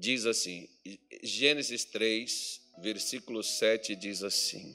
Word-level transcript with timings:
diz 0.00 0.24
assim, 0.24 0.66
Gênesis 1.22 1.84
3, 1.84 2.60
versículo 2.78 3.42
7 3.42 3.94
diz 3.94 4.24
assim: 4.24 4.74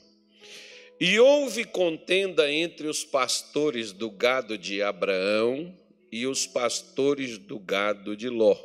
E 1.00 1.18
houve 1.18 1.64
contenda 1.64 2.50
entre 2.50 2.86
os 2.86 3.04
pastores 3.04 3.92
do 3.92 4.08
gado 4.08 4.56
de 4.56 4.80
Abraão 4.80 5.76
e 6.12 6.26
os 6.28 6.46
pastores 6.46 7.38
do 7.38 7.58
gado 7.58 8.16
de 8.16 8.28
Ló. 8.28 8.56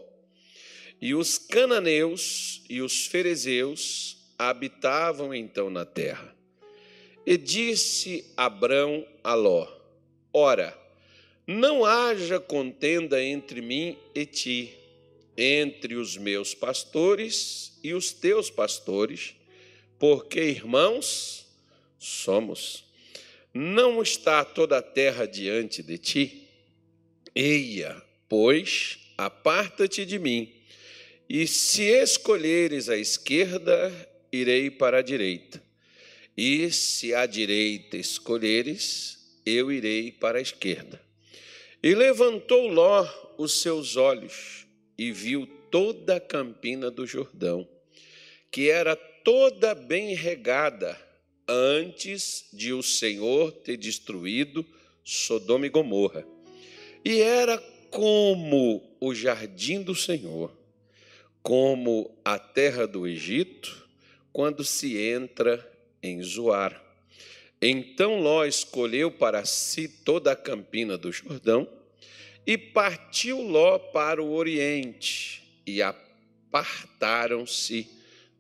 E 1.02 1.16
os 1.16 1.39
cananeus 1.39 2.62
e 2.70 2.80
os 2.80 3.07
ferezeus 3.07 4.18
habitavam 4.38 5.34
então 5.34 5.71
na 5.71 5.84
terra. 5.84 6.36
E 7.25 7.38
disse 7.38 8.32
Abrão 8.38 9.04
a 9.23 9.34
Ló: 9.34 9.68
Ora, 10.32 10.78
não 11.48 11.84
haja 11.84 12.39
contenda 12.39 13.23
entre 13.23 13.62
mim 13.62 13.98
e 14.14 14.28
ti, 14.28 14.78
entre 15.38 15.95
os 15.95 16.18
meus 16.18 16.54
pastores 16.54 17.77
e 17.84 17.93
os 17.93 18.11
teus 18.11 18.50
pastores, 18.50 19.33
porque 19.97 20.42
irmãos 20.42 21.47
somos. 21.97 22.86
Não 23.54 24.01
está 24.01 24.43
toda 24.46 24.78
a 24.78 24.82
terra 24.82 25.25
diante 25.25 25.83
de 25.83 25.97
ti? 25.97 26.47
Eia, 27.36 28.01
pois, 28.28 29.00
aparta-te 29.18 30.06
de 30.06 30.20
mim, 30.20 30.54
e 31.29 31.48
se 31.48 31.84
escolheres 31.84 32.89
a 32.89 32.98
esquerda, 32.98 33.92
irei 34.31 34.70
para 34.70 35.00
a 35.00 35.02
direita, 35.02 35.61
e 36.36 36.72
se 36.72 37.14
a 37.14 37.25
direita 37.25 37.98
escolheres, 37.98 39.39
eu 39.45 39.72
irei 39.72 40.11
para 40.11 40.39
a 40.39 40.42
esquerda. 40.42 41.02
E 41.84 41.95
levantou 41.95 42.67
Ló 42.67 43.08
os 43.38 43.61
seus 43.61 43.95
olhos 43.95 44.66
e 45.02 45.11
viu 45.11 45.47
toda 45.72 46.17
a 46.17 46.19
campina 46.19 46.91
do 46.91 47.08
Jordão, 47.08 47.67
que 48.52 48.69
era 48.69 48.95
toda 48.95 49.73
bem 49.73 50.14
regada 50.14 50.95
antes 51.48 52.48
de 52.53 52.72
o 52.72 52.84
Senhor 52.84 53.52
ter 53.52 53.78
destruído 53.78 54.64
Sodoma 55.03 55.66
e 55.66 55.70
Gomorra. 55.70 56.23
E 57.03 57.20
era 57.20 57.58
como 57.89 58.95
o 59.00 59.11
jardim 59.16 59.81
do 59.81 59.95
Senhor, 59.95 60.56
como 61.42 62.16
a 62.23 62.38
terra 62.38 62.86
do 62.86 63.08
Egito, 63.08 63.89
quando 64.31 64.64
se 64.64 65.00
entra 65.00 65.67
em 66.04 66.22
Zoar. 66.22 66.80
Então 67.59 68.22
Ló 68.22 68.45
escolheu 68.45 69.09
para 69.09 69.45
si 69.45 69.88
toda 69.88 70.33
a 70.33 70.36
campina 70.36 70.95
do 70.95 71.11
Jordão 71.11 71.67
e 72.45 72.58
partiu 72.58 73.42
Ló 73.42 73.78
para 73.78 74.22
o 74.22 74.34
oriente 74.34 75.61
e 75.66 75.81
apartaram-se 75.81 77.88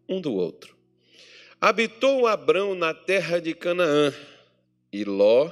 um 0.07 0.19
do 0.19 0.33
outro. 0.33 0.75
Habitou 1.59 2.27
Abrão 2.27 2.73
na 2.73 2.93
terra 2.93 3.39
de 3.39 3.53
Canaã 3.53 4.13
e 4.91 5.03
Ló 5.03 5.51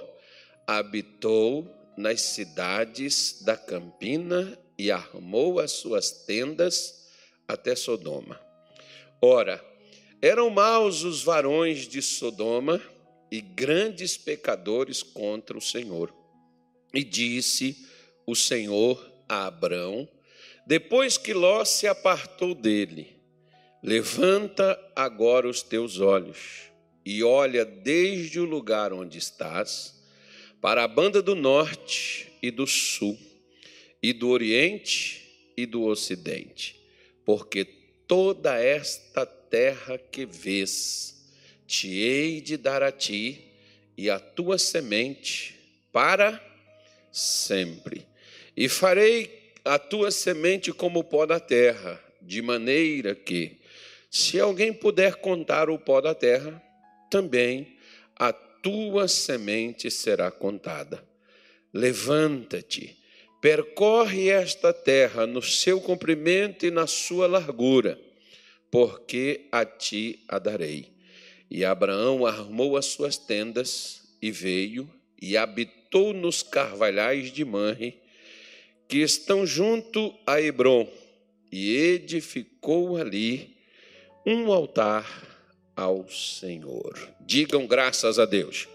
habitou 0.65 1.67
nas 1.97 2.21
cidades 2.21 3.41
da 3.41 3.57
campina 3.57 4.57
e 4.77 4.91
armou 4.91 5.59
as 5.59 5.71
suas 5.71 6.11
tendas 6.11 7.07
até 7.47 7.75
Sodoma. 7.75 8.39
Ora, 9.21 9.63
eram 10.21 10.49
maus 10.49 11.03
os 11.03 11.23
varões 11.23 11.87
de 11.87 12.01
Sodoma 12.01 12.81
e 13.31 13.41
grandes 13.41 14.17
pecadores 14.17 15.03
contra 15.03 15.57
o 15.57 15.61
Senhor. 15.61 16.13
E 16.93 17.03
disse 17.03 17.88
o 18.29 18.35
Senhor 18.35 19.03
a 19.27 19.47
Abrão, 19.47 20.07
depois 20.67 21.17
que 21.17 21.33
Ló 21.33 21.65
se 21.65 21.87
apartou 21.87 22.53
dele: 22.53 23.15
Levanta 23.81 24.79
agora 24.95 25.47
os 25.47 25.63
teus 25.63 25.99
olhos 25.99 26.69
e 27.03 27.23
olha 27.23 27.65
desde 27.65 28.39
o 28.39 28.45
lugar 28.45 28.93
onde 28.93 29.17
estás 29.17 29.99
para 30.61 30.83
a 30.83 30.87
banda 30.87 31.23
do 31.23 31.33
norte 31.33 32.31
e 32.39 32.51
do 32.51 32.67
sul, 32.67 33.17
e 34.01 34.13
do 34.13 34.29
oriente 34.29 35.51
e 35.57 35.65
do 35.65 35.85
ocidente, 35.85 36.79
porque 37.25 37.65
toda 38.07 38.61
esta 38.61 39.25
terra 39.25 39.97
que 39.97 40.25
vês 40.25 41.31
te 41.65 41.87
hei 41.87 42.41
de 42.41 42.57
dar 42.57 42.83
a 42.83 42.91
ti 42.91 43.53
e 43.97 44.07
a 44.09 44.19
tua 44.19 44.59
semente 44.59 45.55
para 45.91 46.39
sempre. 47.11 48.08
E 48.59 48.67
farei 48.67 49.53
a 49.63 49.79
tua 49.79 50.11
semente 50.11 50.73
como 50.73 50.99
o 50.99 51.03
pó 51.03 51.25
da 51.25 51.39
terra, 51.39 51.97
de 52.21 52.41
maneira 52.41 53.15
que, 53.15 53.57
se 54.11 54.37
alguém 54.37 54.73
puder 54.73 55.15
contar 55.15 55.69
o 55.69 55.79
pó 55.79 56.01
da 56.01 56.13
terra, 56.13 56.61
também 57.09 57.77
a 58.17 58.33
tua 58.33 59.07
semente 59.07 59.89
será 59.89 60.29
contada. 60.29 61.01
Levanta-te, 61.73 62.97
percorre 63.41 64.29
esta 64.29 64.73
terra 64.73 65.25
no 65.25 65.41
seu 65.41 65.79
comprimento 65.79 66.65
e 66.65 66.71
na 66.71 66.85
sua 66.85 67.27
largura, 67.27 67.97
porque 68.69 69.47
a 69.51 69.63
ti 69.63 70.25
a 70.27 70.37
darei 70.37 70.99
e 71.49 71.65
Abraão 71.65 72.25
armou 72.25 72.77
as 72.77 72.85
suas 72.85 73.17
tendas 73.17 74.03
e 74.21 74.29
veio 74.31 74.89
e 75.19 75.35
habitou 75.35 76.13
nos 76.13 76.43
carvalhais 76.43 77.31
de 77.31 77.43
Manre, 77.43 77.99
que 78.89 78.97
estão 78.97 79.45
junto 79.45 80.13
a 80.25 80.41
Hebron, 80.41 80.91
e 81.51 81.75
edificou 81.77 82.97
ali 82.97 83.55
um 84.25 84.51
altar 84.51 85.05
ao 85.75 86.07
Senhor. 86.09 86.97
Digam 87.21 87.65
graças 87.67 88.19
a 88.19 88.25
Deus. 88.25 88.67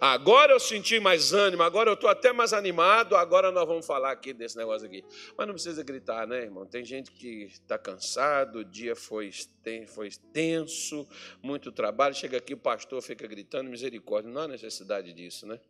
Agora 0.00 0.52
eu 0.52 0.60
senti 0.60 0.98
mais 0.98 1.32
ânimo, 1.32 1.62
agora 1.62 1.88
eu 1.88 1.94
estou 1.94 2.10
até 2.10 2.32
mais 2.32 2.52
animado, 2.52 3.14
agora 3.16 3.52
nós 3.52 3.66
vamos 3.66 3.86
falar 3.86 4.10
aqui 4.10 4.32
desse 4.32 4.56
negócio 4.56 4.86
aqui. 4.86 5.04
Mas 5.36 5.46
não 5.46 5.54
precisa 5.54 5.82
gritar, 5.84 6.26
né, 6.26 6.42
irmão? 6.42 6.66
Tem 6.66 6.84
gente 6.84 7.12
que 7.12 7.44
está 7.44 7.78
cansado, 7.78 8.60
o 8.60 8.64
dia 8.64 8.96
foi, 8.96 9.30
foi 9.88 10.10
tenso, 10.32 11.06
muito 11.42 11.70
trabalho, 11.70 12.14
chega 12.14 12.38
aqui 12.38 12.54
o 12.54 12.58
pastor 12.58 13.00
fica 13.02 13.26
gritando, 13.26 13.70
misericórdia, 13.70 14.30
não 14.30 14.42
há 14.42 14.48
necessidade 14.48 15.12
disso, 15.12 15.46
né? 15.46 15.60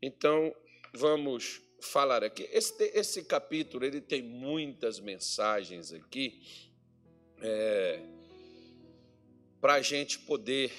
Então, 0.00 0.54
vamos 0.94 1.65
falar 1.80 2.24
aqui. 2.24 2.48
Esse, 2.52 2.90
esse 2.94 3.24
capítulo, 3.24 3.84
ele 3.84 4.00
tem 4.00 4.22
muitas 4.22 4.98
mensagens 5.00 5.92
aqui, 5.92 6.42
é, 7.40 8.00
para 9.60 9.74
a 9.74 9.82
gente 9.82 10.18
poder 10.20 10.72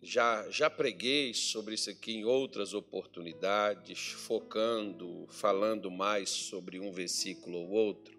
já, 0.00 0.48
já 0.50 0.70
preguei 0.70 1.34
sobre 1.34 1.74
isso 1.74 1.90
aqui 1.90 2.12
em 2.12 2.24
outras 2.24 2.72
oportunidades, 2.72 4.10
focando, 4.10 5.26
falando 5.28 5.90
mais 5.90 6.30
sobre 6.30 6.78
um 6.78 6.92
versículo 6.92 7.58
ou 7.58 7.70
outro, 7.70 8.16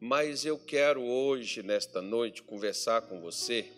mas 0.00 0.44
eu 0.44 0.58
quero 0.58 1.02
hoje, 1.02 1.62
nesta 1.62 2.02
noite, 2.02 2.42
conversar 2.42 3.02
com 3.02 3.20
você 3.20 3.70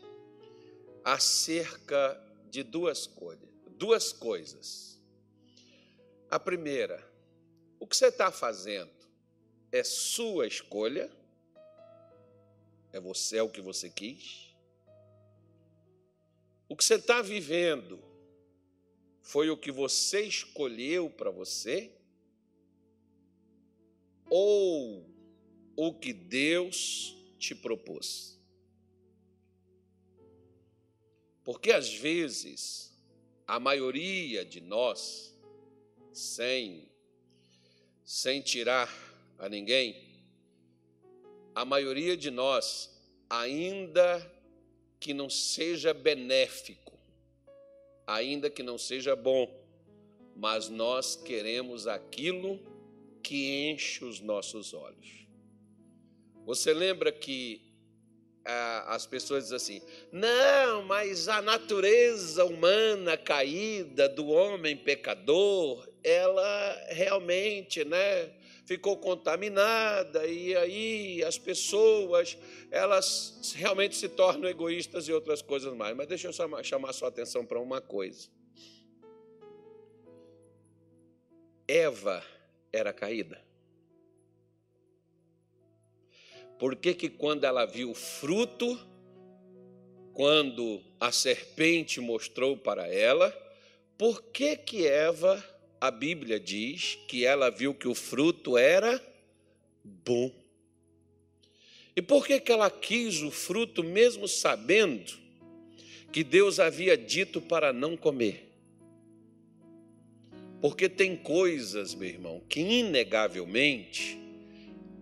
acerca 1.04 2.20
de 2.50 2.62
duas 2.62 3.06
coisas. 3.06 3.48
Duas 3.78 4.12
coisas. 4.12 5.00
A 6.30 6.40
primeira, 6.40 7.06
o 7.78 7.86
que 7.86 7.96
você 7.96 8.06
está 8.06 8.30
fazendo 8.30 8.90
é 9.70 9.84
sua 9.84 10.46
escolha, 10.46 11.10
é 12.92 13.00
você, 13.00 13.38
é 13.38 13.42
o 13.42 13.48
que 13.48 13.60
você 13.60 13.90
quis 13.90 14.46
o 16.68 16.74
que 16.74 16.84
você 16.84 16.96
está 16.96 17.22
vivendo 17.22 18.02
foi 19.22 19.50
o 19.50 19.56
que 19.56 19.70
você 19.70 20.22
escolheu 20.22 21.08
para 21.10 21.30
você? 21.30 21.92
Ou 24.28 25.08
o 25.76 25.94
que 25.94 26.12
Deus 26.12 27.16
te 27.38 27.54
propôs? 27.54 28.38
Porque 31.44 31.70
às 31.70 31.92
vezes, 31.92 32.92
a 33.46 33.60
maioria 33.60 34.44
de 34.44 34.60
nós, 34.60 35.32
sem, 36.12 36.90
sem 38.06 38.40
tirar 38.40 38.88
a 39.36 39.48
ninguém, 39.48 40.00
a 41.52 41.64
maioria 41.64 42.16
de 42.16 42.30
nós 42.30 42.88
ainda 43.28 44.32
que 45.00 45.12
não 45.12 45.28
seja 45.28 45.92
benéfico, 45.92 46.96
ainda 48.06 48.48
que 48.48 48.62
não 48.62 48.78
seja 48.78 49.16
bom, 49.16 49.52
mas 50.36 50.68
nós 50.68 51.16
queremos 51.16 51.88
aquilo 51.88 52.60
que 53.24 53.68
enche 53.68 54.04
os 54.04 54.20
nossos 54.20 54.72
olhos. 54.72 55.26
Você 56.44 56.72
lembra 56.72 57.10
que 57.10 57.60
as 58.86 59.06
pessoas 59.06 59.44
dizem 59.44 59.56
assim: 59.56 59.82
não, 60.12 60.82
mas 60.84 61.28
a 61.28 61.42
natureza 61.42 62.44
humana 62.44 63.16
caída 63.16 64.08
do 64.08 64.28
homem 64.28 64.76
pecador, 64.76 65.88
ela 66.02 66.84
realmente, 66.88 67.84
né? 67.84 68.30
ficou 68.66 68.96
contaminada 68.96 70.26
e 70.26 70.54
aí 70.56 71.22
as 71.22 71.38
pessoas 71.38 72.36
elas 72.68 73.54
realmente 73.54 73.94
se 73.94 74.08
tornam 74.08 74.50
egoístas 74.50 75.06
e 75.08 75.12
outras 75.12 75.40
coisas 75.40 75.72
mais. 75.72 75.96
Mas 75.96 76.08
deixa 76.08 76.26
eu 76.26 76.32
chamar, 76.32 76.64
chamar 76.64 76.92
sua 76.92 77.08
atenção 77.08 77.46
para 77.46 77.60
uma 77.60 77.80
coisa. 77.80 78.28
Eva 81.68 82.24
era 82.72 82.92
caída. 82.92 83.45
Por 86.58 86.74
que, 86.76 86.94
que 86.94 87.08
quando 87.08 87.44
ela 87.44 87.66
viu 87.66 87.90
o 87.90 87.94
fruto, 87.94 88.78
quando 90.14 90.82
a 90.98 91.12
serpente 91.12 92.00
mostrou 92.00 92.56
para 92.56 92.88
ela, 92.88 93.30
por 93.98 94.22
que 94.22 94.56
que 94.56 94.86
Eva, 94.86 95.42
a 95.80 95.90
Bíblia 95.90 96.40
diz 96.40 96.98
que 97.06 97.24
ela 97.24 97.50
viu 97.50 97.74
que 97.74 97.86
o 97.86 97.94
fruto 97.94 98.56
era 98.56 99.02
bom? 99.84 100.32
E 101.94 102.00
por 102.00 102.26
que 102.26 102.40
que 102.40 102.52
ela 102.52 102.70
quis 102.70 103.22
o 103.22 103.30
fruto 103.30 103.82
mesmo 103.82 104.26
sabendo 104.26 105.12
que 106.12 106.24
Deus 106.24 106.58
havia 106.58 106.96
dito 106.96 107.40
para 107.40 107.72
não 107.72 107.96
comer? 107.96 108.46
Porque 110.60 110.88
tem 110.88 111.16
coisas, 111.16 111.94
meu 111.94 112.08
irmão, 112.08 112.42
que 112.48 112.60
inegavelmente 112.60 114.18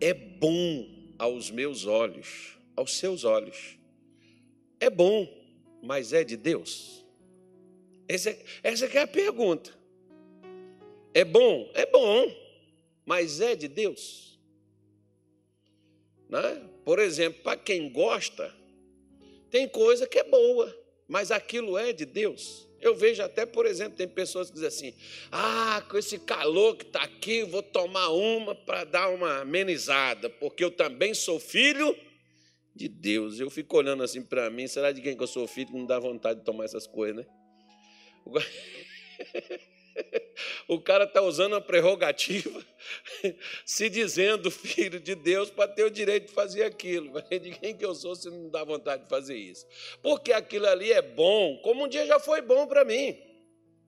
é 0.00 0.12
bom 0.12 0.86
aos 1.24 1.50
meus 1.50 1.86
olhos, 1.86 2.58
aos 2.76 2.98
seus 2.98 3.24
olhos. 3.24 3.78
É 4.78 4.90
bom, 4.90 5.26
mas 5.82 6.12
é 6.12 6.22
de 6.22 6.36
Deus? 6.36 7.02
Essa, 8.06 8.28
é, 8.28 8.44
essa 8.62 8.84
é 8.84 8.98
a 8.98 9.06
pergunta. 9.06 9.72
É 11.14 11.24
bom? 11.24 11.70
É 11.72 11.86
bom, 11.86 12.30
mas 13.06 13.40
é 13.40 13.56
de 13.56 13.68
Deus? 13.68 14.38
Né? 16.28 16.68
Por 16.84 16.98
exemplo, 16.98 17.42
para 17.42 17.56
quem 17.56 17.90
gosta, 17.90 18.54
tem 19.50 19.66
coisa 19.66 20.06
que 20.06 20.18
é 20.18 20.24
boa, 20.24 20.76
mas 21.08 21.30
aquilo 21.30 21.78
é 21.78 21.94
de 21.94 22.04
Deus. 22.04 22.68
Eu 22.84 22.94
vejo 22.94 23.22
até, 23.22 23.46
por 23.46 23.64
exemplo, 23.64 23.96
tem 23.96 24.06
pessoas 24.06 24.48
que 24.48 24.54
dizem 24.54 24.68
assim: 24.68 24.94
ah, 25.32 25.82
com 25.88 25.96
esse 25.96 26.18
calor 26.18 26.76
que 26.76 26.84
está 26.84 27.02
aqui, 27.02 27.42
vou 27.42 27.62
tomar 27.62 28.10
uma 28.10 28.54
para 28.54 28.84
dar 28.84 29.08
uma 29.08 29.40
amenizada, 29.40 30.28
porque 30.28 30.62
eu 30.62 30.70
também 30.70 31.14
sou 31.14 31.40
filho 31.40 31.96
de 32.76 32.86
Deus. 32.86 33.40
Eu 33.40 33.48
fico 33.48 33.74
olhando 33.78 34.02
assim 34.02 34.22
para 34.22 34.50
mim, 34.50 34.66
será 34.66 34.92
de 34.92 35.00
quem 35.00 35.16
que 35.16 35.22
eu 35.22 35.26
sou 35.26 35.46
filho 35.46 35.68
que 35.68 35.72
não 35.72 35.86
dá 35.86 35.98
vontade 35.98 36.40
de 36.40 36.44
tomar 36.44 36.64
essas 36.64 36.86
coisas, 36.86 37.16
né? 37.16 37.26
O 40.66 40.80
cara 40.80 41.04
está 41.04 41.22
usando 41.22 41.54
a 41.54 41.60
prerrogativa, 41.60 42.64
se 43.64 43.88
dizendo 43.88 44.50
filho 44.50 44.98
de 44.98 45.14
Deus, 45.14 45.50
para 45.50 45.68
ter 45.68 45.84
o 45.84 45.90
direito 45.90 46.28
de 46.28 46.32
fazer 46.32 46.64
aquilo. 46.64 47.12
De 47.30 47.50
quem 47.52 47.76
que 47.76 47.84
eu 47.84 47.94
sou 47.94 48.14
se 48.16 48.28
não 48.30 48.48
dá 48.48 48.64
vontade 48.64 49.04
de 49.04 49.08
fazer 49.08 49.36
isso? 49.36 49.66
Porque 50.02 50.32
aquilo 50.32 50.66
ali 50.66 50.92
é 50.92 51.02
bom, 51.02 51.58
como 51.62 51.84
um 51.84 51.88
dia 51.88 52.06
já 52.06 52.18
foi 52.18 52.40
bom 52.40 52.66
para 52.66 52.84
mim. 52.84 53.16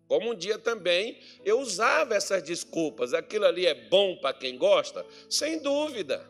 Como 0.06 0.30
um 0.30 0.34
dia 0.34 0.58
também 0.58 1.18
eu 1.44 1.58
usava 1.58 2.14
essas 2.14 2.42
desculpas. 2.42 3.12
Aquilo 3.12 3.44
ali 3.44 3.66
é 3.66 3.74
bom 3.74 4.16
para 4.16 4.34
quem 4.34 4.56
gosta? 4.56 5.04
Sem 5.28 5.60
dúvida. 5.60 6.24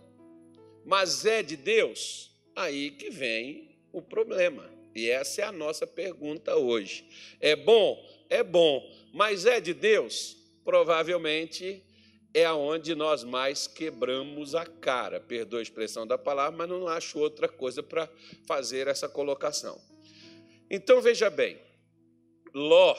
Mas 0.84 1.26
é 1.26 1.43
de 1.43 1.56
Deus? 1.56 2.31
Aí 2.55 2.90
que 2.90 3.11
vem 3.11 3.76
o 3.93 4.00
problema. 4.00 4.70
E 4.94 5.11
essa 5.11 5.43
é 5.43 5.44
a 5.44 5.52
nossa 5.52 5.87
pergunta 5.87 6.56
hoje. 6.56 7.06
É 7.38 7.55
bom? 7.55 8.02
É 8.31 8.43
bom. 8.43 8.82
Mas 9.12 9.47
é 9.47 9.61
de 9.61 9.73
Deus? 9.73 10.37
Provavelmente 10.64 11.82
é 12.35 12.44
aonde 12.44 12.94
nós 12.94 13.25
mais 13.25 13.67
quebramos 13.67 14.55
a 14.55 14.67
cara. 14.67 15.19
Perdoa 15.19 15.61
a 15.61 15.62
expressão 15.62 16.06
da 16.06 16.19
palavra, 16.19 16.58
mas 16.58 16.69
não 16.69 16.87
acho 16.87 17.19
outra 17.19 17.49
coisa 17.49 17.82
para 17.82 18.08
fazer 18.47 18.88
essa 18.88 19.08
colocação. 19.08 19.81
Então 20.70 21.00
veja 21.00 21.31
bem, 21.31 21.58
Ló, 22.53 22.94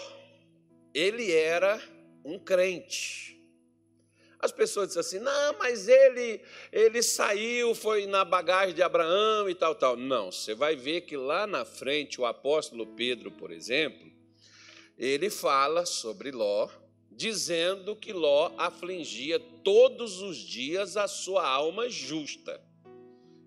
ele 0.94 1.32
era 1.32 1.80
um 2.26 2.40
crente. 2.40 3.40
As 4.40 4.52
pessoas 4.52 4.88
dizem 4.88 5.02
assim: 5.02 5.20
não, 5.20 5.58
mas 5.60 5.88
ele, 5.88 6.42
ele 6.72 7.04
saiu, 7.04 7.76
foi 7.76 8.08
na 8.08 8.24
bagagem 8.24 8.74
de 8.74 8.82
Abraão 8.82 9.50
e 9.50 9.56
tal, 9.56 9.76
tal. 9.76 9.96
Não, 9.96 10.32
você 10.32 10.56
vai 10.56 10.76
ver 10.76 11.02
que 11.02 11.18
lá 11.18 11.46
na 11.46 11.66
frente, 11.66 12.20
o 12.20 12.26
apóstolo 12.26 12.88
Pedro, 12.88 13.32
por 13.32 13.52
exemplo, 13.52 14.12
ele 14.98 15.30
fala 15.30 15.86
sobre 15.86 16.32
Ló, 16.32 16.70
dizendo 17.12 17.96
que 17.96 18.12
Ló 18.12 18.52
afligia 18.58 19.40
todos 19.40 20.22
os 20.22 20.38
dias 20.38 20.98
a 20.98 21.08
sua 21.08 21.48
alma 21.48 21.90
justa. 21.90 22.60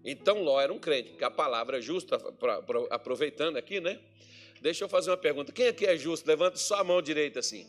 Então 0.04 0.42
Ló 0.42 0.60
era 0.60 0.72
um 0.72 0.78
crente, 0.78 1.10
porque 1.10 1.24
a 1.24 1.30
palavra 1.30 1.80
justa, 1.80 2.18
pra, 2.18 2.62
pra, 2.62 2.80
aproveitando 2.90 3.56
aqui, 3.56 3.80
né? 3.80 3.98
Deixa 4.60 4.84
eu 4.84 4.88
fazer 4.88 5.10
uma 5.10 5.16
pergunta: 5.16 5.52
quem 5.52 5.68
aqui 5.68 5.86
é 5.86 5.96
justo? 5.96 6.26
Levanta 6.26 6.56
só 6.56 6.76
a 6.76 6.84
mão 6.84 7.02
direita 7.02 7.40
assim. 7.40 7.66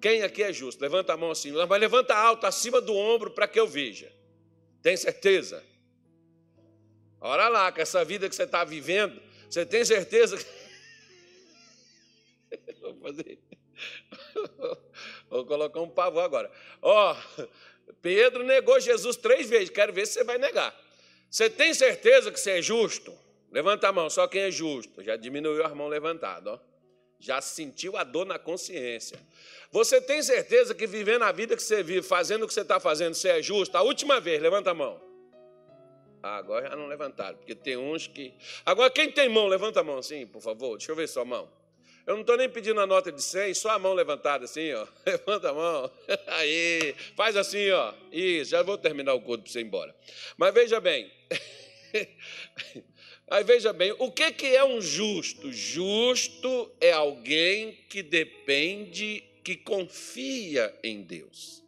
Quem 0.00 0.22
aqui 0.22 0.42
é 0.42 0.52
justo? 0.52 0.80
Levanta 0.80 1.12
a 1.12 1.16
mão 1.16 1.30
assim, 1.30 1.50
mas 1.50 1.80
levanta 1.80 2.14
alto, 2.14 2.46
acima 2.46 2.80
do 2.80 2.94
ombro, 2.94 3.30
para 3.32 3.48
que 3.48 3.58
eu 3.58 3.66
veja. 3.66 4.10
Tem 4.80 4.96
certeza? 4.96 5.62
Ora 7.20 7.48
lá, 7.48 7.72
com 7.72 7.80
essa 7.80 8.04
vida 8.04 8.28
que 8.28 8.34
você 8.34 8.44
está 8.44 8.64
vivendo, 8.64 9.20
você 9.50 9.66
tem 9.66 9.84
certeza 9.84 10.36
que. 10.36 10.57
Fazer. 13.00 13.38
Vou 15.30 15.44
colocar 15.44 15.80
um 15.80 15.88
pavor 15.88 16.22
agora. 16.22 16.50
Ó, 16.82 17.14
oh, 17.14 17.46
Pedro 18.02 18.44
negou 18.44 18.78
Jesus 18.80 19.16
três 19.16 19.48
vezes. 19.48 19.70
Quero 19.70 19.92
ver 19.92 20.06
se 20.06 20.14
você 20.14 20.24
vai 20.24 20.38
negar. 20.38 20.74
Você 21.30 21.50
tem 21.50 21.74
certeza 21.74 22.30
que 22.30 22.40
você 22.40 22.58
é 22.58 22.62
justo? 22.62 23.12
Levanta 23.50 23.88
a 23.88 23.92
mão, 23.92 24.08
só 24.10 24.26
quem 24.26 24.42
é 24.42 24.50
justo. 24.50 25.02
Já 25.02 25.16
diminuiu 25.16 25.64
a 25.64 25.74
mão 25.74 25.88
levantada, 25.88 26.52
ó. 26.52 26.58
Já 27.20 27.40
sentiu 27.40 27.96
a 27.96 28.04
dor 28.04 28.24
na 28.24 28.38
consciência. 28.38 29.18
Você 29.72 30.00
tem 30.00 30.22
certeza 30.22 30.74
que 30.74 30.86
vivendo 30.86 31.22
a 31.22 31.32
vida 31.32 31.56
que 31.56 31.62
você 31.62 31.82
vive, 31.82 32.06
fazendo 32.06 32.44
o 32.44 32.48
que 32.48 32.54
você 32.54 32.60
está 32.60 32.78
fazendo, 32.78 33.14
você 33.14 33.28
é 33.28 33.42
justo? 33.42 33.76
A 33.76 33.82
última 33.82 34.20
vez, 34.20 34.40
levanta 34.40 34.70
a 34.70 34.74
mão. 34.74 35.00
Ah, 36.22 36.36
agora 36.36 36.68
já 36.68 36.76
não 36.76 36.86
levantaram, 36.86 37.36
porque 37.36 37.54
tem 37.54 37.76
uns 37.76 38.06
que. 38.06 38.34
Agora, 38.64 38.90
quem 38.90 39.10
tem 39.10 39.28
mão, 39.28 39.46
levanta 39.46 39.80
a 39.80 39.84
mão 39.84 39.98
assim, 39.98 40.26
por 40.26 40.40
favor. 40.40 40.76
Deixa 40.76 40.92
eu 40.92 40.96
ver 40.96 41.08
sua 41.08 41.24
mão. 41.24 41.50
Eu 42.08 42.14
não 42.14 42.22
estou 42.22 42.38
nem 42.38 42.48
pedindo 42.48 42.80
a 42.80 42.86
nota 42.86 43.12
de 43.12 43.22
100, 43.22 43.52
só 43.52 43.68
a 43.68 43.78
mão 43.78 43.92
levantada 43.92 44.46
assim, 44.46 44.72
ó. 44.72 44.86
Levanta 45.04 45.50
a 45.50 45.52
mão. 45.52 45.90
Aí, 46.28 46.94
faz 47.14 47.36
assim, 47.36 47.68
ó. 47.68 47.92
Isso, 48.10 48.52
já 48.52 48.62
vou 48.62 48.78
terminar 48.78 49.12
o 49.12 49.20
culto 49.20 49.42
para 49.42 49.52
você 49.52 49.60
ir 49.60 49.66
embora. 49.66 49.94
Mas 50.34 50.54
veja 50.54 50.80
bem. 50.80 51.12
Aí 53.28 53.44
veja 53.44 53.74
bem, 53.74 53.94
o 53.98 54.10
que, 54.10 54.32
que 54.32 54.46
é 54.46 54.64
um 54.64 54.80
justo? 54.80 55.52
Justo 55.52 56.72
é 56.80 56.92
alguém 56.92 57.78
que 57.90 58.02
depende, 58.02 59.22
que 59.44 59.54
confia 59.54 60.74
em 60.82 61.02
Deus. 61.02 61.62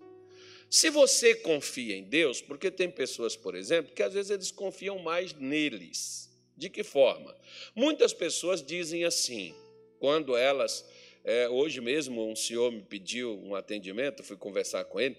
Se 0.70 0.88
você 0.88 1.34
confia 1.34 1.94
em 1.94 2.04
Deus, 2.04 2.40
porque 2.40 2.70
tem 2.70 2.88
pessoas, 2.88 3.36
por 3.36 3.54
exemplo, 3.54 3.92
que 3.92 4.02
às 4.02 4.14
vezes 4.14 4.30
eles 4.30 4.50
confiam 4.50 4.98
mais 5.00 5.34
neles. 5.34 6.30
De 6.56 6.70
que 6.70 6.82
forma? 6.82 7.36
Muitas 7.74 8.14
pessoas 8.14 8.62
dizem 8.62 9.04
assim, 9.04 9.54
quando 10.00 10.36
elas. 10.36 10.84
É, 11.22 11.48
hoje 11.48 11.80
mesmo, 11.80 12.26
um 12.26 12.34
senhor 12.34 12.72
me 12.72 12.80
pediu 12.80 13.38
um 13.44 13.54
atendimento, 13.54 14.24
fui 14.24 14.36
conversar 14.36 14.84
com 14.86 14.98
ele. 14.98 15.16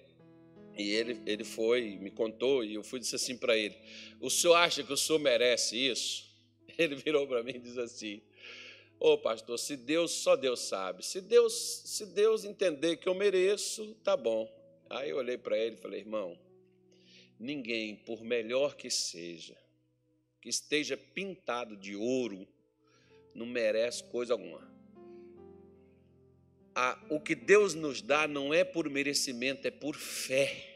E 0.77 0.89
ele, 0.89 1.21
ele 1.25 1.43
foi, 1.43 1.97
me 2.01 2.09
contou, 2.09 2.63
e 2.63 2.73
eu 2.73 2.83
fui 2.83 2.99
disse 2.99 3.15
assim 3.15 3.37
para 3.37 3.55
ele: 3.55 3.77
O 4.19 4.29
senhor 4.29 4.55
acha 4.55 4.83
que 4.83 4.91
o 4.91 4.97
senhor 4.97 5.19
merece 5.19 5.77
isso? 5.77 6.29
Ele 6.77 6.95
virou 6.95 7.27
para 7.27 7.43
mim 7.43 7.53
e 7.55 7.59
disse 7.59 7.79
assim: 7.79 8.21
Ô 8.99 9.13
oh, 9.13 9.17
pastor, 9.17 9.59
se 9.59 9.75
Deus, 9.75 10.11
só 10.11 10.35
Deus 10.35 10.61
sabe. 10.61 11.05
Se 11.05 11.19
Deus, 11.19 11.53
se 11.85 12.05
Deus 12.05 12.45
entender 12.45 12.97
que 12.97 13.09
eu 13.09 13.13
mereço, 13.13 13.93
tá 14.03 14.15
bom. 14.15 14.49
Aí 14.89 15.09
eu 15.09 15.17
olhei 15.17 15.37
para 15.37 15.57
ele 15.57 15.75
e 15.75 15.79
falei: 15.79 15.99
irmão, 15.99 16.39
ninguém, 17.37 17.95
por 17.95 18.21
melhor 18.21 18.75
que 18.75 18.89
seja, 18.89 19.57
que 20.39 20.49
esteja 20.49 20.95
pintado 20.95 21.75
de 21.75 21.95
ouro, 21.95 22.47
não 23.33 23.45
merece 23.45 24.03
coisa 24.05 24.33
alguma. 24.33 24.70
O 27.09 27.19
que 27.19 27.35
Deus 27.35 27.73
nos 27.73 28.01
dá 28.01 28.27
não 28.27 28.53
é 28.53 28.63
por 28.63 28.89
merecimento, 28.89 29.67
é 29.67 29.71
por 29.71 29.95
fé. 29.95 30.67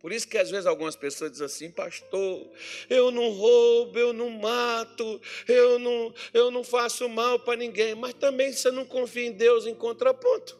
Por 0.00 0.12
isso 0.12 0.28
que 0.28 0.38
às 0.38 0.50
vezes 0.50 0.66
algumas 0.66 0.94
pessoas 0.94 1.32
dizem 1.32 1.46
assim, 1.46 1.70
pastor, 1.70 2.48
eu 2.88 3.10
não 3.10 3.30
roubo, 3.30 3.98
eu 3.98 4.12
não 4.12 4.30
mato, 4.30 5.20
eu 5.48 5.78
não, 5.78 6.14
eu 6.32 6.50
não 6.50 6.62
faço 6.62 7.08
mal 7.08 7.40
para 7.40 7.56
ninguém, 7.56 7.94
mas 7.94 8.14
também 8.14 8.52
você 8.52 8.70
não 8.70 8.84
confia 8.84 9.26
em 9.26 9.32
Deus 9.32 9.66
em 9.66 9.74
contraponto. 9.74 10.58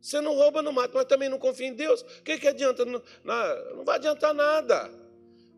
Você 0.00 0.20
não 0.20 0.34
rouba, 0.34 0.62
não 0.62 0.72
mata, 0.72 0.92
mas 0.94 1.04
também 1.04 1.28
não 1.28 1.38
confia 1.38 1.66
em 1.66 1.74
Deus. 1.74 2.00
O 2.00 2.22
que, 2.22 2.38
que 2.38 2.48
adianta? 2.48 2.84
Não, 2.84 3.02
não 3.76 3.84
vai 3.84 3.96
adiantar 3.96 4.34
nada. 4.34 4.90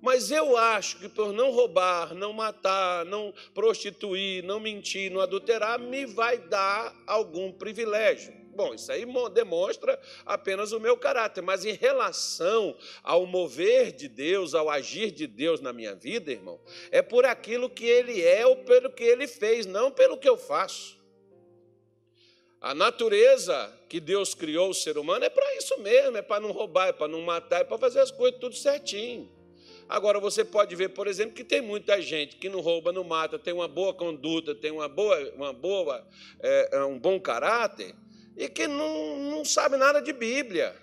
Mas 0.05 0.31
eu 0.31 0.55
acho 0.55 0.99
que 0.99 1.09
por 1.09 1.33
não 1.33 1.51
roubar, 1.51 2.15
não 2.15 2.31
matar, 2.31 3.07
não 3.07 3.33
prostituir, 3.55 4.45
não 4.45 4.61
mentir, 4.61 5.11
não 5.11 5.19
adulterar, 5.19 5.81
me 5.81 6.05
vai 6.05 6.37
dar 6.37 6.95
algum 7.07 7.51
privilégio. 7.51 8.31
Bom, 8.55 8.75
isso 8.75 8.93
aí 8.93 9.07
demonstra 9.33 9.99
apenas 10.27 10.73
o 10.73 10.79
meu 10.79 10.95
caráter, 10.95 11.41
mas 11.41 11.65
em 11.65 11.73
relação 11.73 12.77
ao 13.03 13.25
mover 13.25 13.93
de 13.93 14.07
Deus, 14.07 14.55
ao 14.55 14.69
agir 14.69 15.11
de 15.11 15.27
Deus 15.27 15.63
na 15.63 15.73
minha 15.73 15.95
vida, 15.95 16.31
irmão, 16.31 16.61
é 16.91 17.01
por 17.01 17.25
aquilo 17.25 17.71
que 17.71 17.87
Ele 17.87 18.23
é 18.23 18.47
ou 18.47 18.57
pelo 18.57 18.91
que 18.91 19.05
Ele 19.05 19.27
fez, 19.27 19.65
não 19.65 19.91
pelo 19.91 20.19
que 20.19 20.29
eu 20.29 20.37
faço. 20.37 20.99
A 22.61 22.75
natureza 22.75 23.73
que 23.89 24.01
Deus 24.01 24.35
criou 24.35 24.69
o 24.69 24.75
ser 24.75 24.99
humano 24.99 25.25
é 25.25 25.31
para 25.31 25.57
isso 25.57 25.79
mesmo, 25.79 26.19
é 26.19 26.23
para 26.23 26.41
não 26.41 26.53
roubar, 26.53 26.89
é 26.89 26.93
para 26.93 27.09
não 27.09 27.23
matar, 27.23 27.63
é 27.63 27.65
para 27.65 27.79
fazer 27.79 28.01
as 28.01 28.11
coisas 28.11 28.39
tudo 28.39 28.55
certinho. 28.55 29.33
Agora 29.89 30.19
você 30.19 30.45
pode 30.45 30.75
ver, 30.75 30.91
por 30.91 31.07
exemplo, 31.07 31.35
que 31.35 31.45
tem 31.45 31.61
muita 31.61 32.01
gente 32.01 32.37
que 32.37 32.49
não 32.49 32.61
rouba, 32.61 32.93
não 32.93 33.05
mata, 33.05 33.39
tem 33.39 33.53
uma 33.53 33.69
boa 33.69 33.93
conduta, 33.93 34.55
tem 34.55 34.71
uma 34.71 34.89
boa, 34.89 35.33
uma 35.35 35.53
boa, 35.53 36.07
é, 36.41 36.77
é 36.79 36.85
um 36.85 36.99
bom 36.99 37.21
caráter 37.21 37.95
e 38.37 38.49
que 38.49 38.67
não, 38.67 39.19
não 39.31 39.45
sabe 39.45 39.77
nada 39.77 40.01
de 40.01 40.13
Bíblia, 40.13 40.75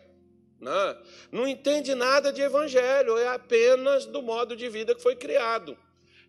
né? 0.60 0.98
não 1.32 1.48
entende 1.48 1.94
nada 1.96 2.32
de 2.32 2.42
Evangelho, 2.42 3.18
é 3.18 3.28
apenas 3.28 4.06
do 4.06 4.22
modo 4.22 4.56
de 4.56 4.70
vida 4.70 4.96
que 4.96 5.02
foi 5.02 5.16
criado. 5.16 5.78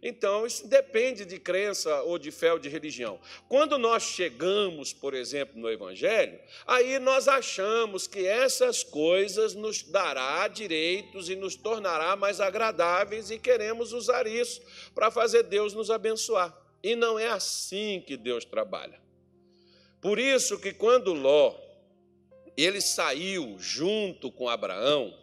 Então, 0.03 0.45
isso 0.45 0.67
depende 0.67 1.25
de 1.25 1.39
crença 1.39 2.03
ou 2.03 2.19
de 2.19 2.33
fé 2.33 2.53
ou 2.53 2.59
de 2.59 2.69
religião. 2.69 3.21
Quando 3.49 3.79
nós 3.79 4.03
chegamos, 4.03 4.93
por 4.93 5.15
exemplo, 5.15 5.61
no 5.61 5.71
Evangelho, 5.71 6.41
aí 6.67 6.99
nós 6.99 7.29
achamos 7.29 8.09
que 8.09 8.27
essas 8.27 8.83
coisas 8.83 9.55
nos 9.55 9.85
dará 9.85 10.49
direitos 10.49 11.29
e 11.31 11.37
nos 11.37 11.55
tornará 11.55 12.17
mais 12.17 12.41
agradáveis 12.41 13.31
e 13.31 13.39
queremos 13.39 13.93
usar 13.93 14.27
isso 14.27 14.61
para 14.93 15.09
fazer 15.09 15.45
Deus 15.45 15.73
nos 15.73 15.89
abençoar. 15.89 16.53
E 16.83 16.97
não 16.97 17.17
é 17.17 17.29
assim 17.29 18.03
que 18.05 18.17
Deus 18.17 18.45
trabalha. 18.45 19.01
Por 20.01 20.19
isso 20.19 20.59
que 20.59 20.73
quando 20.73 21.13
Ló 21.13 21.55
ele 22.57 22.81
saiu 22.81 23.57
junto 23.59 24.33
com 24.33 24.49
Abraão, 24.49 25.17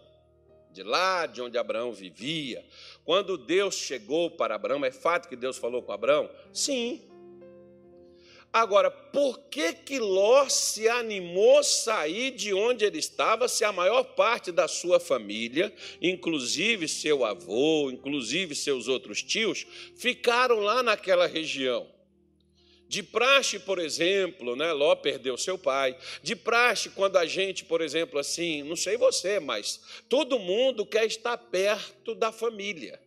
de 0.72 0.84
lá 0.84 1.26
de 1.26 1.42
onde 1.42 1.58
Abraão 1.58 1.92
vivia, 1.92 2.66
quando 3.10 3.40
Deus 3.40 3.74
chegou 3.74 4.30
para 4.30 4.54
Abraão, 4.54 4.86
é 4.86 4.92
fato 4.92 5.28
que 5.28 5.36
Deus 5.36 5.58
falou 5.58 5.82
com 5.82 5.92
Abraão? 5.92 6.30
Sim. 6.54 7.02
Agora, 8.54 8.92
por 8.92 9.40
que 9.50 9.74
que 9.74 9.98
Ló 9.98 10.48
se 10.48 10.88
animou 10.88 11.58
a 11.58 11.64
sair 11.64 12.30
de 12.30 12.54
onde 12.54 12.86
ele 12.86 13.00
estava, 13.00 13.48
se 13.48 13.66
a 13.66 13.72
maior 13.72 14.04
parte 14.04 14.52
da 14.52 14.68
sua 14.68 15.00
família, 15.00 15.74
inclusive 16.00 16.88
seu 16.88 17.26
avô, 17.26 17.90
inclusive 17.90 18.54
seus 18.54 18.88
outros 18.88 19.24
tios, 19.24 19.66
ficaram 19.98 20.60
lá 20.60 20.84
naquela 20.84 21.26
região? 21.26 21.88
De 22.90 23.04
praxe, 23.04 23.60
por 23.60 23.78
exemplo, 23.78 24.56
né, 24.56 24.74
Ló 24.74 24.96
perdeu 24.96 25.38
seu 25.38 25.60
pai. 25.60 25.96
De 26.24 26.36
praxe, 26.36 26.90
quando 26.90 27.18
a 27.18 27.26
gente, 27.28 27.64
por 27.64 27.82
exemplo, 27.82 28.18
assim, 28.18 28.64
não 28.64 28.76
sei 28.76 28.98
você, 28.98 29.40
mas 29.40 29.80
todo 30.10 30.40
mundo 30.40 30.84
quer 30.84 31.06
estar 31.06 31.38
perto 31.38 32.16
da 32.16 32.32
família. 32.32 33.00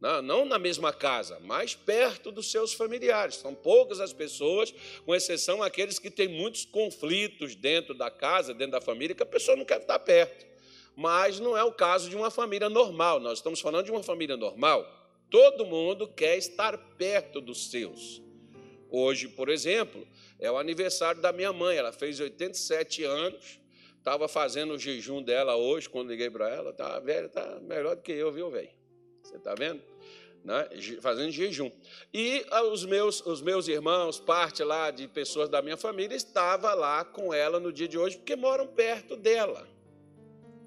Não, 0.00 0.22
não 0.22 0.44
na 0.44 0.56
mesma 0.56 0.92
casa, 0.92 1.40
mas 1.42 1.74
perto 1.74 2.30
dos 2.30 2.48
seus 2.48 2.72
familiares. 2.72 3.34
São 3.34 3.56
poucas 3.56 3.98
as 3.98 4.12
pessoas, 4.12 4.72
com 5.04 5.12
exceção 5.12 5.64
aqueles 5.64 5.98
que 5.98 6.08
têm 6.08 6.28
muitos 6.28 6.64
conflitos 6.64 7.56
dentro 7.56 7.92
da 7.92 8.08
casa, 8.08 8.54
dentro 8.54 8.72
da 8.72 8.80
família, 8.80 9.16
que 9.16 9.22
a 9.24 9.26
pessoa 9.26 9.56
não 9.56 9.64
quer 9.64 9.80
estar 9.80 9.98
perto. 9.98 10.46
Mas 10.94 11.40
não 11.40 11.56
é 11.56 11.64
o 11.64 11.72
caso 11.72 12.08
de 12.08 12.14
uma 12.14 12.30
família 12.30 12.68
normal. 12.68 13.18
Nós 13.18 13.38
estamos 13.38 13.58
falando 13.58 13.86
de 13.86 13.90
uma 13.90 14.04
família 14.04 14.36
normal. 14.36 14.88
Todo 15.28 15.66
mundo 15.66 16.06
quer 16.06 16.38
estar 16.38 16.78
perto 16.96 17.40
dos 17.40 17.68
seus. 17.68 18.24
Hoje, 18.90 19.28
por 19.28 19.48
exemplo, 19.48 20.06
é 20.38 20.50
o 20.50 20.58
aniversário 20.58 21.20
da 21.20 21.32
minha 21.32 21.52
mãe. 21.52 21.76
Ela 21.76 21.92
fez 21.92 22.20
87 22.20 23.04
anos. 23.04 23.60
Estava 23.98 24.28
fazendo 24.28 24.74
o 24.74 24.78
jejum 24.78 25.22
dela 25.22 25.56
hoje, 25.56 25.88
quando 25.88 26.10
liguei 26.10 26.30
para 26.30 26.48
ela. 26.48 26.72
Tá 26.72 26.98
velha, 27.00 27.28
tá 27.28 27.58
melhor 27.60 27.96
do 27.96 28.02
que 28.02 28.12
eu, 28.12 28.30
viu, 28.30 28.50
velho? 28.50 28.70
Você 29.22 29.36
está 29.36 29.54
vendo? 29.54 29.82
Né? 30.44 30.68
Fazendo 31.00 31.32
jejum. 31.32 31.70
E 32.14 32.46
ah, 32.50 32.62
os 32.62 32.84
meus, 32.84 33.20
os 33.26 33.42
meus 33.42 33.66
irmãos, 33.66 34.20
parte 34.20 34.62
lá 34.62 34.92
de 34.92 35.08
pessoas 35.08 35.48
da 35.48 35.60
minha 35.60 35.76
família, 35.76 36.14
estava 36.14 36.72
lá 36.72 37.04
com 37.04 37.34
ela 37.34 37.58
no 37.58 37.72
dia 37.72 37.88
de 37.88 37.98
hoje, 37.98 38.16
porque 38.16 38.36
moram 38.36 38.68
perto 38.68 39.16
dela. 39.16 39.66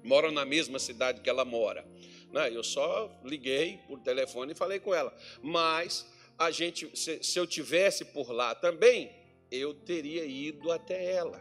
Moram 0.04 0.30
na 0.30 0.44
mesma 0.44 0.78
cidade 0.78 1.22
que 1.22 1.30
ela 1.30 1.44
mora. 1.44 1.86
Né? 2.30 2.54
Eu 2.54 2.62
só 2.62 3.10
liguei 3.24 3.78
por 3.88 3.98
telefone 4.00 4.52
e 4.52 4.54
falei 4.54 4.78
com 4.78 4.94
ela. 4.94 5.16
Mas 5.42 6.06
a 6.40 6.50
gente, 6.50 6.90
se, 6.94 7.22
se 7.22 7.38
eu 7.38 7.46
tivesse 7.46 8.02
por 8.02 8.32
lá 8.32 8.54
também, 8.54 9.10
eu 9.52 9.74
teria 9.74 10.24
ido 10.24 10.72
até 10.72 11.12
ela. 11.12 11.38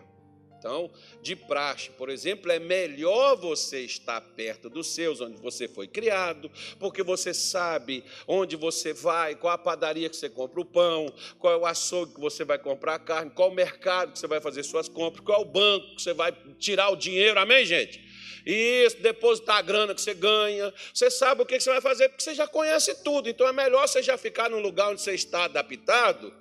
Então, 0.58 0.92
de 1.22 1.38
praxe, 1.38 1.90
por 1.92 2.10
exemplo, 2.10 2.52
é 2.52 2.60
melhor 2.60 3.38
você 3.38 3.80
estar 3.80 4.20
perto 4.20 4.70
dos 4.70 4.88
seus, 4.88 5.22
onde 5.22 5.40
você 5.42 5.70
foi 5.70 5.88
criado, 5.88 6.52
porque 6.78 7.02
você 7.02 7.34
sabe 7.34 8.04
onde 8.28 8.58
você 8.58 8.92
vai, 8.92 9.36
qual 9.36 9.54
a 9.54 9.58
padaria 9.58 10.10
que 10.10 10.18
você 10.18 10.30
compra 10.30 10.60
o 10.60 10.66
pão, 10.66 11.06
qual 11.38 11.54
é 11.54 11.56
o 11.56 11.66
açougue 11.66 12.16
que 12.16 12.20
você 12.20 12.44
vai 12.44 12.60
comprar 12.60 12.96
a 12.96 13.00
carne, 13.00 13.32
qual 13.32 13.52
o 13.52 13.56
mercado 13.56 14.12
que 14.12 14.20
você 14.20 14.28
vai 14.28 14.42
fazer 14.42 14.64
suas 14.64 14.90
compras, 14.90 15.24
qual 15.26 15.40
é 15.40 15.42
o 15.42 15.46
banco 15.46 15.96
que 15.96 16.02
você 16.02 16.14
vai 16.14 16.34
tirar 16.58 16.90
o 16.90 16.98
dinheiro, 16.98 17.40
amém, 17.40 17.66
gente? 17.66 18.09
Isso, 18.46 18.98
depositar 19.02 19.58
a 19.58 19.62
grana 19.62 19.94
que 19.94 20.02
você 20.02 20.14
ganha. 20.14 20.74
Você 20.94 21.10
sabe 21.10 21.42
o 21.42 21.46
que 21.46 21.60
você 21.60 21.70
vai 21.70 21.82
fazer, 21.82 22.10
porque 22.10 22.24
você 22.24 22.34
já 22.34 22.48
conhece 22.48 23.04
tudo. 23.04 23.30
Então 23.30 23.48
é 23.48 23.54
melhor 23.54 23.88
você 23.88 24.02
já 24.02 24.18
ficar 24.18 24.50
no 24.50 24.60
lugar 24.60 24.92
onde 24.92 25.02
você 25.02 25.14
está 25.14 25.46
adaptado 25.46 26.34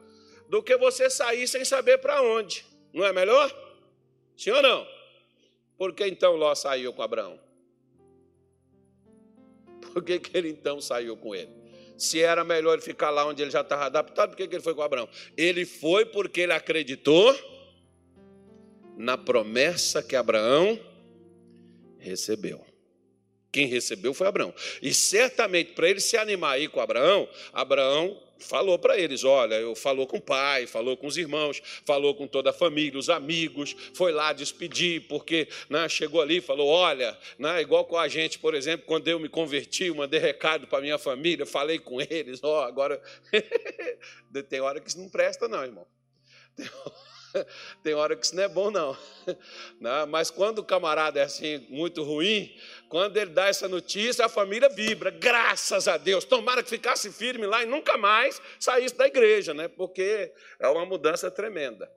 do 0.48 0.62
que 0.62 0.76
você 0.76 1.10
sair 1.10 1.46
sem 1.46 1.64
saber 1.64 1.98
para 1.98 2.22
onde. 2.22 2.64
Não 2.92 3.04
é 3.04 3.12
melhor? 3.12 3.54
Sim 4.36 4.50
ou 4.50 4.62
não? 4.62 4.86
Por 5.76 5.92
que 5.92 6.06
então 6.06 6.34
Ló 6.34 6.54
saiu 6.54 6.92
com 6.92 7.02
Abraão? 7.02 7.38
Por 9.92 10.02
que, 10.02 10.18
que 10.18 10.36
ele 10.36 10.48
então 10.48 10.80
saiu 10.80 11.16
com 11.16 11.34
ele? 11.34 11.50
Se 11.96 12.20
era 12.20 12.44
melhor 12.44 12.74
ele 12.74 12.82
ficar 12.82 13.10
lá 13.10 13.26
onde 13.26 13.42
ele 13.42 13.50
já 13.50 13.62
estava 13.62 13.86
adaptado, 13.86 14.30
por 14.30 14.36
que, 14.36 14.46
que 14.46 14.54
ele 14.54 14.62
foi 14.62 14.74
com 14.74 14.82
Abraão? 14.82 15.08
Ele 15.36 15.64
foi 15.64 16.04
porque 16.04 16.42
ele 16.42 16.52
acreditou 16.52 17.36
na 18.96 19.16
promessa 19.16 20.02
que 20.02 20.14
Abraão 20.14 20.78
recebeu. 22.08 22.64
Quem 23.50 23.66
recebeu 23.66 24.12
foi 24.12 24.26
Abraão. 24.26 24.54
E 24.82 24.92
certamente, 24.92 25.72
para 25.72 25.88
ele 25.88 26.00
se 26.00 26.16
animar 26.16 26.52
aí 26.52 26.68
com 26.68 26.80
Abraão, 26.80 27.28
Abraão 27.52 28.20
falou 28.38 28.78
para 28.78 28.98
eles: 28.98 29.24
olha, 29.24 29.54
eu 29.54 29.74
falou 29.74 30.06
com 30.06 30.18
o 30.18 30.20
pai, 30.20 30.66
falou 30.66 30.96
com 30.96 31.06
os 31.06 31.16
irmãos, 31.16 31.60
falou 31.84 32.14
com 32.14 32.26
toda 32.26 32.50
a 32.50 32.52
família, 32.52 32.98
os 32.98 33.08
amigos, 33.08 33.74
foi 33.94 34.12
lá 34.12 34.32
despedir, 34.32 35.08
porque 35.08 35.48
né, 35.68 35.88
chegou 35.88 36.20
ali 36.20 36.36
e 36.36 36.40
falou: 36.42 36.68
olha, 36.68 37.16
né, 37.38 37.60
igual 37.62 37.84
com 37.86 37.96
a 37.96 38.06
gente, 38.06 38.38
por 38.38 38.54
exemplo, 38.54 38.86
quando 38.86 39.08
eu 39.08 39.18
me 39.18 39.28
converti, 39.28 39.84
eu 39.84 39.94
mandei 39.94 40.20
recado 40.20 40.66
para 40.66 40.82
minha 40.82 40.98
família, 40.98 41.46
falei 41.46 41.78
com 41.78 42.00
eles, 42.00 42.42
ó, 42.42 42.60
oh, 42.60 42.64
agora 42.64 43.00
tem 44.48 44.60
hora 44.60 44.80
que 44.80 44.88
isso 44.88 45.00
não 45.00 45.08
presta, 45.08 45.48
não, 45.48 45.64
irmão. 45.64 45.86
Tem 46.54 46.66
hora 46.66 47.17
Tem 47.82 47.94
hora 47.94 48.16
que 48.16 48.24
isso 48.24 48.34
não 48.34 48.42
é 48.42 48.48
bom, 48.48 48.70
não. 48.70 48.96
não. 49.80 50.06
Mas 50.06 50.30
quando 50.30 50.60
o 50.60 50.64
camarada 50.64 51.20
é 51.20 51.24
assim, 51.24 51.66
muito 51.68 52.02
ruim, 52.02 52.54
quando 52.88 53.16
ele 53.16 53.30
dá 53.30 53.46
essa 53.48 53.68
notícia, 53.68 54.26
a 54.26 54.28
família 54.28 54.68
vibra, 54.68 55.10
graças 55.10 55.88
a 55.88 55.96
Deus. 55.96 56.24
Tomara 56.24 56.62
que 56.62 56.70
ficasse 56.70 57.12
firme 57.12 57.46
lá 57.46 57.62
e 57.62 57.66
nunca 57.66 57.96
mais 57.96 58.40
saísse 58.58 58.96
da 58.96 59.06
igreja, 59.06 59.54
né? 59.54 59.68
porque 59.68 60.32
é 60.58 60.68
uma 60.68 60.84
mudança 60.86 61.30
tremenda. 61.30 61.90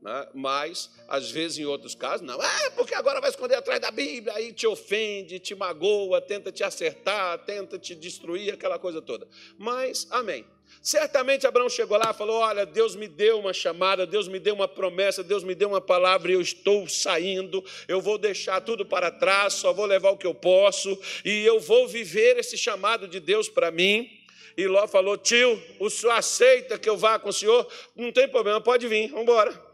Né? 0.00 0.28
Mas, 0.34 0.90
às 1.08 1.30
vezes, 1.30 1.58
em 1.58 1.64
outros 1.64 1.94
casos, 1.94 2.26
não. 2.26 2.40
É 2.40 2.70
porque 2.70 2.94
agora 2.94 3.20
vai 3.20 3.30
esconder 3.30 3.56
atrás 3.56 3.80
da 3.80 3.90
Bíblia, 3.90 4.34
aí 4.34 4.52
te 4.52 4.66
ofende, 4.66 5.38
te 5.38 5.54
magoa, 5.54 6.20
tenta 6.20 6.52
te 6.52 6.62
acertar, 6.62 7.44
tenta 7.44 7.78
te 7.78 7.94
destruir, 7.94 8.52
aquela 8.52 8.78
coisa 8.78 9.02
toda. 9.02 9.26
Mas, 9.58 10.06
amém. 10.10 10.46
Certamente 10.82 11.46
Abraão 11.46 11.68
chegou 11.68 11.98
lá 11.98 12.10
e 12.12 12.16
falou: 12.16 12.40
Olha, 12.40 12.64
Deus 12.64 12.94
me 12.94 13.08
deu 13.08 13.40
uma 13.40 13.52
chamada, 13.52 14.06
Deus 14.06 14.28
me 14.28 14.38
deu 14.38 14.54
uma 14.54 14.68
promessa, 14.68 15.22
Deus 15.22 15.42
me 15.42 15.54
deu 15.54 15.68
uma 15.68 15.80
palavra 15.80 16.30
e 16.30 16.34
eu 16.34 16.40
estou 16.40 16.88
saindo. 16.88 17.64
Eu 17.88 18.00
vou 18.00 18.16
deixar 18.18 18.60
tudo 18.60 18.86
para 18.86 19.10
trás, 19.10 19.54
só 19.54 19.72
vou 19.72 19.86
levar 19.86 20.10
o 20.10 20.16
que 20.16 20.26
eu 20.26 20.34
posso 20.34 20.96
e 21.24 21.44
eu 21.44 21.58
vou 21.58 21.88
viver 21.88 22.36
esse 22.38 22.56
chamado 22.56 23.08
de 23.08 23.18
Deus 23.18 23.48
para 23.48 23.70
mim. 23.70 24.08
E 24.56 24.66
Ló 24.66 24.86
falou: 24.86 25.18
Tio, 25.18 25.60
o 25.80 25.90
senhor 25.90 26.12
aceita 26.12 26.78
que 26.78 26.88
eu 26.88 26.96
vá 26.96 27.18
com 27.18 27.30
o 27.30 27.32
senhor? 27.32 27.66
Não 27.94 28.12
tem 28.12 28.28
problema, 28.28 28.60
pode 28.60 28.86
vir, 28.86 29.08
vamos 29.08 29.24
embora. 29.24 29.66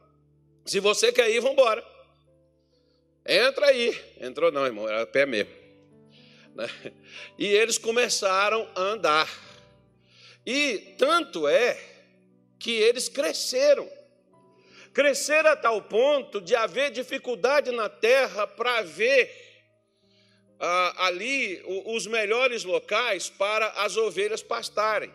Se 0.64 0.80
você 0.80 1.12
quer 1.12 1.30
ir, 1.30 1.40
vamos 1.40 1.58
embora. 1.58 1.84
Entra 3.26 3.66
aí. 3.66 4.00
Entrou 4.20 4.50
não, 4.50 4.64
irmão, 4.66 4.88
era 4.88 5.06
pé 5.06 5.26
mesmo. 5.26 5.52
Né? 6.54 6.68
E 7.38 7.46
eles 7.46 7.78
começaram 7.78 8.68
a 8.74 8.80
andar. 8.80 9.51
E 10.44 10.94
tanto 10.98 11.46
é 11.46 11.78
que 12.58 12.72
eles 12.72 13.08
cresceram. 13.08 13.88
Cresceram 14.92 15.50
a 15.50 15.56
tal 15.56 15.82
ponto 15.82 16.40
de 16.40 16.54
haver 16.54 16.90
dificuldade 16.90 17.70
na 17.70 17.88
terra 17.88 18.46
para 18.46 18.82
ver 18.82 19.30
ah, 20.60 21.06
ali 21.06 21.62
os 21.86 22.06
melhores 22.06 22.62
locais 22.62 23.30
para 23.30 23.68
as 23.70 23.96
ovelhas 23.96 24.42
pastarem. 24.42 25.12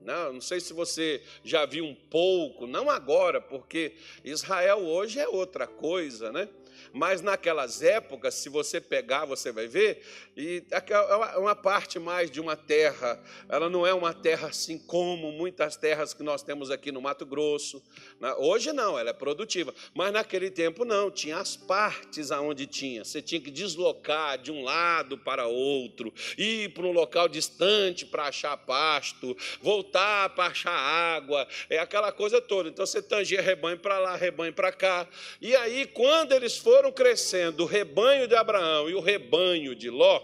Não, 0.00 0.34
não 0.34 0.40
sei 0.40 0.60
se 0.60 0.72
você 0.72 1.20
já 1.42 1.66
viu 1.66 1.84
um 1.84 1.94
pouco, 1.94 2.66
não 2.66 2.88
agora, 2.88 3.40
porque 3.40 3.96
Israel 4.22 4.78
hoje 4.78 5.18
é 5.18 5.26
outra 5.26 5.66
coisa, 5.66 6.30
né? 6.30 6.48
Mas 6.96 7.20
naquelas 7.20 7.82
épocas, 7.82 8.32
se 8.36 8.48
você 8.48 8.80
pegar, 8.80 9.26
você 9.26 9.52
vai 9.52 9.66
ver, 9.66 10.02
e 10.34 10.64
é 10.70 11.38
uma 11.38 11.54
parte 11.54 11.98
mais 11.98 12.30
de 12.30 12.40
uma 12.40 12.56
terra, 12.56 13.22
ela 13.50 13.68
não 13.68 13.86
é 13.86 13.92
uma 13.92 14.14
terra 14.14 14.48
assim 14.48 14.78
como 14.78 15.30
muitas 15.30 15.76
terras 15.76 16.14
que 16.14 16.22
nós 16.22 16.42
temos 16.42 16.70
aqui 16.70 16.90
no 16.90 17.02
Mato 17.02 17.26
Grosso. 17.26 17.84
Né? 18.18 18.32
Hoje 18.38 18.72
não, 18.72 18.98
ela 18.98 19.10
é 19.10 19.12
produtiva, 19.12 19.74
mas 19.94 20.10
naquele 20.10 20.50
tempo 20.50 20.86
não, 20.86 21.10
tinha 21.10 21.36
as 21.36 21.54
partes 21.54 22.30
aonde 22.30 22.66
tinha. 22.66 23.04
Você 23.04 23.20
tinha 23.20 23.42
que 23.42 23.50
deslocar 23.50 24.38
de 24.38 24.50
um 24.50 24.64
lado 24.64 25.18
para 25.18 25.46
outro, 25.46 26.10
ir 26.38 26.72
para 26.72 26.86
um 26.86 26.92
local 26.92 27.28
distante 27.28 28.06
para 28.06 28.28
achar 28.28 28.56
pasto, 28.56 29.36
voltar 29.60 30.30
para 30.30 30.46
achar 30.46 30.72
água, 30.72 31.46
é 31.68 31.78
aquela 31.78 32.10
coisa 32.10 32.40
toda. 32.40 32.70
Então 32.70 32.86
você 32.86 33.02
tangia 33.02 33.42
rebanho 33.42 33.78
para 33.78 33.98
lá, 33.98 34.16
rebanho 34.16 34.54
para 34.54 34.72
cá. 34.72 35.06
E 35.42 35.54
aí, 35.54 35.86
quando 35.86 36.32
eles 36.32 36.56
foram 36.56 36.85
foram 36.86 36.92
crescendo 36.92 37.64
o 37.64 37.66
rebanho 37.66 38.28
de 38.28 38.36
Abraão 38.36 38.88
e 38.88 38.94
o 38.94 39.00
rebanho 39.00 39.74
de 39.74 39.90
Ló, 39.90 40.22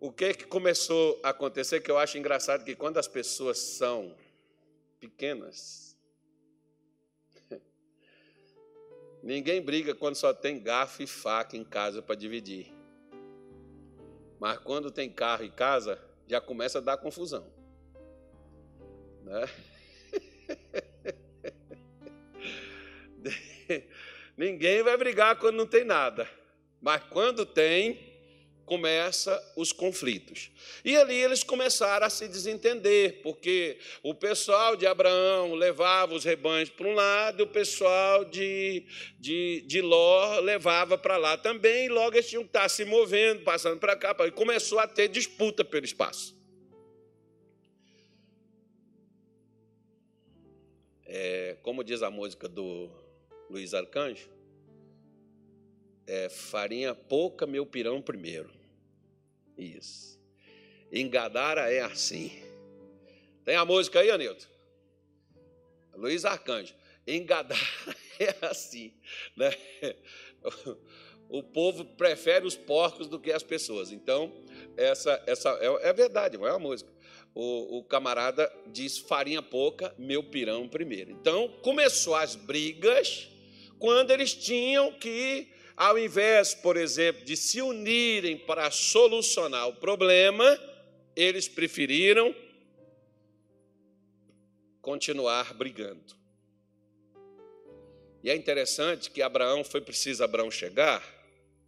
o 0.00 0.10
que, 0.10 0.34
que 0.34 0.44
começou 0.44 1.20
a 1.22 1.28
acontecer? 1.28 1.80
Que 1.80 1.90
eu 1.90 1.98
acho 1.98 2.18
engraçado 2.18 2.64
que 2.64 2.74
quando 2.74 2.98
as 2.98 3.06
pessoas 3.06 3.58
são 3.58 4.16
pequenas, 4.98 5.96
ninguém 9.22 9.62
briga 9.62 9.94
quando 9.94 10.16
só 10.16 10.32
tem 10.32 10.60
garfo 10.60 11.02
e 11.02 11.06
faca 11.06 11.56
em 11.56 11.62
casa 11.64 12.02
para 12.02 12.16
dividir. 12.16 12.72
Mas 14.40 14.58
quando 14.58 14.90
tem 14.90 15.08
carro 15.10 15.44
e 15.44 15.50
casa, 15.50 16.02
já 16.26 16.40
começa 16.40 16.78
a 16.78 16.80
dar 16.80 16.96
confusão. 16.96 17.46
Né? 19.22 19.48
Ninguém 24.40 24.82
vai 24.82 24.96
brigar 24.96 25.36
quando 25.36 25.56
não 25.56 25.66
tem 25.66 25.84
nada, 25.84 26.26
mas 26.80 27.02
quando 27.10 27.44
tem, 27.44 28.00
começa 28.64 29.38
os 29.54 29.70
conflitos. 29.70 30.50
E 30.82 30.96
ali 30.96 31.14
eles 31.14 31.42
começaram 31.42 32.06
a 32.06 32.08
se 32.08 32.26
desentender, 32.26 33.20
porque 33.22 33.78
o 34.02 34.14
pessoal 34.14 34.76
de 34.76 34.86
Abraão 34.86 35.52
levava 35.52 36.14
os 36.14 36.24
rebanhos 36.24 36.70
para 36.70 36.88
um 36.88 36.94
lado, 36.94 37.42
o 37.42 37.48
pessoal 37.48 38.24
de, 38.24 38.86
de, 39.18 39.60
de 39.66 39.82
Ló 39.82 40.40
levava 40.40 40.96
para 40.96 41.18
lá 41.18 41.36
também, 41.36 41.84
e 41.84 41.88
logo 41.90 42.16
eles 42.16 42.30
tinham 42.30 42.42
que 42.42 42.48
estar 42.48 42.66
se 42.70 42.86
movendo, 42.86 43.42
passando 43.42 43.78
para 43.78 43.94
cá, 43.94 44.16
e 44.26 44.30
começou 44.30 44.78
a 44.78 44.86
ter 44.86 45.08
disputa 45.08 45.62
pelo 45.62 45.84
espaço. 45.84 46.34
É, 51.04 51.58
como 51.60 51.84
diz 51.84 52.02
a 52.02 52.10
música 52.10 52.48
do 52.48 52.99
Luiz 53.50 53.74
Arcanjo, 53.74 54.30
é 56.06 56.28
farinha 56.28 56.94
pouca, 56.94 57.46
meu 57.46 57.66
pirão 57.66 58.00
primeiro. 58.00 58.48
Isso. 59.58 60.20
Engadara 60.92 61.72
é 61.72 61.80
assim. 61.80 62.30
Tem 63.44 63.56
a 63.56 63.64
música 63.64 63.98
aí, 63.98 64.10
Anilton? 64.10 64.46
Luiz 65.94 66.24
Arcanjo. 66.24 66.74
Engadara 67.04 67.60
é 68.20 68.46
assim. 68.46 68.94
Né? 69.36 69.50
O 71.28 71.42
povo 71.42 71.84
prefere 71.84 72.46
os 72.46 72.56
porcos 72.56 73.08
do 73.08 73.18
que 73.18 73.32
as 73.32 73.42
pessoas. 73.42 73.90
Então, 73.90 74.32
essa, 74.76 75.22
essa 75.26 75.50
é, 75.60 75.88
é 75.88 75.92
verdade, 75.92 76.36
é 76.36 76.38
uma 76.38 76.58
música. 76.58 76.90
O, 77.34 77.78
o, 77.78 77.84
camarada 77.84 78.52
diz 78.66 78.98
farinha 78.98 79.40
pouca, 79.40 79.94
meu 79.96 80.22
pirão 80.22 80.68
primeiro. 80.68 81.12
Então, 81.12 81.48
começou 81.62 82.16
as 82.16 82.34
brigas 82.34 83.28
quando 83.80 84.10
eles 84.10 84.34
tinham 84.34 84.92
que, 84.92 85.48
ao 85.74 85.98
invés, 85.98 86.54
por 86.54 86.76
exemplo, 86.76 87.24
de 87.24 87.34
se 87.34 87.62
unirem 87.62 88.36
para 88.36 88.70
solucionar 88.70 89.66
o 89.68 89.74
problema, 89.74 90.46
eles 91.16 91.48
preferiram 91.48 92.32
continuar 94.82 95.54
brigando. 95.54 96.14
E 98.22 98.30
é 98.30 98.36
interessante 98.36 99.10
que 99.10 99.22
Abraão 99.22 99.64
foi 99.64 99.80
preciso 99.80 100.22
Abraão 100.22 100.50
chegar, 100.50 101.02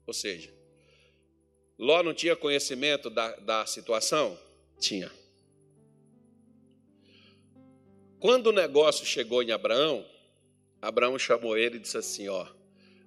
ou 0.07 0.13
seja, 0.13 0.53
Ló 1.79 2.03
não 2.03 2.13
tinha 2.13 2.37
conhecimento 2.37 3.09
da, 3.09 3.35
da 3.37 3.65
situação? 3.65 4.39
Tinha. 4.79 5.11
Quando 8.21 8.49
o 8.49 8.53
negócio 8.53 9.07
chegou 9.07 9.43
em 9.43 9.51
Abraão, 9.51 10.07
Abraão 10.83 11.17
chamou 11.17 11.57
ele 11.57 11.77
e 11.77 11.79
disse 11.79 11.97
assim: 11.97 12.29
Ó, 12.29 12.45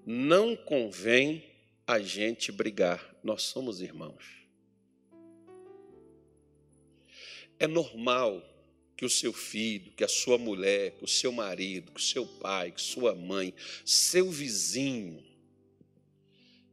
não 0.06 0.56
convém 0.56 1.44
a 1.86 2.00
gente 2.00 2.50
brigar, 2.50 3.14
nós 3.22 3.44
somos 3.44 3.82
irmãos. 3.82 4.24
É 7.60 7.68
normal 7.68 8.42
que 8.96 9.04
o 9.04 9.10
seu 9.10 9.34
filho, 9.34 9.92
que 9.92 10.06
a 10.06 10.08
sua 10.08 10.38
mulher, 10.38 10.92
que 10.92 11.04
o 11.04 11.08
seu 11.08 11.34
marido, 11.34 11.92
que 11.92 12.00
o 12.00 12.04
seu 12.04 12.26
pai, 12.26 12.72
que 12.72 12.82
sua 12.82 13.14
mãe, 13.14 13.54
seu 13.84 14.32
vizinho, 14.32 15.22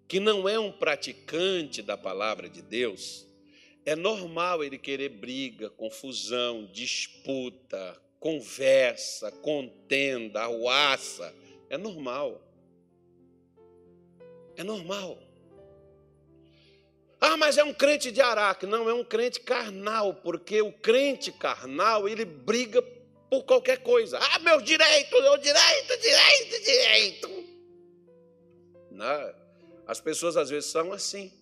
que 0.07 0.21
não 0.21 0.49
é 0.49 0.59
um 0.59 0.71
praticante 0.71 1.83
da 1.83 1.97
palavra 1.97 2.49
de 2.49 2.63
Deus, 2.63 3.27
é 3.85 3.97
normal 3.97 4.63
ele 4.63 4.79
querer 4.79 5.09
briga, 5.09 5.69
confusão, 5.71 6.69
disputa, 6.73 8.01
conversa, 8.23 9.33
contenda, 9.33 10.43
arruaça. 10.43 11.35
É 11.69 11.77
normal. 11.77 12.41
É 14.57 14.63
normal. 14.63 15.19
Ah, 17.21 17.37
mas 17.37 17.59
é 17.59 17.65
um 17.65 17.75
crente 17.75 18.13
de 18.13 18.21
Araque. 18.21 18.65
Não, 18.65 18.89
é 18.89 18.95
um 18.95 19.05
crente 19.05 19.41
carnal, 19.41 20.15
porque 20.15 20.63
o 20.63 20.73
crente 20.73 21.33
carnal, 21.33 22.09
ele 22.09 22.25
briga 22.25 22.81
por 23.29 23.43
qualquer 23.43 23.83
coisa. 23.83 24.19
Ah, 24.21 24.39
meu 24.39 24.61
direito, 24.61 25.21
meu 25.21 25.37
direito, 25.39 26.01
direito, 26.01 26.65
direito. 26.65 27.45
Não, 28.93 29.35
as 29.85 30.01
pessoas 30.01 30.37
às 30.37 30.49
vezes 30.49 30.71
são 30.71 30.93
assim. 30.93 31.33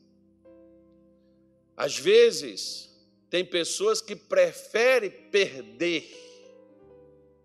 Às 1.76 1.98
vezes, 1.98 2.88
tem 3.28 3.44
pessoas 3.44 4.00
que 4.00 4.16
preferem 4.16 5.10
perder 5.10 6.29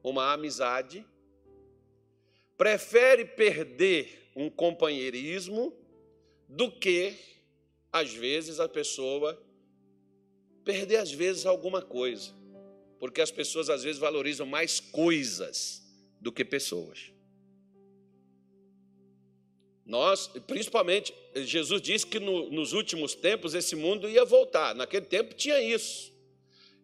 uma 0.09 0.31
amizade, 0.33 1.03
prefere 2.55 3.25
perder 3.25 4.29
um 4.35 4.49
companheirismo 4.49 5.73
do 6.47 6.71
que, 6.71 7.15
às 7.91 8.13
vezes, 8.13 8.59
a 8.59 8.69
pessoa 8.69 9.41
perder, 10.63 10.97
às 10.97 11.11
vezes, 11.11 11.45
alguma 11.45 11.81
coisa. 11.81 12.33
Porque 12.99 13.19
as 13.19 13.31
pessoas, 13.31 13.69
às 13.69 13.83
vezes, 13.83 13.99
valorizam 13.99 14.45
mais 14.45 14.79
coisas 14.79 15.83
do 16.21 16.31
que 16.31 16.45
pessoas. 16.45 17.11
Nós, 19.83 20.27
principalmente, 20.45 21.13
Jesus 21.35 21.81
disse 21.81 22.05
que 22.05 22.19
no, 22.19 22.49
nos 22.51 22.73
últimos 22.73 23.15
tempos 23.15 23.53
esse 23.55 23.75
mundo 23.75 24.07
ia 24.07 24.23
voltar. 24.23 24.75
Naquele 24.75 25.05
tempo 25.05 25.33
tinha 25.33 25.61
isso 25.61 26.14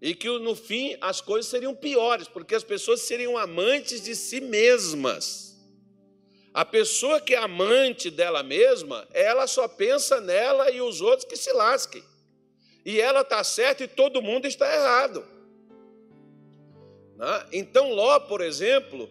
e 0.01 0.15
que 0.15 0.27
no 0.39 0.55
fim 0.55 0.97
as 0.99 1.21
coisas 1.21 1.49
seriam 1.49 1.75
piores, 1.75 2.27
porque 2.27 2.55
as 2.55 2.63
pessoas 2.63 3.01
seriam 3.01 3.37
amantes 3.37 4.01
de 4.01 4.15
si 4.15 4.41
mesmas. 4.41 5.51
A 6.53 6.65
pessoa 6.65 7.21
que 7.21 7.35
é 7.35 7.37
amante 7.37 8.09
dela 8.09 8.41
mesma, 8.41 9.07
ela 9.13 9.45
só 9.45 9.67
pensa 9.67 10.19
nela 10.19 10.71
e 10.71 10.81
os 10.81 10.99
outros 10.99 11.25
que 11.25 11.37
se 11.37 11.53
lasquem. 11.53 12.03
E 12.83 12.99
ela 12.99 13.21
está 13.21 13.43
certa 13.43 13.83
e 13.83 13.87
todo 13.87 14.21
mundo 14.21 14.47
está 14.47 14.73
errado. 14.73 15.23
Né? 17.15 17.47
Então, 17.53 17.93
Ló, 17.93 18.19
por 18.21 18.41
exemplo, 18.41 19.07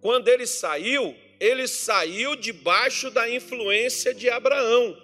quando 0.00 0.28
ele 0.28 0.46
saiu, 0.46 1.16
ele 1.40 1.66
saiu 1.66 2.36
debaixo 2.36 3.10
da 3.10 3.28
influência 3.28 4.14
de 4.14 4.28
Abraão. 4.28 4.96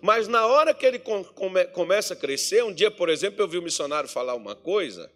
Mas 0.00 0.28
na 0.28 0.46
hora 0.46 0.74
que 0.74 0.84
ele 0.84 0.98
come, 0.98 1.64
começa 1.66 2.14
a 2.14 2.16
crescer, 2.16 2.62
um 2.64 2.72
dia, 2.72 2.90
por 2.90 3.08
exemplo, 3.08 3.42
eu 3.42 3.48
vi 3.48 3.58
um 3.58 3.62
missionário 3.62 4.08
falar 4.08 4.34
uma 4.34 4.54
coisa, 4.54 5.10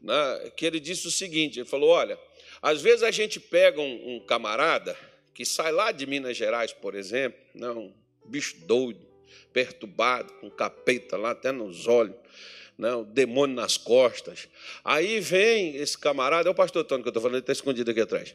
né, 0.00 0.52
que 0.56 0.64
ele 0.64 0.80
disse 0.80 1.06
o 1.06 1.10
seguinte: 1.10 1.60
ele 1.60 1.68
falou, 1.68 1.90
olha, 1.90 2.18
às 2.62 2.80
vezes 2.80 3.02
a 3.02 3.10
gente 3.10 3.38
pega 3.38 3.80
um, 3.80 4.16
um 4.16 4.20
camarada 4.20 4.96
que 5.34 5.44
sai 5.44 5.70
lá 5.70 5.92
de 5.92 6.06
Minas 6.06 6.36
Gerais, 6.36 6.72
por 6.72 6.94
exemplo, 6.94 7.38
né, 7.54 7.70
um 7.70 7.92
bicho 8.24 8.56
doido, 8.66 9.06
perturbado, 9.52 10.32
com 10.34 10.50
capeta 10.50 11.16
lá 11.16 11.30
até 11.30 11.52
nos 11.52 11.86
olhos, 11.86 12.16
né, 12.76 12.90
demônio 13.08 13.54
nas 13.54 13.76
costas. 13.76 14.48
Aí 14.84 15.20
vem 15.20 15.76
esse 15.76 15.96
camarada, 15.96 16.48
é 16.48 16.52
o 16.52 16.54
pastor 16.54 16.84
Tony 16.84 17.02
que 17.02 17.08
eu 17.08 17.10
estou 17.10 17.22
falando, 17.22 17.36
ele 17.36 17.42
está 17.42 17.52
escondido 17.52 17.90
aqui 17.90 18.00
atrás. 18.00 18.34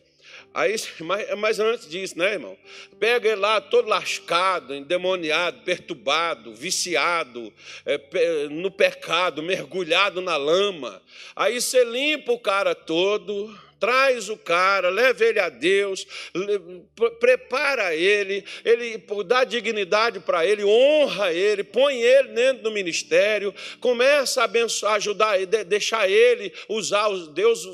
Aí, 0.54 0.76
mas, 1.00 1.38
mas 1.38 1.60
antes 1.60 1.90
disso, 1.90 2.18
né, 2.18 2.34
irmão? 2.34 2.58
Pega 3.00 3.30
ele 3.30 3.42
lá 3.42 3.60
todo 3.60 3.88
lascado, 3.88 4.76
endemoniado, 4.76 5.62
perturbado, 5.62 6.54
viciado, 6.54 7.52
é, 7.86 8.00
no 8.50 8.70
pecado, 8.70 9.42
mergulhado 9.42 10.22
na 10.22 10.38
lama. 10.38 11.02
Aí 11.36 11.60
você 11.60 11.84
limpa 11.84 12.32
o 12.32 12.40
cara 12.40 12.76
todo, 12.76 13.58
traz 13.84 14.30
o 14.30 14.38
cara, 14.38 14.90
leva 14.90 15.26
ele 15.26 15.40
a 15.40 15.50
Deus, 15.50 16.08
prepara 17.20 17.94
ele, 17.94 18.46
ele 18.64 19.04
dá 19.26 19.44
dignidade 19.44 20.22
para 20.22 20.46
ele, 20.46 20.64
honra 20.64 21.34
ele, 21.34 21.66
põe 21.66 22.02
ele 22.02 22.30
dentro 22.30 22.64
do 22.64 22.72
ministério, 22.72 23.54
começa 23.82 24.40
a 24.40 24.46
abençoar, 24.46 24.94
ajudar, 24.94 25.38
deixar 25.66 26.10
ele 26.10 26.54
usar 26.70 27.10
os 27.10 27.28
Deus 27.28 27.68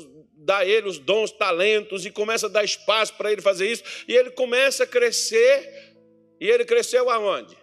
dá 0.50 0.58
a 0.58 0.66
ele 0.66 0.88
os 0.88 0.98
dons, 0.98 1.30
talentos 1.30 2.04
e 2.04 2.10
começa 2.10 2.46
a 2.46 2.48
dar 2.48 2.64
espaço 2.64 3.14
para 3.14 3.30
ele 3.30 3.40
fazer 3.40 3.70
isso, 3.70 3.84
e 4.08 4.16
ele 4.16 4.30
começa 4.30 4.82
a 4.82 4.86
crescer. 4.86 5.94
E 6.40 6.48
ele 6.48 6.64
cresceu 6.64 7.08
aonde? 7.08 7.56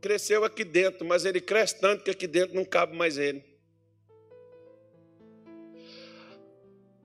Cresceu 0.00 0.42
aqui 0.42 0.64
dentro, 0.64 1.06
mas 1.06 1.26
ele 1.26 1.40
cresce 1.40 1.78
tanto 1.78 2.02
que 2.02 2.10
aqui 2.10 2.26
dentro 2.26 2.56
não 2.56 2.64
cabe 2.64 2.96
mais 2.96 3.18
ele. 3.18 3.44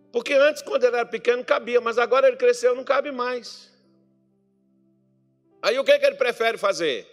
Porque 0.10 0.34
antes, 0.34 0.62
quando 0.62 0.86
ele 0.86 0.95
era 0.95 1.06
pequeno, 1.06 1.43
cabia, 1.43 1.82
mas 1.82 1.98
agora 1.98 2.30
ele 2.30 2.38
cresceu, 2.38 2.74
não 2.74 2.86
cabe 2.86 3.12
mais. 3.12 3.69
Aí 5.62 5.78
o 5.78 5.84
que, 5.84 5.91
é 5.91 6.00
que 6.00 6.06
ele 6.06 6.15
prefere 6.15 6.58
fazer? 6.58 7.06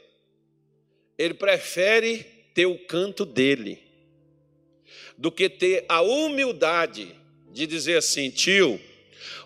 Ele 1.19 1.35
prefere 1.35 2.23
ter 2.55 2.67
o 2.67 2.79
canto 2.87 3.25
dele, 3.25 3.83
do 5.19 5.33
que 5.33 5.49
ter 5.49 5.85
a 5.89 6.01
humildade 6.03 7.21
de 7.53 7.67
dizer 7.67 7.99
assim: 7.99 8.31
tio, 8.31 8.81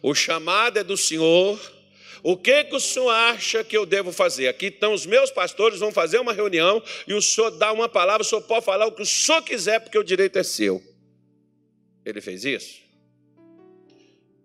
o 0.03 0.14
chamado 0.14 0.79
é 0.79 0.85
do 0.85 0.97
Senhor, 0.97 1.61
o 2.29 2.37
que, 2.37 2.64
que 2.64 2.75
o 2.75 2.81
senhor 2.81 3.11
acha 3.11 3.62
que 3.62 3.77
eu 3.77 3.87
devo 3.87 4.11
fazer? 4.11 4.49
Aqui 4.49 4.66
estão 4.66 4.92
os 4.92 5.07
meus 5.07 5.31
pastores, 5.31 5.79
vão 5.79 5.92
fazer 5.92 6.19
uma 6.19 6.33
reunião 6.33 6.83
e 7.07 7.14
o 7.14 7.23
senhor 7.23 7.51
dá 7.51 7.73
uma 7.73 7.88
palavra, 7.88 8.23
o 8.23 8.25
senhor 8.25 8.42
pode 8.42 8.64
falar 8.64 8.85
o 8.85 8.90
que 8.90 9.03
o 9.03 9.07
senhor 9.07 9.42
quiser, 9.42 9.79
porque 9.79 9.97
o 9.97 10.03
direito 10.03 10.37
é 10.37 10.42
seu. 10.42 10.83
Ele 12.05 12.21
fez 12.21 12.45
isso? 12.45 12.81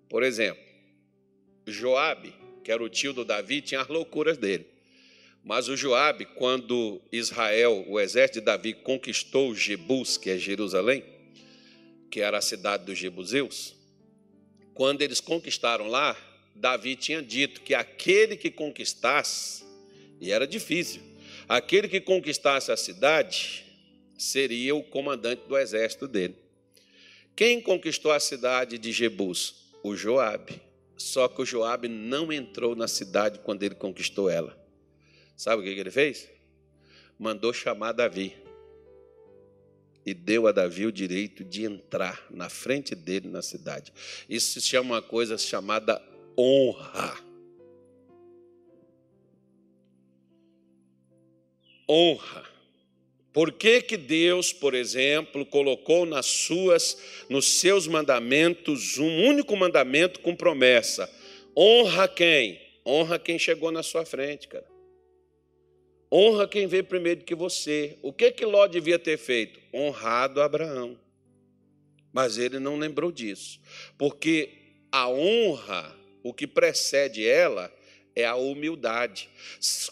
Por 0.07 0.21
exemplo, 0.21 0.61
Joabe, 1.65 2.35
que 2.63 2.71
era 2.71 2.83
o 2.83 2.89
tio 2.89 3.13
do 3.13 3.25
Davi, 3.25 3.61
tinha 3.61 3.81
as 3.81 3.87
loucuras 3.87 4.37
dele. 4.37 4.67
Mas 5.43 5.67
o 5.67 5.75
Joabe, 5.75 6.25
quando 6.25 7.01
Israel, 7.11 7.83
o 7.87 7.99
exército 7.99 8.39
de 8.41 8.45
Davi, 8.45 8.73
conquistou 8.73 9.55
Jebus, 9.55 10.17
que 10.17 10.29
é 10.29 10.37
Jerusalém, 10.37 11.03
que 12.11 12.21
era 12.21 12.37
a 12.37 12.41
cidade 12.41 12.85
dos 12.85 12.97
Jebuseus, 12.97 13.75
quando 14.75 15.01
eles 15.01 15.19
conquistaram 15.19 15.87
lá, 15.87 16.15
Davi 16.53 16.95
tinha 16.95 17.21
dito 17.21 17.61
que 17.61 17.73
aquele 17.73 18.37
que 18.37 18.51
conquistasse, 18.51 19.63
e 20.19 20.31
era 20.31 20.45
difícil, 20.45 21.01
aquele 21.49 21.87
que 21.87 21.99
conquistasse 21.99 22.71
a 22.71 22.77
cidade 22.77 23.65
seria 24.17 24.75
o 24.75 24.83
comandante 24.83 25.41
do 25.47 25.57
exército 25.57 26.07
dele. 26.07 26.35
Quem 27.35 27.59
conquistou 27.59 28.11
a 28.11 28.19
cidade 28.19 28.77
de 28.77 28.91
Jebus? 28.91 29.61
o 29.83 29.95
Joabe. 29.95 30.61
Só 30.97 31.27
que 31.27 31.41
o 31.41 31.45
Joabe 31.45 31.87
não 31.87 32.31
entrou 32.31 32.75
na 32.75 32.87
cidade 32.87 33.39
quando 33.39 33.63
ele 33.63 33.75
conquistou 33.75 34.29
ela. 34.29 34.57
Sabe 35.35 35.61
o 35.61 35.63
que 35.63 35.69
ele 35.69 35.91
fez? 35.91 36.29
Mandou 37.17 37.51
chamar 37.51 37.93
Davi. 37.93 38.35
E 40.05 40.13
deu 40.13 40.47
a 40.47 40.51
Davi 40.51 40.85
o 40.85 40.91
direito 40.91 41.43
de 41.43 41.63
entrar 41.63 42.25
na 42.31 42.49
frente 42.49 42.95
dele 42.95 43.29
na 43.29 43.41
cidade. 43.41 43.93
Isso 44.27 44.59
se 44.59 44.67
chama 44.67 44.95
uma 44.95 45.01
coisa 45.01 45.37
chamada 45.37 46.01
honra. 46.37 47.17
Honra. 51.87 52.51
Por 53.33 53.53
que, 53.53 53.81
que 53.81 53.95
Deus, 53.95 54.51
por 54.51 54.73
exemplo, 54.73 55.45
colocou 55.45 56.05
nas 56.05 56.25
suas, 56.25 56.97
nos 57.29 57.59
seus 57.59 57.87
mandamentos 57.87 58.97
um 58.97 59.25
único 59.27 59.55
mandamento 59.55 60.19
com 60.19 60.35
promessa? 60.35 61.09
Honra 61.55 62.07
quem? 62.07 62.59
Honra 62.85 63.17
quem 63.17 63.39
chegou 63.39 63.71
na 63.71 63.83
sua 63.83 64.05
frente, 64.05 64.47
cara. 64.47 64.65
Honra 66.11 66.47
quem 66.47 66.67
veio 66.67 66.83
primeiro 66.83 67.23
que 67.23 67.33
você. 67.33 67.97
O 68.01 68.11
que 68.11 68.31
que 68.31 68.45
Ló 68.45 68.67
devia 68.67 68.99
ter 68.99 69.17
feito? 69.17 69.59
Honrado 69.73 70.41
Abraão. 70.41 70.99
Mas 72.11 72.37
ele 72.37 72.59
não 72.59 72.77
lembrou 72.77 73.11
disso. 73.11 73.61
Porque 73.97 74.49
a 74.91 75.07
honra, 75.07 75.95
o 76.21 76.33
que 76.33 76.45
precede 76.45 77.25
ela, 77.25 77.73
é 78.15 78.25
a 78.25 78.35
humildade. 78.35 79.29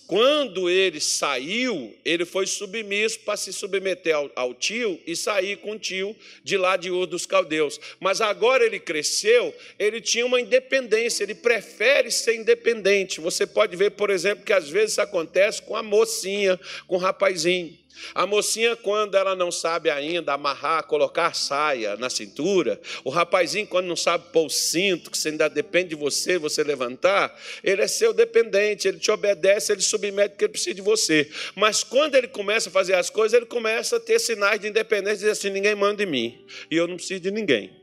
Quando 0.06 0.70
ele 0.70 1.00
saiu, 1.00 1.96
ele 2.04 2.26
foi 2.26 2.46
submisso 2.46 3.20
para 3.22 3.38
se 3.38 3.54
submeter 3.54 4.16
ao, 4.16 4.30
ao, 4.36 4.54
tio 4.54 5.00
e 5.08 5.16
sair 5.16 5.58
com 5.58 5.72
o 5.72 5.80
tio 5.80 6.16
de 6.44 6.58
lá 6.58 6.76
de 6.76 6.92
Ur 6.92 7.06
dos 7.06 7.26
Caldeus. 7.26 7.80
Mas 8.00 8.20
agora 8.20 8.66
ele 8.66 8.80
cresceu, 8.80 9.56
ele 9.78 10.02
tinha 10.02 10.26
uma 10.26 10.42
independência, 10.42 11.24
ele 11.24 11.36
prefere 11.36 12.12
ser 12.12 12.36
independente. 12.36 13.22
Você 13.22 13.48
pode 13.48 13.76
ver, 13.76 13.92
por 13.92 14.10
exemplo, 14.10 14.44
que 14.44 14.54
às 14.54 14.70
vezes 14.70 15.00
acontece 15.00 15.62
com 15.62 15.76
a 15.76 15.84
mocinha, 15.84 16.60
com 16.88 16.96
o 16.96 17.00
rapazinho. 17.00 17.79
A 18.14 18.26
mocinha, 18.26 18.76
quando 18.76 19.16
ela 19.16 19.36
não 19.36 19.52
sabe 19.52 19.90
ainda 19.90 20.34
amarrar, 20.34 20.84
colocar 20.84 21.34
saia 21.34 21.96
na 21.98 22.10
cintura, 22.10 22.80
o 23.04 23.10
rapazinho, 23.10 23.68
quando 23.68 23.86
não 23.86 23.96
sabe 23.96 24.26
pôr 24.32 24.46
o 24.46 24.50
cinto, 24.50 25.12
que 25.12 25.18
você 25.18 25.30
ainda 25.30 25.50
depende 25.50 25.90
de 25.90 25.96
você, 25.96 26.38
você 26.38 26.64
levantar, 26.64 27.38
ele 27.64 27.82
é 27.82 27.88
seu 27.88 28.14
dependente, 28.14 28.88
ele 28.88 29.00
te 29.00 29.12
obedece, 29.12 29.72
ele 29.72 29.82
submete 29.82 30.30
porque 30.30 30.46
ele 30.46 30.52
precisa 30.52 30.76
de 30.76 30.82
você. 30.82 31.30
Mas 31.56 31.84
quando 31.84 32.16
ele 32.16 32.28
começa 32.28 32.70
a 32.70 32.72
fazer 32.72 32.96
as 32.96 33.10
coisas, 33.10 33.36
ele 33.36 33.46
começa 33.46 33.98
a 33.98 34.00
ter 34.00 34.20
sinais 34.20 34.60
de 34.60 34.68
independência, 34.68 35.18
dizer 35.18 35.32
assim: 35.32 35.50
ninguém 35.50 35.76
manda 35.76 36.02
em 36.04 36.08
mim, 36.08 36.46
e 36.70 36.76
eu 36.76 36.88
não 36.88 36.96
preciso 36.96 37.22
de 37.22 37.32
ninguém. 37.32 37.78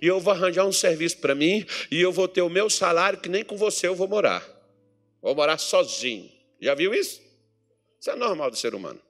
E 0.00 0.06
eu 0.06 0.18
vou 0.20 0.32
arranjar 0.32 0.64
um 0.64 0.72
serviço 0.72 1.18
para 1.18 1.34
mim, 1.34 1.66
e 1.90 2.00
eu 2.00 2.12
vou 2.12 2.28
ter 2.28 2.42
o 2.42 2.48
meu 2.48 2.70
salário, 2.70 3.18
que 3.18 3.28
nem 3.28 3.44
com 3.44 3.56
você 3.56 3.86
eu 3.86 3.94
vou 3.94 4.08
morar. 4.08 4.46
Vou 5.20 5.34
morar 5.34 5.58
sozinho. 5.58 6.30
Já 6.60 6.74
viu 6.74 6.94
isso? 6.94 7.20
Isso 8.00 8.10
é 8.10 8.16
normal 8.16 8.50
do 8.50 8.56
ser 8.56 8.74
humano 8.74 9.00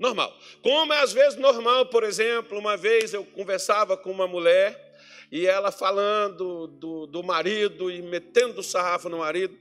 normal. 0.00 0.34
Como 0.62 0.92
é 0.92 1.02
às 1.02 1.12
vezes 1.12 1.38
normal, 1.38 1.86
por 1.86 2.02
exemplo, 2.02 2.58
uma 2.58 2.76
vez 2.76 3.12
eu 3.12 3.22
conversava 3.22 3.96
com 3.96 4.10
uma 4.10 4.26
mulher 4.26 4.88
e 5.30 5.46
ela 5.46 5.70
falando 5.70 6.66
do, 6.66 7.06
do 7.06 7.22
marido 7.22 7.90
e 7.90 8.00
metendo 8.00 8.60
o 8.60 8.64
sarrafo 8.64 9.08
no 9.08 9.18
marido, 9.18 9.56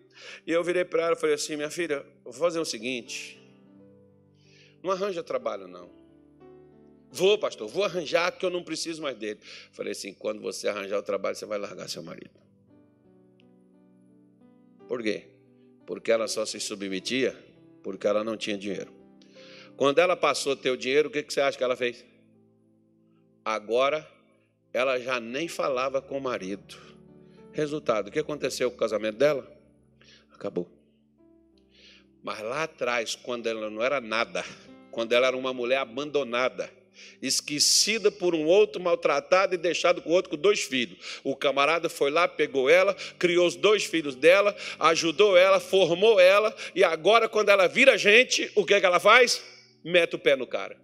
e 0.47 0.51
eu 0.51 0.63
virei 0.63 0.83
para 0.83 1.03
ela 1.03 1.13
e 1.13 1.19
falei 1.19 1.35
assim: 1.35 1.57
minha 1.57 1.69
filha, 1.69 2.03
vou 2.23 2.33
fazer 2.33 2.59
o 2.59 2.65
seguinte, 2.65 3.37
não 4.81 4.91
arranja 4.91 5.21
trabalho 5.21 5.67
não. 5.67 5.89
Vou, 7.11 7.37
pastor, 7.37 7.67
vou 7.67 7.83
arranjar 7.83 8.31
que 8.31 8.45
eu 8.45 8.49
não 8.49 8.63
preciso 8.63 9.01
mais 9.01 9.17
dele. 9.17 9.39
Falei 9.71 9.91
assim: 9.91 10.13
quando 10.13 10.41
você 10.41 10.67
arranjar 10.69 10.99
o 10.99 11.03
trabalho, 11.03 11.35
você 11.35 11.45
vai 11.45 11.57
largar 11.57 11.89
seu 11.89 12.01
marido. 12.01 12.39
Por 14.87 15.03
quê? 15.03 15.27
Porque 15.85 16.11
ela 16.11 16.27
só 16.27 16.45
se 16.45 16.59
submetia 16.59 17.35
porque 17.83 18.07
ela 18.07 18.23
não 18.23 18.37
tinha 18.37 18.57
dinheiro. 18.57 18.98
Quando 19.79 19.99
ela 19.99 20.17
passou 20.17 20.59
o 20.61 20.75
dinheiro, 20.75 21.07
o 21.07 21.09
que 21.09 21.23
você 21.23 21.39
acha 21.39 21.57
que 21.57 21.63
ela 21.63 21.73
fez? 21.73 22.03
Agora, 23.45 24.05
ela 24.73 24.99
já 24.99 25.21
nem 25.21 25.47
falava 25.47 26.01
com 26.01 26.17
o 26.17 26.21
marido. 26.21 26.75
Resultado, 27.53 28.09
o 28.09 28.11
que 28.11 28.19
aconteceu 28.19 28.69
com 28.69 28.75
o 28.75 28.79
casamento 28.79 29.15
dela? 29.15 29.49
Acabou. 30.33 30.67
Mas 32.21 32.41
lá 32.41 32.63
atrás, 32.63 33.15
quando 33.15 33.47
ela 33.47 33.69
não 33.69 33.81
era 33.81 34.01
nada, 34.01 34.43
quando 34.91 35.13
ela 35.13 35.27
era 35.27 35.37
uma 35.37 35.53
mulher 35.53 35.77
abandonada, 35.77 36.69
esquecida 37.21 38.11
por 38.11 38.35
um 38.35 38.47
outro, 38.47 38.81
maltratada 38.81 39.55
e 39.55 39.57
deixado 39.57 40.01
com 40.01 40.09
outro 40.09 40.31
com 40.31 40.35
dois 40.35 40.59
filhos. 40.59 41.21
O 41.23 41.37
camarada 41.37 41.87
foi 41.87 42.11
lá, 42.11 42.27
pegou 42.27 42.69
ela, 42.69 42.93
criou 43.17 43.47
os 43.47 43.55
dois 43.55 43.85
filhos 43.85 44.13
dela, 44.13 44.53
ajudou 44.77 45.37
ela, 45.37 45.57
formou 45.57 46.19
ela, 46.19 46.53
e 46.75 46.83
agora, 46.83 47.29
quando 47.29 47.47
ela 47.47 47.65
vira 47.65 47.97
gente, 47.97 48.51
o 48.55 48.65
que, 48.65 48.73
é 48.73 48.81
que 48.81 48.85
ela 48.85 48.99
faz? 48.99 49.57
Mete 49.83 50.15
o 50.15 50.19
pé 50.19 50.35
no 50.35 50.47
cara. 50.47 50.79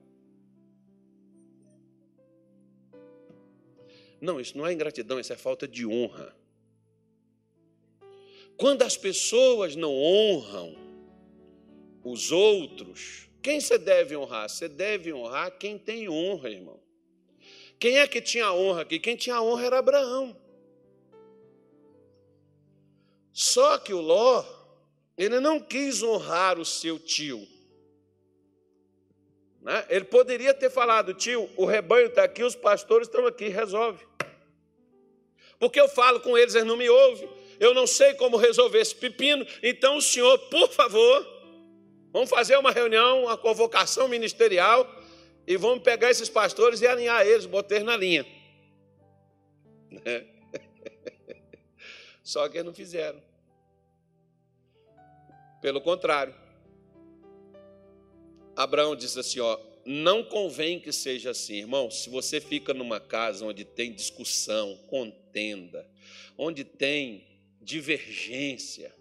Não, 4.20 4.40
isso 4.40 4.58
não 4.58 4.66
é 4.66 4.74
ingratidão, 4.74 5.20
isso 5.20 5.34
é 5.34 5.38
falta 5.38 5.68
de 5.68 5.86
honra. 5.86 6.36
Quando 8.58 8.84
as 8.84 8.96
pessoas 8.96 9.76
não 9.76 9.94
honram 9.94 10.76
os 12.04 12.32
outros, 12.32 13.30
quem 13.42 13.60
você 13.60 13.78
deve 13.78 14.16
honrar? 14.16 14.50
Você 14.50 14.68
deve 14.68 15.14
honrar 15.14 15.52
quem 15.58 15.78
tem 15.78 16.10
honra, 16.10 16.50
irmão. 16.50 16.80
Quem 17.78 18.00
é 18.00 18.08
que 18.08 18.22
tinha 18.22 18.52
honra 18.52 18.82
aqui? 18.82 19.00
Quem 19.00 19.16
tinha 19.16 19.42
honra 19.42 19.66
era 19.66 19.80
Abraão. 19.80 20.36
Só 23.32 23.78
que 23.78 23.94
o 23.94 24.00
Ló, 24.00 24.46
ele 25.18 25.42
não 25.42 25.60
quis 25.60 26.02
honrar 26.02 26.58
o 26.58 26.64
seu 26.66 26.98
tio. 26.98 27.46
Né? 29.66 29.84
Ele 29.90 30.06
poderia 30.06 30.54
ter 30.54 30.70
falado, 30.70 31.12
tio, 31.16 31.50
o 31.58 31.66
rebanho 31.66 32.06
está 32.06 32.24
aqui, 32.24 32.44
os 32.44 32.54
pastores 32.54 33.08
estão 33.08 33.26
aqui, 33.26 33.48
resolve. 33.48 34.06
Porque 35.58 35.82
eu 35.82 35.90
falo 35.90 36.20
com 36.20 36.38
eles, 36.38 36.54
eles 36.54 36.68
não 36.68 36.78
me 36.78 36.88
ouvem. 36.88 37.28
Eu 37.60 37.74
não 37.74 37.88
sei 37.88 38.14
como 38.14 38.38
resolver 38.38 38.80
esse 38.80 38.94
pepino. 38.94 39.44
Então, 39.64 39.98
o 39.98 40.02
senhor, 40.04 40.38
por 40.50 40.72
favor, 40.72 41.26
vamos 42.14 42.30
fazer 42.30 42.56
uma 42.58 42.70
reunião, 42.70 43.24
uma 43.24 43.36
convocação 43.36 44.08
ministerial 44.08 44.88
e 45.48 45.58
vamos 45.58 45.84
pegar 45.84 46.12
esses 46.12 46.30
pastores 46.30 46.82
e 46.82 46.88
alinhar 46.88 47.26
eles, 47.26 47.48
botar 47.48 47.76
eles 47.76 47.88
na 47.88 47.98
linha. 47.98 48.24
Só 52.22 52.48
que 52.48 52.58
eles 52.58 52.68
não 52.68 52.74
fizeram. 52.74 53.20
Pelo 55.60 55.82
contrário, 55.82 56.36
Abraão 58.56 58.96
disse 58.96 59.20
assim: 59.20 59.40
ó, 59.40 59.60
não 59.86 60.24
convém 60.24 60.80
que 60.80 60.92
seja 60.92 61.32
assim, 61.32 61.58
irmão. 61.58 61.92
Se 61.92 62.10
você 62.10 62.42
fica 62.42 62.74
numa 62.74 63.00
casa 63.00 63.46
onde 63.46 63.64
tem 63.64 63.94
discussão, 63.94 64.76
contenda, 64.88 65.88
onde 66.38 66.64
tem 66.64 67.26
divergência, 67.62 68.94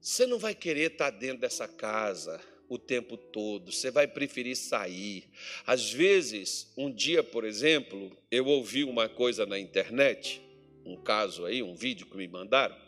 você 0.00 0.26
não 0.26 0.38
vai 0.38 0.54
querer 0.54 0.92
estar 0.92 1.10
dentro 1.10 1.38
dessa 1.38 1.66
casa 1.66 2.40
o 2.68 2.78
tempo 2.78 3.16
todo, 3.16 3.70
você 3.70 3.90
vai 3.90 4.08
preferir 4.08 4.56
sair. 4.56 5.28
Às 5.64 5.92
vezes, 5.92 6.72
um 6.76 6.90
dia, 6.90 7.22
por 7.22 7.44
exemplo, 7.44 8.10
eu 8.30 8.46
ouvi 8.46 8.82
uma 8.82 9.08
coisa 9.08 9.46
na 9.46 9.58
internet, 9.58 10.40
um 10.84 10.96
caso 10.96 11.44
aí, 11.44 11.62
um 11.62 11.74
vídeo 11.74 12.06
que 12.06 12.16
me 12.16 12.26
mandaram. 12.26 12.85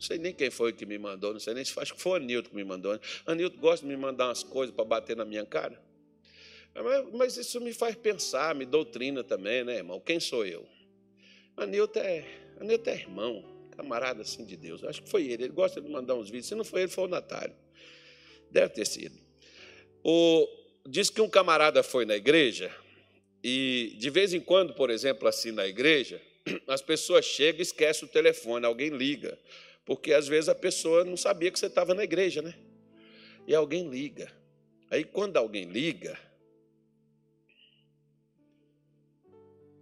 Não 0.00 0.06
sei 0.06 0.16
nem 0.16 0.32
quem 0.32 0.50
foi 0.50 0.72
que 0.72 0.86
me 0.86 0.96
mandou, 0.96 1.34
não 1.34 1.38
sei 1.38 1.52
nem 1.52 1.62
se 1.62 1.78
acho 1.78 1.94
que 1.94 2.00
foi 2.00 2.12
o 2.12 2.14
Anilton 2.14 2.48
que 2.48 2.56
me 2.56 2.64
mandou. 2.64 2.98
Anilton 3.26 3.58
gosta 3.58 3.86
de 3.86 3.92
me 3.92 4.00
mandar 4.00 4.28
umas 4.28 4.42
coisas 4.42 4.74
para 4.74 4.82
bater 4.82 5.14
na 5.14 5.26
minha 5.26 5.44
cara. 5.44 5.78
Mas 7.12 7.36
isso 7.36 7.60
me 7.60 7.74
faz 7.74 7.94
pensar, 7.96 8.54
me 8.54 8.64
doutrina 8.64 9.22
também, 9.22 9.62
né, 9.62 9.76
irmão? 9.76 10.00
Quem 10.00 10.18
sou 10.18 10.46
eu? 10.46 10.66
Anilton 11.54 12.00
é, 12.00 12.24
Anilton 12.58 12.88
é 12.88 12.94
irmão, 12.94 13.44
camarada 13.76 14.22
assim 14.22 14.42
de 14.42 14.56
Deus. 14.56 14.82
Acho 14.84 15.02
que 15.02 15.10
foi 15.10 15.24
ele. 15.24 15.44
Ele 15.44 15.52
gosta 15.52 15.82
de 15.82 15.88
mandar 15.90 16.14
uns 16.14 16.30
vídeos. 16.30 16.46
Se 16.46 16.54
não 16.54 16.64
foi 16.64 16.80
ele, 16.80 16.90
foi 16.90 17.04
o 17.04 17.08
Natário. 17.08 17.54
Deve 18.50 18.70
ter 18.70 18.86
sido. 18.86 19.18
O, 20.02 20.48
diz 20.88 21.10
que 21.10 21.20
um 21.20 21.28
camarada 21.28 21.82
foi 21.82 22.06
na 22.06 22.16
igreja 22.16 22.74
e, 23.44 23.94
de 23.98 24.08
vez 24.08 24.32
em 24.32 24.40
quando, 24.40 24.72
por 24.72 24.88
exemplo, 24.88 25.28
assim 25.28 25.50
na 25.50 25.66
igreja, 25.66 26.22
as 26.66 26.80
pessoas 26.80 27.26
chegam 27.26 27.58
e 27.58 27.62
esquecem 27.62 28.08
o 28.08 28.10
telefone, 28.10 28.64
alguém 28.64 28.88
liga. 28.88 29.38
Porque 29.90 30.12
às 30.12 30.28
vezes 30.28 30.48
a 30.48 30.54
pessoa 30.54 31.04
não 31.04 31.16
sabia 31.16 31.50
que 31.50 31.58
você 31.58 31.66
estava 31.66 31.92
na 31.94 32.04
igreja, 32.04 32.40
né? 32.40 32.54
E 33.44 33.52
alguém 33.52 33.88
liga. 33.88 34.32
Aí 34.88 35.02
quando 35.02 35.36
alguém 35.36 35.64
liga, 35.64 36.16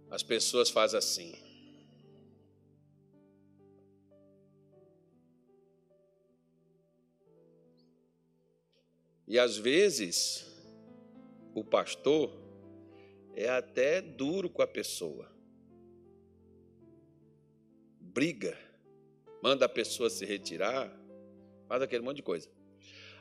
as 0.09 0.23
pessoas 0.23 0.71
fazem 0.71 0.97
assim. 0.97 1.35
E 9.27 9.37
às 9.37 9.57
vezes, 9.57 10.43
o 11.53 11.63
pastor 11.63 12.35
é 13.35 13.47
até 13.47 14.01
duro 14.01 14.49
com 14.49 14.63
a 14.63 14.67
pessoa. 14.67 15.31
Briga, 18.01 18.68
manda 19.41 19.65
a 19.65 19.69
pessoa 19.69 20.09
se 20.09 20.25
retirar, 20.25 20.91
faz 21.67 21.81
aquele 21.81 22.03
monte 22.03 22.17
de 22.17 22.23
coisa. 22.23 22.49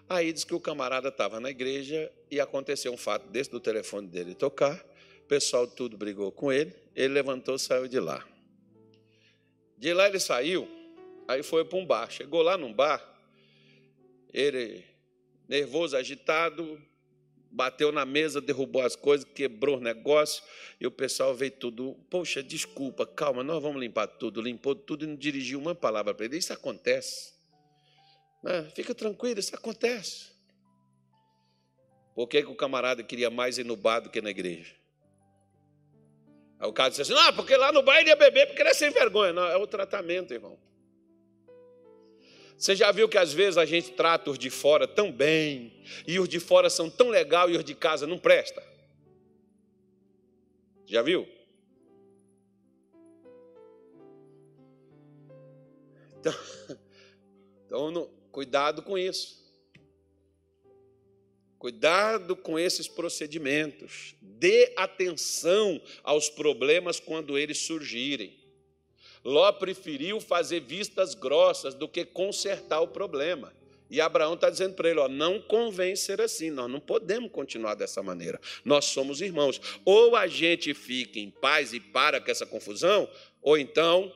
Aí 0.08 0.32
diz 0.32 0.44
que 0.44 0.54
o 0.54 0.60
camarada 0.60 1.08
estava 1.08 1.38
na 1.38 1.50
igreja 1.50 2.10
e 2.30 2.40
aconteceu 2.40 2.92
um 2.92 2.96
fato 2.96 3.28
desse 3.28 3.50
do 3.50 3.60
telefone 3.60 4.08
dele 4.08 4.34
tocar. 4.34 4.82
O 5.20 5.28
pessoal 5.28 5.66
tudo 5.66 5.98
brigou 5.98 6.32
com 6.32 6.50
ele. 6.50 6.74
Ele 6.94 7.12
levantou 7.12 7.56
e 7.56 7.58
saiu 7.58 7.86
de 7.86 8.00
lá. 8.00 8.26
De 9.76 9.92
lá 9.92 10.08
ele 10.08 10.18
saiu, 10.18 10.66
aí 11.28 11.42
foi 11.42 11.64
para 11.64 11.78
um 11.78 11.86
bar. 11.86 12.10
Chegou 12.10 12.42
lá 12.42 12.56
num 12.56 12.72
bar, 12.72 13.00
ele 14.32 14.84
nervoso, 15.46 15.96
agitado, 15.96 16.82
bateu 17.50 17.90
na 17.90 18.04
mesa, 18.04 18.40
derrubou 18.40 18.82
as 18.82 18.94
coisas, 18.94 19.26
quebrou 19.34 19.78
o 19.78 19.80
negócio, 19.80 20.42
e 20.80 20.86
o 20.86 20.90
pessoal 20.90 21.34
veio 21.34 21.52
tudo, 21.52 21.94
poxa, 22.10 22.42
desculpa, 22.42 23.06
calma, 23.06 23.42
nós 23.42 23.62
vamos 23.62 23.80
limpar 23.80 24.06
tudo, 24.06 24.40
limpou 24.40 24.74
tudo 24.74 25.04
e 25.04 25.08
não 25.08 25.16
dirigiu 25.16 25.58
uma 25.58 25.74
palavra 25.74 26.14
para 26.14 26.26
ele. 26.26 26.36
Isso 26.36 26.52
acontece. 26.52 27.32
Né? 28.42 28.70
Fica 28.74 28.94
tranquilo, 28.94 29.40
isso 29.40 29.54
acontece. 29.54 30.28
Por 32.14 32.26
que, 32.26 32.42
que 32.42 32.50
o 32.50 32.56
camarada 32.56 33.02
queria 33.02 33.30
mais 33.30 33.58
ir 33.58 33.64
no 33.64 33.76
bar 33.76 34.00
do 34.00 34.10
que 34.10 34.20
na 34.20 34.30
igreja? 34.30 34.74
Aí 36.58 36.68
o 36.68 36.72
cara 36.72 36.88
disse 36.88 37.02
assim, 37.02 37.14
não, 37.14 37.32
porque 37.32 37.56
lá 37.56 37.70
no 37.70 37.82
bar 37.82 38.00
ele 38.00 38.10
ia 38.10 38.16
beber 38.16 38.46
porque 38.46 38.60
ele 38.60 38.70
é 38.70 38.74
sem 38.74 38.90
vergonha. 38.90 39.32
Não, 39.32 39.46
é 39.46 39.56
o 39.56 39.66
tratamento, 39.66 40.34
irmão. 40.34 40.58
Você 42.58 42.74
já 42.74 42.90
viu 42.90 43.08
que 43.08 43.16
às 43.16 43.32
vezes 43.32 43.56
a 43.56 43.64
gente 43.64 43.92
trata 43.92 44.32
os 44.32 44.38
de 44.38 44.50
fora 44.50 44.88
tão 44.88 45.12
bem, 45.12 45.72
e 46.06 46.18
os 46.18 46.28
de 46.28 46.40
fora 46.40 46.68
são 46.68 46.90
tão 46.90 47.08
legal 47.08 47.48
e 47.48 47.56
os 47.56 47.64
de 47.64 47.72
casa 47.72 48.04
não 48.04 48.18
presta? 48.18 48.60
Já 50.84 51.00
viu? 51.00 51.28
Então, 56.18 56.34
então 57.64 58.10
cuidado 58.32 58.82
com 58.82 58.98
isso. 58.98 59.38
Cuidado 61.58 62.36
com 62.36 62.58
esses 62.58 62.88
procedimentos. 62.88 64.16
Dê 64.20 64.72
atenção 64.76 65.80
aos 66.02 66.28
problemas 66.28 66.98
quando 66.98 67.38
eles 67.38 67.58
surgirem. 67.58 68.37
Ló 69.24 69.50
preferiu 69.52 70.20
fazer 70.20 70.60
vistas 70.60 71.14
grossas 71.14 71.74
do 71.74 71.88
que 71.88 72.04
consertar 72.04 72.80
o 72.80 72.88
problema. 72.88 73.52
E 73.90 74.00
Abraão 74.00 74.34
está 74.34 74.50
dizendo 74.50 74.74
para 74.74 74.90
ele: 74.90 75.00
ó, 75.00 75.08
não 75.08 75.40
convém 75.40 75.96
ser 75.96 76.20
assim, 76.20 76.50
nós 76.50 76.70
não 76.70 76.80
podemos 76.80 77.30
continuar 77.30 77.74
dessa 77.74 78.02
maneira. 78.02 78.40
Nós 78.64 78.86
somos 78.86 79.20
irmãos. 79.20 79.60
Ou 79.84 80.14
a 80.14 80.26
gente 80.26 80.74
fica 80.74 81.18
em 81.18 81.30
paz 81.30 81.72
e 81.72 81.80
para 81.80 82.20
com 82.20 82.30
essa 82.30 82.46
confusão, 82.46 83.08
ou 83.40 83.56
então 83.56 84.12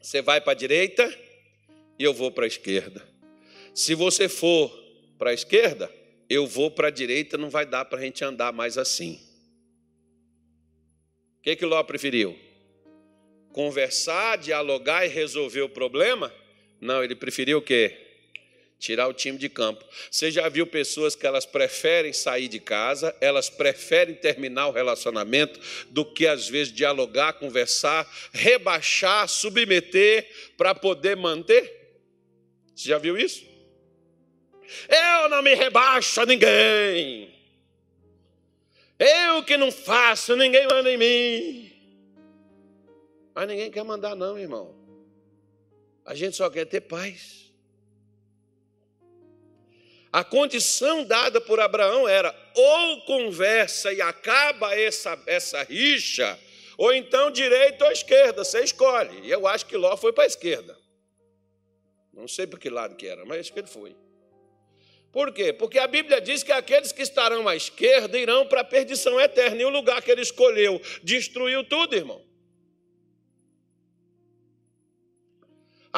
você 0.00 0.20
vai 0.20 0.40
para 0.40 0.52
a 0.52 0.56
direita 0.56 1.12
e 1.98 2.04
eu 2.04 2.12
vou 2.12 2.30
para 2.30 2.44
a 2.44 2.48
esquerda. 2.48 3.06
Se 3.74 3.94
você 3.94 4.28
for 4.28 4.70
para 5.18 5.30
a 5.30 5.34
esquerda, 5.34 5.90
eu 6.28 6.46
vou 6.46 6.70
para 6.70 6.88
a 6.88 6.90
direita, 6.90 7.38
não 7.38 7.50
vai 7.50 7.64
dar 7.64 7.84
para 7.84 7.98
a 7.98 8.02
gente 8.02 8.24
andar 8.24 8.52
mais 8.52 8.76
assim. 8.76 9.20
O 11.38 11.42
que, 11.42 11.56
que 11.56 11.64
Ló 11.64 11.82
preferiu? 11.82 12.45
Conversar, 13.56 14.36
dialogar 14.36 15.06
e 15.06 15.08
resolver 15.08 15.62
o 15.62 15.68
problema? 15.68 16.30
Não, 16.78 17.02
ele 17.02 17.16
preferiu 17.16 17.56
o 17.56 17.62
quê? 17.62 17.96
Tirar 18.78 19.08
o 19.08 19.14
time 19.14 19.38
de 19.38 19.48
campo. 19.48 19.82
Você 20.10 20.30
já 20.30 20.46
viu 20.50 20.66
pessoas 20.66 21.16
que 21.16 21.26
elas 21.26 21.46
preferem 21.46 22.12
sair 22.12 22.48
de 22.48 22.60
casa, 22.60 23.16
elas 23.18 23.48
preferem 23.48 24.14
terminar 24.14 24.68
o 24.68 24.72
relacionamento 24.72 25.58
do 25.88 26.04
que 26.04 26.26
às 26.26 26.46
vezes 26.46 26.70
dialogar, 26.70 27.32
conversar, 27.32 28.06
rebaixar, 28.30 29.26
submeter 29.26 30.28
para 30.58 30.74
poder 30.74 31.16
manter? 31.16 31.96
Você 32.74 32.90
já 32.90 32.98
viu 32.98 33.16
isso? 33.16 33.42
Eu 34.86 35.30
não 35.30 35.40
me 35.40 35.54
rebaixo 35.54 36.20
a 36.20 36.26
ninguém. 36.26 37.34
Eu 38.98 39.42
que 39.44 39.56
não 39.56 39.72
faço, 39.72 40.36
ninguém 40.36 40.66
manda 40.66 40.92
em 40.92 40.98
mim. 40.98 41.65
Mas 43.36 43.48
ninguém 43.48 43.70
quer 43.70 43.84
mandar, 43.84 44.16
não, 44.16 44.38
irmão. 44.38 44.74
A 46.06 46.14
gente 46.14 46.34
só 46.34 46.48
quer 46.48 46.64
ter 46.64 46.80
paz. 46.80 47.52
A 50.10 50.24
condição 50.24 51.04
dada 51.04 51.38
por 51.38 51.60
Abraão 51.60 52.08
era 52.08 52.34
ou 52.54 53.02
conversa 53.02 53.92
e 53.92 54.00
acaba 54.00 54.74
essa, 54.74 55.22
essa 55.26 55.62
rixa, 55.64 56.40
ou 56.78 56.94
então 56.94 57.30
direita 57.30 57.84
ou 57.84 57.92
esquerda, 57.92 58.42
você 58.42 58.64
escolhe. 58.64 59.26
E 59.26 59.30
eu 59.30 59.46
acho 59.46 59.66
que 59.66 59.76
Ló 59.76 59.94
foi 59.98 60.14
para 60.14 60.24
a 60.24 60.28
esquerda. 60.28 60.74
Não 62.14 62.26
sei 62.26 62.46
para 62.46 62.58
que 62.58 62.70
lado 62.70 62.96
que 62.96 63.06
era, 63.06 63.26
mas 63.26 63.40
acho 63.40 63.52
que 63.52 63.58
ele 63.58 63.66
foi. 63.66 63.94
Por 65.12 65.30
quê? 65.34 65.52
Porque 65.52 65.78
a 65.78 65.86
Bíblia 65.86 66.22
diz 66.22 66.42
que 66.42 66.52
aqueles 66.52 66.90
que 66.90 67.02
estarão 67.02 67.46
à 67.46 67.54
esquerda 67.54 68.18
irão 68.18 68.46
para 68.46 68.62
a 68.62 68.64
perdição 68.64 69.20
eterna. 69.20 69.60
E 69.60 69.64
o 69.66 69.70
lugar 69.70 70.00
que 70.00 70.10
ele 70.10 70.22
escolheu 70.22 70.80
destruiu 71.02 71.62
tudo, 71.62 71.94
irmão. 71.94 72.25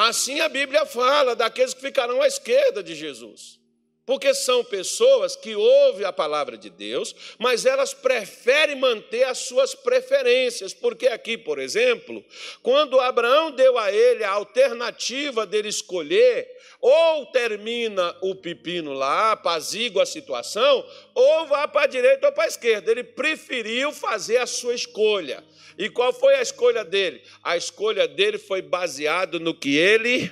Assim 0.01 0.39
a 0.39 0.47
Bíblia 0.47 0.85
fala 0.85 1.35
daqueles 1.35 1.73
que 1.73 1.81
ficarão 1.81 2.21
à 2.21 2.27
esquerda 2.27 2.81
de 2.81 2.95
Jesus. 2.95 3.59
Porque 4.05 4.33
são 4.33 4.63
pessoas 4.63 5.35
que 5.35 5.53
ouvem 5.57 6.05
a 6.05 6.13
palavra 6.13 6.57
de 6.57 6.69
Deus, 6.69 7.13
mas 7.37 7.65
elas 7.65 7.93
preferem 7.93 8.77
manter 8.77 9.25
as 9.25 9.39
suas 9.39 9.75
preferências. 9.75 10.73
Porque 10.73 11.09
aqui, 11.09 11.37
por 11.37 11.59
exemplo, 11.59 12.23
quando 12.63 12.97
Abraão 12.97 13.51
deu 13.51 13.77
a 13.77 13.91
ele 13.91 14.23
a 14.23 14.31
alternativa 14.31 15.45
dele 15.45 15.67
escolher, 15.67 16.47
ou 16.79 17.25
termina 17.25 18.15
o 18.21 18.33
pepino 18.33 18.93
lá, 18.93 19.33
apazigua 19.33 20.03
a 20.03 20.05
situação, 20.05 20.89
ou 21.13 21.45
vá 21.45 21.67
para 21.67 21.81
a 21.81 21.87
direita 21.87 22.25
ou 22.25 22.31
para 22.31 22.45
a 22.45 22.47
esquerda. 22.47 22.89
Ele 22.89 23.03
preferiu 23.03 23.91
fazer 23.91 24.37
a 24.37 24.47
sua 24.47 24.73
escolha. 24.73 25.43
E 25.79 25.89
qual 25.89 26.11
foi 26.11 26.35
a 26.35 26.41
escolha 26.41 26.83
dele? 26.83 27.21
A 27.41 27.55
escolha 27.55 28.05
dele 28.05 28.37
foi 28.37 28.61
baseada 28.61 29.39
no 29.39 29.55
que 29.55 29.77
ele 29.77 30.29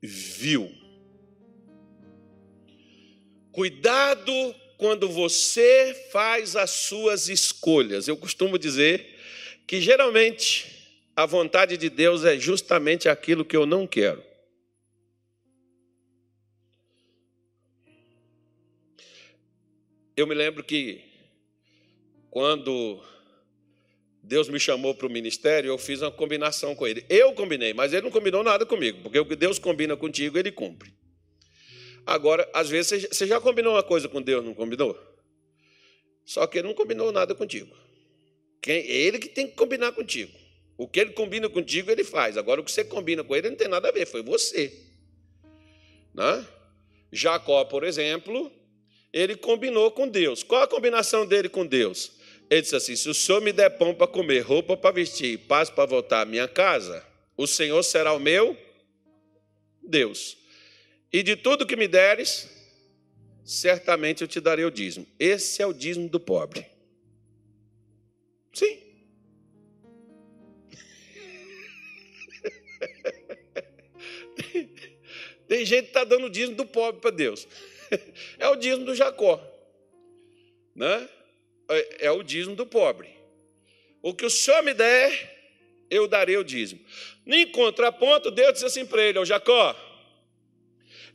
viu. 0.00 0.74
Cuidado 3.52 4.32
quando 4.78 5.06
você 5.06 6.08
faz 6.10 6.56
as 6.56 6.70
suas 6.70 7.28
escolhas. 7.28 8.08
Eu 8.08 8.16
costumo 8.16 8.58
dizer 8.58 9.18
que 9.66 9.82
geralmente 9.82 10.96
a 11.14 11.26
vontade 11.26 11.76
de 11.76 11.90
Deus 11.90 12.24
é 12.24 12.38
justamente 12.38 13.06
aquilo 13.06 13.44
que 13.44 13.54
eu 13.54 13.66
não 13.66 13.86
quero. 13.86 14.24
Eu 20.16 20.26
me 20.26 20.34
lembro 20.34 20.64
que 20.64 21.04
quando 22.30 23.02
Deus 24.30 24.48
me 24.48 24.60
chamou 24.60 24.94
para 24.94 25.08
o 25.08 25.10
ministério, 25.10 25.66
eu 25.66 25.76
fiz 25.76 26.02
uma 26.02 26.10
combinação 26.12 26.72
com 26.72 26.86
ele. 26.86 27.04
Eu 27.08 27.32
combinei, 27.32 27.74
mas 27.74 27.92
ele 27.92 28.02
não 28.02 28.12
combinou 28.12 28.44
nada 28.44 28.64
comigo, 28.64 29.02
porque 29.02 29.18
o 29.18 29.26
que 29.26 29.34
Deus 29.34 29.58
combina 29.58 29.96
contigo, 29.96 30.38
ele 30.38 30.52
cumpre. 30.52 30.94
Agora, 32.06 32.48
às 32.54 32.70
vezes, 32.70 33.08
você 33.10 33.26
já 33.26 33.40
combinou 33.40 33.74
uma 33.74 33.82
coisa 33.82 34.08
com 34.08 34.22
Deus, 34.22 34.44
não 34.44 34.54
combinou? 34.54 34.96
Só 36.24 36.46
que 36.46 36.58
ele 36.58 36.68
não 36.68 36.74
combinou 36.74 37.10
nada 37.10 37.34
contigo. 37.34 37.76
Quem, 38.62 38.86
ele 38.86 39.18
que 39.18 39.28
tem 39.28 39.48
que 39.48 39.56
combinar 39.56 39.90
contigo. 39.90 40.30
O 40.78 40.86
que 40.86 41.00
ele 41.00 41.10
combina 41.10 41.48
contigo, 41.48 41.90
ele 41.90 42.04
faz. 42.04 42.36
Agora, 42.36 42.60
o 42.60 42.64
que 42.64 42.70
você 42.70 42.84
combina 42.84 43.24
com 43.24 43.34
ele 43.34 43.50
não 43.50 43.56
tem 43.56 43.66
nada 43.66 43.88
a 43.88 43.92
ver, 43.92 44.06
foi 44.06 44.22
você. 44.22 44.72
Né? 46.14 46.46
Jacó, 47.10 47.64
por 47.64 47.82
exemplo, 47.82 48.48
ele 49.12 49.34
combinou 49.34 49.90
com 49.90 50.06
Deus. 50.06 50.44
Qual 50.44 50.62
a 50.62 50.68
combinação 50.68 51.26
dele 51.26 51.48
com 51.48 51.66
Deus? 51.66 52.19
Ele 52.50 52.62
disse 52.62 52.74
assim: 52.74 52.96
Se 52.96 53.08
o 53.08 53.14
senhor 53.14 53.40
me 53.40 53.52
der 53.52 53.70
pão 53.70 53.94
para 53.94 54.08
comer, 54.08 54.40
roupa 54.40 54.76
para 54.76 54.90
vestir, 54.90 55.38
paz 55.38 55.70
para 55.70 55.86
voltar 55.86 56.22
à 56.22 56.24
minha 56.24 56.48
casa, 56.48 57.06
o 57.36 57.46
Senhor 57.46 57.80
será 57.84 58.12
o 58.12 58.18
meu 58.18 58.58
Deus. 59.80 60.36
E 61.12 61.22
de 61.22 61.36
tudo 61.36 61.64
que 61.66 61.76
me 61.76 61.86
deres, 61.86 62.50
certamente 63.44 64.22
eu 64.22 64.28
te 64.28 64.40
darei 64.40 64.64
o 64.64 64.70
dízimo. 64.70 65.06
Esse 65.18 65.62
é 65.62 65.66
o 65.66 65.72
dízimo 65.72 66.08
do 66.08 66.18
pobre. 66.18 66.66
Sim. 68.52 68.80
Tem 75.46 75.64
gente 75.64 75.84
que 75.84 75.90
está 75.90 76.04
dando 76.04 76.26
o 76.26 76.30
dízimo 76.30 76.56
do 76.56 76.66
pobre 76.66 77.00
para 77.00 77.10
Deus. 77.10 77.46
É 78.38 78.48
o 78.48 78.54
dízimo 78.54 78.84
do 78.84 78.94
Jacó. 78.94 79.44
Né? 80.76 81.08
É, 81.70 82.06
é 82.06 82.10
o 82.10 82.22
dízimo 82.22 82.56
do 82.56 82.66
pobre. 82.66 83.08
O 84.02 84.12
que 84.12 84.26
o 84.26 84.30
Senhor 84.30 84.62
me 84.62 84.74
der, 84.74 85.38
eu 85.90 86.06
darei 86.06 86.36
o 86.36 86.44
dízimo. 86.44 86.80
Em 87.26 87.46
contraponto, 87.46 88.30
Deus 88.30 88.54
disse 88.54 88.66
assim 88.66 88.86
para 88.86 89.02
ele: 89.02 89.18
Ó 89.18 89.24
Jacó, 89.24 89.76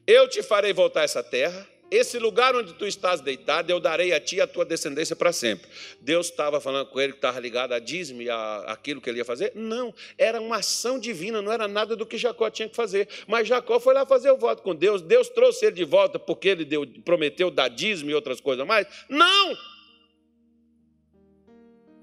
eu 0.08 0.28
te 0.30 0.42
farei 0.44 0.72
voltar 0.72 1.04
essa 1.04 1.24
terra, 1.24 1.68
esse 1.90 2.20
lugar 2.20 2.56
onde 2.56 2.74
tu 2.74 2.86
estás 2.86 3.22
deitado, 3.22 3.70
eu 3.72 3.80
darei 3.80 4.14
a 4.14 4.20
ti 4.20 4.38
e 4.38 4.42
a 4.42 4.48
tua 4.48 4.64
descendência 4.64 5.16
para 5.16 5.34
sempre. 5.34 5.68
Deus 6.00 6.30
estava 6.30 6.62
falando 6.62 6.88
com 6.88 7.00
ele 7.00 7.14
que 7.14 7.18
estava 7.18 7.40
ligado 7.40 7.74
a 7.74 7.80
dízimo 7.80 8.22
e 8.22 8.30
a 8.30 8.58
aquilo 8.68 9.02
que 9.02 9.10
ele 9.10 9.20
ia 9.20 9.26
fazer? 9.26 9.52
Não, 9.56 9.94
era 10.18 10.40
uma 10.40 10.58
ação 10.58 11.00
divina, 11.00 11.42
não 11.42 11.52
era 11.52 11.68
nada 11.68 11.96
do 11.96 12.06
que 12.06 12.18
Jacó 12.18 12.50
tinha 12.50 12.70
que 12.70 12.76
fazer. 12.76 13.08
Mas 13.28 13.48
Jacó 13.48 13.80
foi 13.80 13.94
lá 13.94 14.06
fazer 14.06 14.32
o 14.32 14.38
voto 14.38 14.62
com 14.62 14.76
Deus, 14.76 15.02
Deus 15.02 15.28
trouxe 15.30 15.66
ele 15.66 15.76
de 15.76 15.84
volta 15.84 16.20
porque 16.20 16.50
ele 16.50 16.66
deu, 16.66 16.86
prometeu 17.04 17.50
dar 17.50 17.68
dízimo 17.68 18.12
e 18.12 18.14
outras 18.14 18.40
coisas 18.40 18.66
mais? 18.66 18.88
Não! 19.10 19.75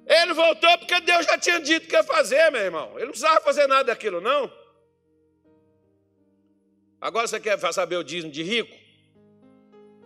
Ele 0.07 0.35
voltou 0.35 0.79
porque 0.79 1.01
Deus 1.01 1.25
já 1.27 1.39
tinha 1.39 1.61
dito 1.61 1.87
que 1.89 1.95
ia 1.95 2.03
fazer, 2.03 2.51
meu 2.51 2.61
irmão. 2.61 2.93
Ele 2.95 3.05
não 3.05 3.13
precisava 3.13 3.41
fazer 3.41 3.67
nada 3.67 3.85
daquilo, 3.85 4.21
não. 4.21 4.53
Agora 7.01 7.27
você 7.27 7.41
quer 7.41 7.59
saber 7.73 7.97
o 7.97 8.05
dízimo 8.05 8.33
de 8.33 8.43
rico? 8.43 8.77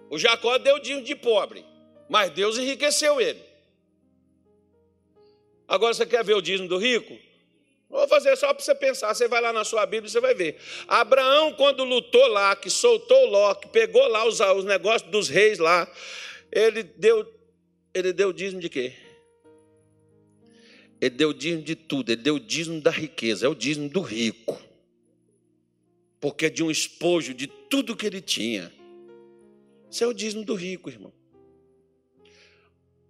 O 0.08 0.18
Jacó 0.18 0.56
deu 0.58 0.76
o 0.76 0.80
dízimo 0.80 1.02
de 1.02 1.14
pobre, 1.14 1.64
mas 2.08 2.30
Deus 2.30 2.56
enriqueceu 2.56 3.20
ele. 3.20 3.42
Agora 5.68 5.92
você 5.92 6.06
quer 6.06 6.24
ver 6.24 6.34
o 6.34 6.40
dízimo 6.40 6.68
do 6.68 6.78
rico? 6.78 7.18
Vou 7.88 8.06
fazer 8.08 8.36
só 8.36 8.52
para 8.52 8.62
você 8.62 8.74
pensar. 8.74 9.14
Você 9.14 9.28
vai 9.28 9.40
lá 9.40 9.52
na 9.52 9.64
sua 9.64 9.84
Bíblia 9.86 10.08
e 10.08 10.10
você 10.10 10.20
vai 10.20 10.34
ver. 10.34 10.60
Abraão, 10.86 11.52
quando 11.54 11.84
lutou 11.84 12.26
lá, 12.28 12.54
que 12.54 12.70
soltou 12.70 13.26
Ló, 13.26 13.54
que 13.54 13.68
pegou 13.68 14.06
lá 14.08 14.26
os, 14.26 14.40
os 14.40 14.64
negócios 14.64 15.10
dos 15.10 15.28
reis 15.28 15.58
lá, 15.58 15.90
ele 16.50 16.82
deu, 16.82 17.26
ele 17.94 18.12
deu 18.12 18.32
dízimo 18.32 18.60
de 18.60 18.68
quê? 18.68 18.92
Ele 21.00 21.10
deu 21.10 21.30
o 21.30 21.34
dízimo 21.34 21.62
de 21.62 21.74
tudo, 21.74 22.10
ele 22.10 22.22
deu 22.22 22.36
o 22.36 22.40
dízimo 22.40 22.80
da 22.80 22.90
riqueza, 22.90 23.46
é 23.46 23.48
o 23.48 23.54
dízimo 23.54 23.88
do 23.88 24.00
rico 24.00 24.66
porque 26.26 26.50
de 26.50 26.62
um 26.62 26.70
espojo 26.70 27.34
de 27.34 27.46
tudo 27.46 27.96
que 27.96 28.06
ele 28.06 28.20
tinha. 28.20 28.72
Isso 29.88 30.02
é 30.02 30.06
o 30.06 30.12
dízimo 30.12 30.44
do 30.44 30.54
rico, 30.54 30.90
irmão. 30.90 31.12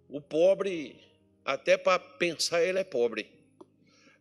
O 0.07 0.21
pobre, 0.21 0.99
até 1.43 1.77
para 1.77 1.97
pensar, 1.97 2.61
ele 2.61 2.79
é 2.79 2.83
pobre. 2.83 3.27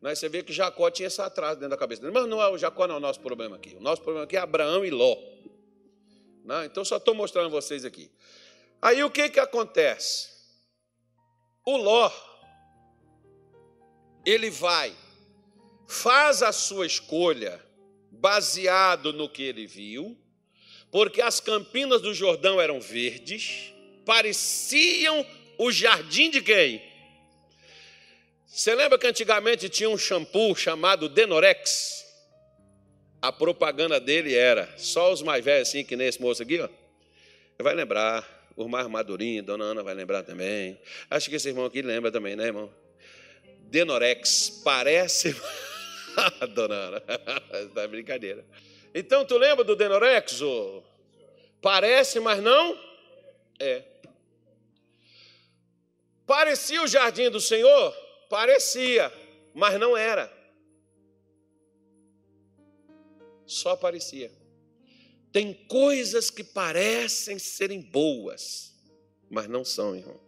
Mas 0.00 0.18
você 0.18 0.28
vê 0.28 0.42
que 0.42 0.52
Jacó 0.52 0.90
tinha 0.90 1.08
esse 1.08 1.20
atraso 1.20 1.56
dentro 1.56 1.70
da 1.70 1.76
cabeça 1.76 2.00
dele. 2.00 2.14
Mas 2.14 2.26
não 2.26 2.40
é 2.40 2.48
o 2.48 2.56
Jacó, 2.56 2.86
não 2.86 2.94
é 2.94 2.98
o 2.98 3.00
nosso 3.00 3.20
problema 3.20 3.56
aqui. 3.56 3.76
O 3.76 3.80
nosso 3.80 4.02
problema 4.02 4.24
aqui 4.24 4.36
é 4.36 4.40
Abraão 4.40 4.84
e 4.84 4.90
Ló. 4.90 5.16
Não, 6.44 6.64
então 6.64 6.84
só 6.84 6.96
estou 6.96 7.14
mostrando 7.14 7.50
vocês 7.50 7.84
aqui. 7.84 8.10
Aí 8.80 9.02
o 9.02 9.10
que, 9.10 9.28
que 9.28 9.40
acontece? 9.40 10.30
O 11.64 11.76
Ló, 11.76 12.10
ele 14.26 14.50
vai, 14.50 14.92
faz 15.86 16.42
a 16.42 16.50
sua 16.50 16.84
escolha, 16.84 17.64
baseado 18.10 19.12
no 19.12 19.28
que 19.28 19.44
ele 19.44 19.66
viu, 19.66 20.18
porque 20.90 21.22
as 21.22 21.38
campinas 21.38 22.02
do 22.02 22.12
Jordão 22.12 22.60
eram 22.60 22.80
verdes, 22.80 23.72
pareciam 24.04 25.24
o 25.56 25.70
jardim 25.70 26.28
de 26.28 26.42
quem? 26.42 26.82
Você 28.46 28.74
lembra 28.74 28.98
que 28.98 29.06
antigamente 29.06 29.68
tinha 29.68 29.88
um 29.88 29.98
shampoo 29.98 30.56
chamado 30.56 31.08
Denorex? 31.08 32.04
A 33.20 33.30
propaganda 33.30 34.00
dele 34.00 34.34
era 34.34 34.72
só 34.76 35.12
os 35.12 35.22
mais 35.22 35.44
velhos, 35.44 35.68
assim, 35.68 35.84
que 35.84 35.94
nem 35.94 36.06
esse 36.08 36.20
moço 36.20 36.42
aqui, 36.42 36.60
ó. 36.60 36.68
Vai 37.58 37.74
lembrar, 37.74 38.26
os 38.56 38.66
mais 38.66 38.86
madurinhos, 38.88 39.44
dona 39.44 39.64
Ana 39.64 39.82
vai 39.82 39.94
lembrar 39.94 40.22
também. 40.22 40.78
Acho 41.10 41.28
que 41.28 41.36
esse 41.36 41.48
irmão 41.48 41.64
aqui 41.64 41.82
lembra 41.82 42.10
também, 42.10 42.34
né, 42.34 42.46
irmão? 42.46 42.72
Denorex, 43.66 44.62
parece. 44.64 45.34
Dona 46.54 46.74
Ana, 46.74 47.00
tá 47.74 47.86
brincadeira. 47.86 48.44
Então, 48.94 49.24
tu 49.24 49.36
lembra 49.36 49.64
do 49.64 49.76
Denorexo? 49.76 50.82
Parece, 51.60 52.18
mas 52.20 52.42
não 52.42 52.78
é. 53.58 53.84
Parecia 56.26 56.82
o 56.82 56.88
jardim 56.88 57.30
do 57.30 57.40
Senhor? 57.40 57.94
Parecia, 58.28 59.12
mas 59.54 59.78
não 59.78 59.96
era. 59.96 60.32
Só 63.46 63.76
parecia. 63.76 64.32
Tem 65.32 65.52
coisas 65.52 66.30
que 66.30 66.42
parecem 66.42 67.38
serem 67.38 67.80
boas, 67.80 68.74
mas 69.30 69.46
não 69.46 69.64
são, 69.64 69.94
irmão. 69.94 70.25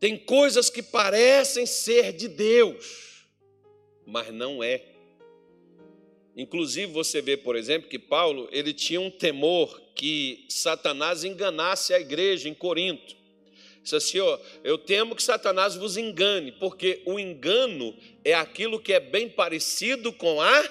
Tem 0.00 0.16
coisas 0.16 0.70
que 0.70 0.82
parecem 0.82 1.66
ser 1.66 2.12
de 2.12 2.28
Deus, 2.28 3.24
mas 4.06 4.32
não 4.32 4.62
é. 4.62 4.84
Inclusive 6.36 6.92
você 6.92 7.20
vê, 7.20 7.36
por 7.36 7.56
exemplo, 7.56 7.88
que 7.88 7.98
Paulo, 7.98 8.48
ele 8.52 8.72
tinha 8.72 9.00
um 9.00 9.10
temor 9.10 9.80
que 9.96 10.46
Satanás 10.48 11.24
enganasse 11.24 11.92
a 11.92 11.98
igreja 11.98 12.48
em 12.48 12.54
Corinto. 12.54 13.16
Disse 13.82 13.96
assim, 13.96 14.20
ó, 14.20 14.38
eu 14.62 14.78
temo 14.78 15.16
que 15.16 15.22
Satanás 15.22 15.74
vos 15.74 15.96
engane, 15.96 16.52
porque 16.52 17.02
o 17.04 17.18
engano 17.18 17.96
é 18.24 18.34
aquilo 18.34 18.78
que 18.78 18.92
é 18.92 19.00
bem 19.00 19.28
parecido 19.28 20.12
com 20.12 20.40
a 20.40 20.70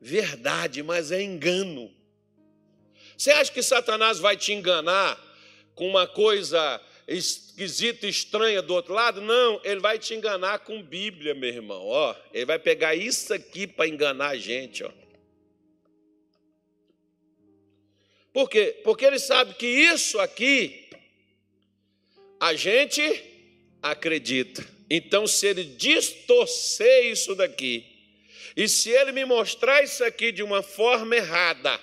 verdade, 0.00 0.82
mas 0.82 1.10
é 1.10 1.20
engano. 1.20 1.90
Você 3.16 3.30
acha 3.32 3.50
que 3.50 3.62
Satanás 3.62 4.20
vai 4.20 4.36
te 4.36 4.52
enganar 4.52 5.18
com 5.74 5.88
uma 5.88 6.06
coisa 6.06 6.80
esquisita, 7.06 8.06
estranha 8.06 8.62
do 8.62 8.74
outro 8.74 8.94
lado? 8.94 9.20
Não, 9.20 9.60
ele 9.64 9.80
vai 9.80 9.98
te 9.98 10.14
enganar 10.14 10.60
com 10.60 10.82
Bíblia, 10.82 11.34
meu 11.34 11.48
irmão. 11.48 11.86
Ó, 11.86 12.14
ele 12.32 12.44
vai 12.44 12.58
pegar 12.58 12.94
isso 12.94 13.32
aqui 13.34 13.66
para 13.66 13.88
enganar 13.88 14.28
a 14.28 14.36
gente, 14.36 14.84
ó. 14.84 14.90
Por 18.32 18.48
quê? 18.48 18.80
Porque 18.82 19.04
ele 19.04 19.18
sabe 19.18 19.54
que 19.54 19.66
isso 19.66 20.18
aqui 20.18 20.88
a 22.40 22.54
gente 22.54 23.02
acredita. 23.82 24.66
Então, 24.88 25.26
se 25.26 25.46
ele 25.46 25.64
distorcer 25.64 27.06
isso 27.06 27.34
daqui, 27.34 27.86
e 28.56 28.68
se 28.68 28.90
ele 28.90 29.12
me 29.12 29.24
mostrar 29.24 29.82
isso 29.82 30.02
aqui 30.04 30.32
de 30.32 30.42
uma 30.42 30.62
forma 30.62 31.16
errada, 31.16 31.78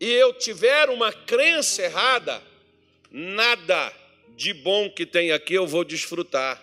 e 0.00 0.10
eu 0.10 0.32
tiver 0.32 0.88
uma 0.88 1.12
crença 1.12 1.82
errada, 1.82 2.42
nada 3.10 3.92
de 4.36 4.54
bom 4.54 4.88
que 4.90 5.04
tem 5.04 5.32
aqui 5.32 5.54
eu 5.54 5.66
vou 5.66 5.84
desfrutar, 5.84 6.62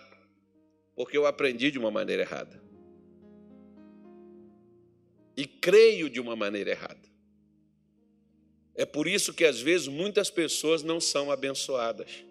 porque 0.95 1.17
eu 1.17 1.25
aprendi 1.25 1.69
de 1.69 1.77
uma 1.77 1.91
maneira 1.91 2.23
errada. 2.23 2.61
E 5.35 5.45
creio 5.45 6.09
de 6.09 6.19
uma 6.19 6.35
maneira 6.35 6.71
errada. 6.71 7.07
É 8.75 8.85
por 8.85 9.07
isso 9.07 9.33
que 9.33 9.45
às 9.45 9.59
vezes 9.59 9.87
muitas 9.87 10.29
pessoas 10.29 10.83
não 10.83 10.99
são 10.99 11.31
abençoadas. 11.31 12.23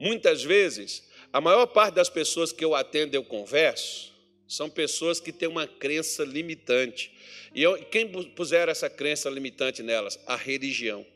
Muitas 0.00 0.42
vezes, 0.42 1.08
a 1.32 1.40
maior 1.40 1.66
parte 1.66 1.94
das 1.94 2.08
pessoas 2.08 2.52
que 2.52 2.64
eu 2.64 2.74
atendo, 2.74 3.16
eu 3.16 3.24
converso, 3.24 4.11
são 4.52 4.68
pessoas 4.68 5.18
que 5.18 5.32
têm 5.32 5.48
uma 5.48 5.66
crença 5.66 6.24
limitante. 6.24 7.10
E 7.54 7.62
eu, 7.62 7.82
quem 7.86 8.06
puser 8.34 8.68
essa 8.68 8.90
crença 8.90 9.30
limitante 9.30 9.82
nelas? 9.82 10.18
A 10.26 10.36
religião. 10.36 11.06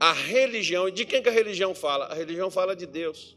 A 0.00 0.14
religião, 0.14 0.88
de 0.88 1.04
quem 1.04 1.22
que 1.22 1.28
a 1.28 1.32
religião 1.32 1.74
fala? 1.74 2.06
A 2.06 2.14
religião 2.14 2.50
fala 2.50 2.74
de 2.74 2.86
Deus 2.86 3.36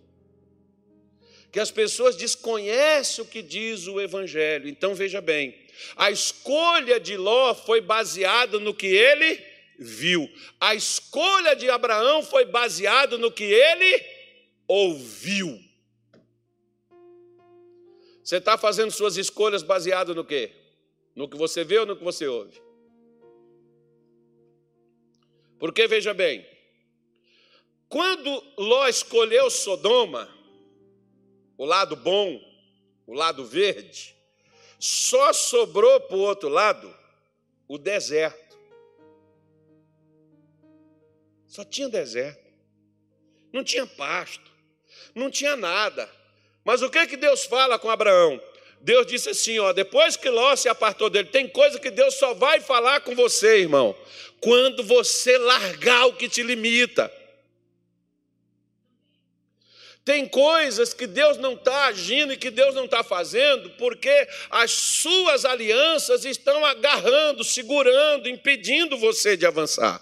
que 1.51 1.59
as 1.59 1.71
pessoas 1.71 2.15
desconhecem 2.15 3.23
o 3.23 3.27
que 3.27 3.41
diz 3.41 3.88
o 3.88 3.99
Evangelho. 3.99 4.69
Então 4.69 4.93
veja 4.93 5.19
bem, 5.19 5.55
a 5.95 6.11
escolha 6.11 6.99
de 6.99 7.17
Ló 7.17 7.55
foi 7.55 7.82
baseada 7.82 8.59
no 8.59 8.71
que 8.71 8.86
ele 8.86 9.43
viu, 9.80 10.30
a 10.59 10.75
escolha 10.75 11.55
de 11.55 11.67
Abraão 11.67 12.21
foi 12.21 12.45
baseada 12.45 13.17
no 13.17 13.32
que 13.32 13.45
ele 13.45 14.05
ouviu. 14.67 15.68
Você 18.30 18.38
está 18.38 18.59
fazendo 18.59 18.91
suas 18.91 19.17
escolhas 19.17 19.63
baseado 19.63 20.13
no 20.13 20.23
quê? 20.23 20.51
No 21.15 21.27
que 21.27 21.36
você 21.36 21.63
vê 21.63 21.80
ou 21.80 21.86
no 21.88 21.97
que 21.97 22.03
você 22.03 22.27
ouve? 22.27 22.61
Porque 25.57 25.88
veja 25.88 26.13
bem, 26.13 26.47
quando 27.88 28.30
Ló 28.55 28.88
escolheu 28.88 29.49
Sodoma, 29.49 30.30
o 31.57 31.65
lado 31.65 31.95
bom, 31.95 32.39
o 33.07 33.15
lado 33.15 33.43
verde, 33.47 34.15
só 34.77 35.34
sobrou 35.34 35.99
para 36.01 36.15
o 36.15 36.21
outro 36.21 36.49
lado 36.49 36.95
o 37.67 37.80
deserto. 37.80 38.55
Só 41.47 41.65
tinha 41.65 41.89
deserto. 41.89 42.47
Não 43.51 43.63
tinha 43.63 43.88
pasto. 43.88 44.51
Não 45.15 45.32
tinha 45.32 45.55
nada. 45.55 46.18
Mas 46.64 46.82
o 46.82 46.89
que 46.89 47.07
que 47.07 47.18
Deus 47.18 47.45
fala 47.45 47.80
com 47.80 47.89
Abraão? 47.89 48.41
Deus 48.82 49.05
disse 49.05 49.30
assim, 49.30 49.60
ó, 49.60 49.74
depois 49.74 50.16
que 50.16 50.30
Ló 50.30 50.55
se 50.55 50.70
apartou 50.70 51.10
dele, 51.10 51.30
tem 51.30 51.47
coisa 51.47 51.80
que 51.80 51.91
Deus 51.91 52.16
só 52.16 52.34
vai 52.34 52.62
falar 52.62 53.01
com 53.01 53.14
você, 53.14 53.60
irmão, 53.60 53.95
quando 54.39 54.84
você 54.84 55.38
largar 55.38 56.05
o 56.05 56.14
que 56.14 56.30
te 56.30 56.41
limita. 56.41 57.12
Tem 60.05 60.28
coisas 60.28 60.93
que 60.93 61.05
Deus 61.05 61.38
não 61.38 61.53
está 61.53 61.86
agindo 61.86 62.34
e 62.34 62.38
que 62.38 62.49
Deus 62.49 62.74
não 62.74 62.86
está 62.86 63.03
fazendo 63.03 63.70
porque 63.72 64.28
as 64.49 64.72
suas 64.72 65.45
alianças 65.45 66.26
estão 66.26 66.66
agarrando, 66.66 67.43
segurando, 67.43 68.28
impedindo 68.28 68.97
você 68.97 69.38
de 69.38 69.45
avançar. 69.45 70.01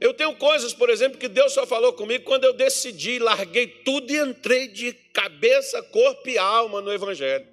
Eu 0.00 0.12
tenho 0.12 0.36
coisas, 0.36 0.74
por 0.74 0.90
exemplo, 0.90 1.18
que 1.18 1.28
Deus 1.28 1.52
só 1.52 1.66
falou 1.66 1.92
comigo 1.92 2.24
quando 2.24 2.44
eu 2.44 2.52
decidi, 2.52 3.18
larguei 3.18 3.66
tudo 3.66 4.10
e 4.10 4.18
entrei 4.18 4.68
de 4.68 4.92
cabeça, 4.92 5.82
corpo 5.82 6.28
e 6.28 6.36
alma 6.36 6.80
no 6.80 6.92
Evangelho. 6.92 7.46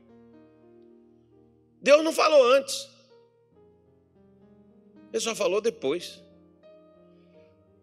Deus 1.82 2.04
não 2.04 2.14
falou 2.14 2.44
antes, 2.52 2.88
Ele 5.12 5.22
só 5.22 5.36
falou 5.36 5.62
depois. 5.62 6.22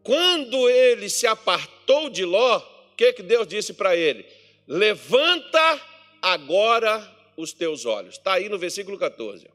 Quando 0.03 0.69
ele 0.69 1.09
se 1.09 1.27
apartou 1.27 2.11
de 2.11 2.25
Ló, 2.25 2.59
o 2.59 2.97
que, 2.97 3.13
que 3.13 3.23
Deus 3.23 3.47
disse 3.47 3.73
para 3.73 3.95
ele? 3.95 4.27
Levanta 4.67 5.81
agora 6.21 7.07
os 7.37 7.53
teus 7.53 7.87
olhos. 7.87 8.17
Está 8.17 8.35
aí 8.35 8.49
no 8.49 8.59
versículo 8.59 8.99
14. 8.99 9.49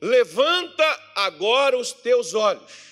Levanta 0.00 0.84
agora 1.14 1.76
os 1.76 1.92
teus 1.92 2.32
olhos 2.34 2.91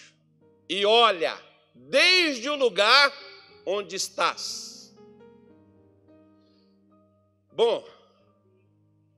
e 0.70 0.86
olha 0.86 1.36
desde 1.74 2.48
o 2.48 2.54
lugar 2.54 3.12
onde 3.66 3.96
estás. 3.96 4.94
Bom, 7.52 7.84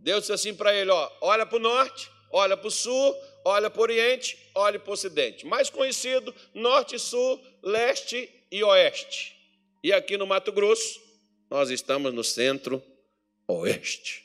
Deus 0.00 0.20
disse 0.22 0.32
assim 0.32 0.54
para 0.54 0.74
ele: 0.74 0.90
ó, 0.90 1.12
olha 1.20 1.44
para 1.44 1.58
o 1.58 1.60
norte, 1.60 2.10
olha 2.30 2.56
para 2.56 2.66
o 2.66 2.70
sul, 2.70 3.14
olha 3.44 3.68
para 3.68 3.80
o 3.80 3.82
Oriente, 3.82 4.38
olha 4.54 4.80
para 4.80 4.88
o 4.88 4.94
Ocidente. 4.94 5.44
Mais 5.44 5.68
conhecido, 5.68 6.34
Norte, 6.54 6.98
Sul, 6.98 7.38
Leste 7.62 8.32
e 8.50 8.64
Oeste. 8.64 9.38
E 9.84 9.92
aqui 9.92 10.16
no 10.16 10.26
Mato 10.26 10.52
Grosso, 10.52 11.02
nós 11.50 11.68
estamos 11.68 12.14
no 12.14 12.24
centro-oeste. 12.24 14.22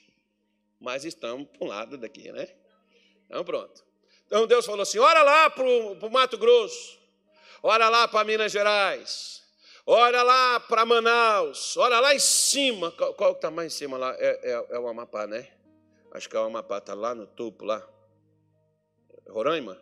Mas 0.80 1.04
estamos 1.04 1.50
para 1.50 1.66
um 1.66 1.68
lado 1.68 1.98
daqui, 1.98 2.32
né? 2.32 2.48
Então, 3.26 3.44
pronto. 3.44 3.84
Então 4.26 4.48
Deus 4.48 4.66
falou 4.66 4.82
assim: 4.82 5.00
olha 5.00 5.24
lá 5.24 5.50
para 5.50 5.66
o 5.66 6.10
Mato 6.10 6.38
Grosso, 6.38 6.98
olha 7.64 7.90
lá 7.90 8.08
para 8.08 8.24
Minas 8.24 8.52
Gerais, 8.52 9.44
olha 9.86 10.24
lá 10.24 10.60
para 10.60 10.86
Manaus, 10.86 11.78
olha 11.78 12.00
lá 12.00 12.14
em 12.14 12.20
cima. 12.20 12.92
Qual, 12.92 13.14
qual 13.14 13.32
está 13.34 13.52
mais 13.52 13.74
em 13.74 13.78
cima 13.78 13.98
lá? 13.98 14.16
É, 14.18 14.52
é, 14.52 14.76
é 14.76 14.80
o 14.80 14.88
Amapá, 14.88 15.28
né? 15.28 15.48
Acho 16.12 16.30
que 16.30 16.36
é 16.36 16.40
o 16.40 16.44
Amapá, 16.44 16.78
está 16.78 16.94
lá 16.94 17.14
no 17.14 17.28
topo 17.28 17.66
lá. 17.66 17.88
Roraima? 19.30 19.78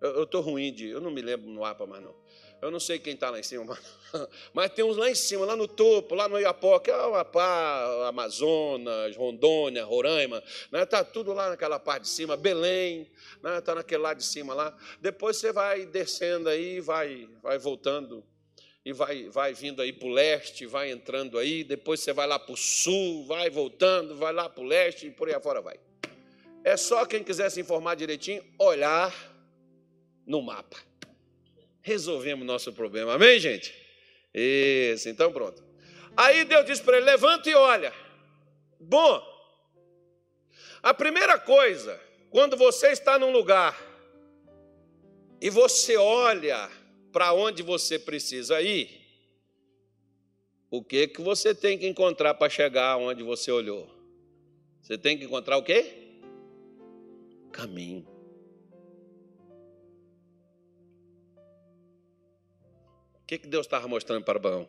Eu 0.00 0.24
estou 0.24 0.40
ruim 0.40 0.72
de. 0.72 0.88
Eu 0.88 1.00
não 1.00 1.10
me 1.10 1.22
lembro 1.22 1.48
no 1.48 1.60
mapa 1.60 1.86
mais 1.86 2.02
não. 2.02 2.21
Eu 2.62 2.70
não 2.70 2.78
sei 2.78 3.00
quem 3.00 3.14
está 3.14 3.28
lá 3.28 3.40
em 3.40 3.42
cima, 3.42 3.76
mas, 4.54 4.70
tem 4.70 4.84
uns 4.84 4.96
lá 4.96 5.10
em 5.10 5.16
cima, 5.16 5.44
lá 5.44 5.56
no 5.56 5.66
topo, 5.66 6.14
lá 6.14 6.28
no 6.28 6.38
Iapó, 6.38 6.78
que 6.78 6.92
é 6.92 6.96
o 6.96 7.06
Amapá, 7.06 8.06
Amazonas, 8.06 9.16
Rondônia, 9.16 9.84
Roraima, 9.84 10.40
né? 10.70 10.86
Tá 10.86 11.02
tudo 11.02 11.32
lá 11.32 11.50
naquela 11.50 11.80
parte 11.80 12.04
de 12.04 12.10
cima, 12.10 12.36
Belém, 12.36 13.10
né? 13.42 13.60
Tá 13.60 13.74
naquele 13.74 14.00
lado 14.00 14.18
de 14.18 14.24
cima 14.24 14.54
lá. 14.54 14.78
Depois 15.00 15.38
você 15.38 15.52
vai 15.52 15.86
descendo 15.86 16.48
aí, 16.48 16.78
vai, 16.78 17.28
vai 17.42 17.58
voltando 17.58 18.22
e 18.84 18.92
vai, 18.92 19.28
vai 19.28 19.52
vindo 19.52 19.82
aí 19.82 19.92
para 19.92 20.06
o 20.06 20.12
leste, 20.12 20.64
vai 20.64 20.92
entrando 20.92 21.38
aí, 21.38 21.64
depois 21.64 21.98
você 21.98 22.12
vai 22.12 22.28
lá 22.28 22.38
para 22.38 22.52
o 22.52 22.56
sul, 22.56 23.26
vai 23.26 23.50
voltando, 23.50 24.14
vai 24.14 24.32
lá 24.32 24.48
para 24.48 24.62
o 24.62 24.66
leste 24.66 25.08
e 25.08 25.10
por 25.10 25.26
aí 25.26 25.34
afora 25.34 25.60
vai. 25.60 25.80
É 26.62 26.76
só 26.76 27.04
quem 27.06 27.24
quiser 27.24 27.50
se 27.50 27.60
informar 27.60 27.96
direitinho, 27.96 28.44
olhar 28.56 29.12
no 30.24 30.40
mapa. 30.40 30.91
Resolvemos 31.82 32.46
nosso 32.46 32.72
problema. 32.72 33.14
Amém, 33.14 33.38
gente? 33.38 33.74
Isso, 34.32 35.08
então 35.08 35.32
pronto. 35.32 35.62
Aí 36.16 36.44
Deus 36.44 36.64
disse 36.64 36.82
para 36.82 36.96
ele: 36.96 37.06
levanta 37.06 37.50
e 37.50 37.54
olha. 37.54 37.92
Bom, 38.80 39.22
a 40.82 40.94
primeira 40.94 41.38
coisa, 41.38 42.00
quando 42.30 42.56
você 42.56 42.88
está 42.88 43.18
num 43.18 43.30
lugar 43.30 43.78
e 45.40 45.50
você 45.50 45.96
olha 45.96 46.70
para 47.12 47.32
onde 47.32 47.62
você 47.62 47.98
precisa 47.98 48.60
ir, 48.60 48.88
o 50.70 50.82
que 50.82 51.06
que 51.08 51.20
você 51.20 51.54
tem 51.54 51.78
que 51.78 51.86
encontrar 51.86 52.34
para 52.34 52.48
chegar 52.48 52.96
onde 52.96 53.22
você 53.22 53.50
olhou? 53.50 53.88
Você 54.80 54.96
tem 54.96 55.18
que 55.18 55.24
encontrar 55.24 55.56
o 55.56 55.62
quê? 55.62 56.02
caminho. 57.52 58.11
Que, 63.32 63.38
que 63.38 63.48
Deus 63.48 63.66
estava 63.66 63.88
mostrando 63.88 64.24
para 64.24 64.38
Abraão? 64.38 64.68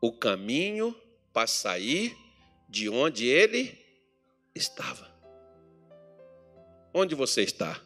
O 0.00 0.12
caminho 0.12 0.96
para 1.32 1.46
sair 1.46 2.16
de 2.68 2.88
onde 2.88 3.26
ele 3.26 3.78
estava. 4.54 5.08
Onde 6.92 7.14
você 7.14 7.42
está? 7.42 7.80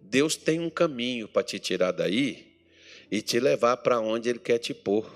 Deus 0.00 0.36
tem 0.36 0.60
um 0.60 0.70
caminho 0.70 1.26
para 1.26 1.42
te 1.42 1.58
tirar 1.58 1.90
daí 1.90 2.56
e 3.10 3.20
te 3.20 3.40
levar 3.40 3.78
para 3.78 3.98
onde 3.98 4.28
Ele 4.28 4.38
quer 4.38 4.58
te 4.58 4.72
pôr. 4.72 5.10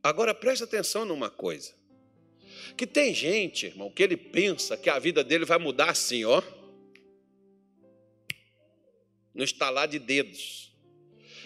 Agora 0.00 0.32
preste 0.32 0.62
atenção 0.62 1.04
numa 1.04 1.28
coisa: 1.28 1.74
que 2.76 2.86
tem 2.86 3.12
gente, 3.12 3.66
irmão, 3.66 3.90
que 3.90 4.02
ele 4.02 4.16
pensa 4.16 4.76
que 4.76 4.88
a 4.88 4.98
vida 4.98 5.24
dele 5.24 5.44
vai 5.44 5.58
mudar 5.58 5.90
assim, 5.90 6.24
ó 6.24 6.40
no 9.34 9.44
estalar 9.44 9.88
de 9.88 9.98
dedos. 9.98 10.67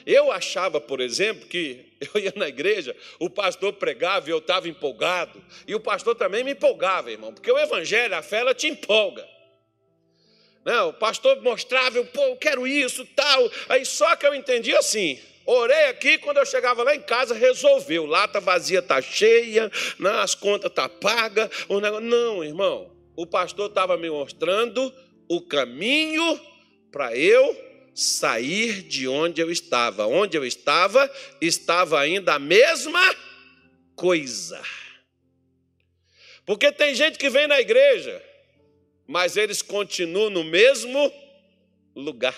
Eu 0.07 0.30
achava, 0.30 0.80
por 0.80 1.00
exemplo, 1.00 1.46
que 1.46 1.92
eu 2.14 2.20
ia 2.20 2.32
na 2.36 2.48
igreja, 2.48 2.96
o 3.18 3.30
pastor 3.30 3.72
pregava 3.74 4.28
e 4.28 4.32
eu 4.32 4.38
estava 4.38 4.68
empolgado, 4.68 5.42
e 5.66 5.74
o 5.74 5.80
pastor 5.80 6.14
também 6.14 6.42
me 6.42 6.53
empolgava, 6.53 7.11
irmão, 7.11 7.32
porque 7.32 7.50
o 7.50 7.59
evangelho, 7.59 8.14
a 8.14 8.22
fé, 8.22 8.38
ela 8.38 8.55
te 8.55 8.66
empolga. 8.66 9.26
Não, 10.64 10.90
o 10.90 10.92
pastor 10.92 11.40
mostrava, 11.42 11.98
eu, 11.98 12.07
pô, 12.07 12.22
eu 12.22 12.36
quero 12.36 12.66
isso, 12.66 13.05
tal. 13.16 13.50
Aí 13.68 13.84
só 13.84 14.14
que 14.14 14.24
eu 14.24 14.34
entendi 14.34 14.74
assim. 14.76 15.18
Orei 15.44 15.86
aqui, 15.86 16.18
quando 16.18 16.36
eu 16.36 16.46
chegava 16.46 16.84
lá 16.84 16.94
em 16.94 17.03
casa, 17.03 17.34
resolveu. 17.34 18.07
Lata 18.07 18.40
vazia 18.40 18.78
está 18.78 19.03
cheia, 19.03 19.70
né, 19.98 20.11
as 20.20 20.36
contas 20.36 20.70
tá 20.72 20.88
pagas. 20.88 21.50
O 21.68 21.80
negócio... 21.80 22.07
Não, 22.07 22.44
irmão. 22.44 22.92
O 23.16 23.26
pastor 23.26 23.68
estava 23.68 23.96
me 23.96 24.09
mostrando 24.09 24.94
o 25.28 25.40
caminho 25.40 26.40
para 26.92 27.16
eu 27.16 27.72
sair 27.95 28.82
de 28.82 29.07
onde 29.07 29.40
eu 29.40 29.51
estava. 29.51 30.07
Onde 30.07 30.36
eu 30.36 30.45
estava, 30.45 31.11
estava 31.40 32.01
ainda 32.01 32.34
a 32.34 32.38
mesma 32.38 33.01
coisa. 33.95 34.62
Porque 36.45 36.72
tem 36.72 36.95
gente 36.95 37.18
que 37.18 37.30
vem 37.30 37.47
na 37.47 37.61
igreja, 37.61 38.22
mas 39.07 39.36
eles 39.36 39.62
continuam 39.62 40.30
no 40.30 40.45
mesmo 40.45 41.12
lugar. 41.95 42.36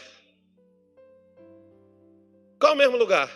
Qual 2.59 2.75
o 2.75 2.77
mesmo 2.77 2.97
lugar? 2.97 3.31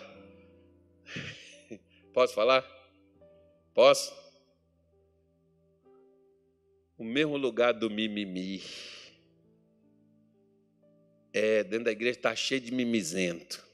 Posso 2.13 2.33
falar? 2.33 2.65
Posso? 3.73 4.13
O 6.97 7.03
mesmo 7.03 7.37
lugar 7.37 7.73
do 7.73 7.89
mimimi. 7.89 8.61
É, 11.33 11.63
dentro 11.63 11.85
da 11.85 11.91
igreja 11.91 12.17
está 12.17 12.35
cheio 12.35 12.61
de 12.61 12.71
mimizento. 12.71 13.69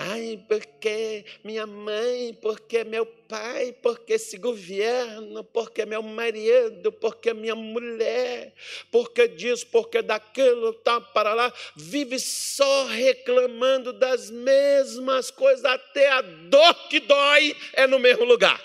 Ai, 0.00 0.40
porque 0.48 1.24
minha 1.42 1.66
mãe, 1.66 2.32
porque 2.40 2.84
meu 2.84 3.04
pai, 3.04 3.74
porque 3.82 4.12
esse 4.12 4.38
governo, 4.38 5.42
porque 5.42 5.84
meu 5.84 6.00
marido, 6.04 6.92
porque 6.92 7.34
minha 7.34 7.56
mulher, 7.56 8.54
porque 8.92 9.26
disso, 9.26 9.66
porque 9.66 10.00
daquilo, 10.00 10.72
tá 10.72 11.00
para 11.00 11.34
lá, 11.34 11.52
vive 11.74 12.16
só 12.20 12.84
reclamando 12.84 13.92
das 13.92 14.30
mesmas 14.30 15.32
coisas, 15.32 15.64
até 15.64 16.08
a 16.12 16.20
dor 16.20 16.88
que 16.88 17.00
dói 17.00 17.56
é 17.72 17.84
no 17.88 17.98
mesmo 17.98 18.24
lugar. 18.24 18.62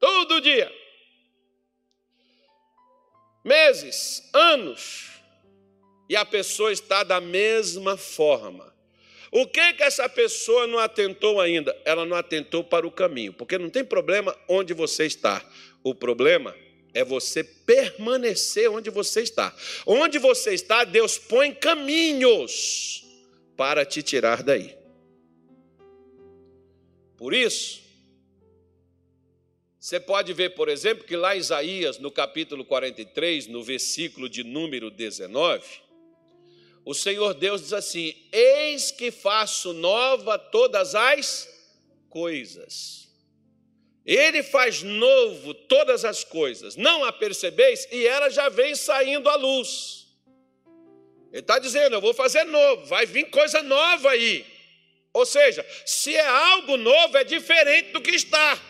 Todo 0.00 0.40
dia. 0.40 0.72
Meses, 3.44 4.26
anos, 4.32 5.11
e 6.12 6.16
a 6.16 6.26
pessoa 6.26 6.70
está 6.70 7.02
da 7.02 7.22
mesma 7.22 7.96
forma. 7.96 8.70
O 9.30 9.46
que 9.46 9.72
que 9.72 9.82
essa 9.82 10.06
pessoa 10.10 10.66
não 10.66 10.78
atentou 10.78 11.40
ainda? 11.40 11.74
Ela 11.86 12.04
não 12.04 12.14
atentou 12.14 12.62
para 12.62 12.86
o 12.86 12.90
caminho, 12.90 13.32
porque 13.32 13.56
não 13.56 13.70
tem 13.70 13.82
problema 13.82 14.36
onde 14.46 14.74
você 14.74 15.06
está. 15.06 15.42
O 15.82 15.94
problema 15.94 16.54
é 16.92 17.02
você 17.02 17.42
permanecer 17.42 18.70
onde 18.70 18.90
você 18.90 19.22
está. 19.22 19.56
Onde 19.86 20.18
você 20.18 20.52
está, 20.52 20.84
Deus 20.84 21.16
põe 21.16 21.54
caminhos 21.54 23.06
para 23.56 23.82
te 23.86 24.02
tirar 24.02 24.42
daí. 24.42 24.76
Por 27.16 27.32
isso, 27.32 27.80
você 29.80 29.98
pode 29.98 30.34
ver, 30.34 30.50
por 30.50 30.68
exemplo, 30.68 31.06
que 31.06 31.16
lá 31.16 31.34
em 31.34 31.38
Isaías, 31.38 31.98
no 31.98 32.10
capítulo 32.10 32.66
43, 32.66 33.46
no 33.46 33.62
versículo 33.64 34.28
de 34.28 34.44
número 34.44 34.90
19, 34.90 35.64
o 36.84 36.94
Senhor 36.94 37.34
Deus 37.34 37.62
diz 37.62 37.72
assim: 37.72 38.14
Eis 38.32 38.90
que 38.90 39.10
faço 39.10 39.72
nova 39.72 40.38
todas 40.38 40.94
as 40.94 41.48
coisas. 42.08 43.08
Ele 44.04 44.42
faz 44.42 44.82
novo 44.82 45.54
todas 45.54 46.04
as 46.04 46.24
coisas, 46.24 46.74
não 46.74 47.04
a 47.04 47.12
percebeis? 47.12 47.86
E 47.92 48.04
ela 48.04 48.28
já 48.30 48.48
vem 48.48 48.74
saindo 48.74 49.28
à 49.28 49.36
luz. 49.36 50.08
Ele 51.30 51.40
está 51.40 51.58
dizendo: 51.58 51.94
Eu 51.94 52.00
vou 52.00 52.12
fazer 52.12 52.44
novo, 52.44 52.84
vai 52.86 53.06
vir 53.06 53.30
coisa 53.30 53.62
nova 53.62 54.10
aí. 54.10 54.44
Ou 55.12 55.24
seja, 55.24 55.64
se 55.86 56.14
é 56.16 56.26
algo 56.26 56.76
novo, 56.76 57.16
é 57.16 57.22
diferente 57.22 57.92
do 57.92 58.00
que 58.00 58.10
está. 58.10 58.60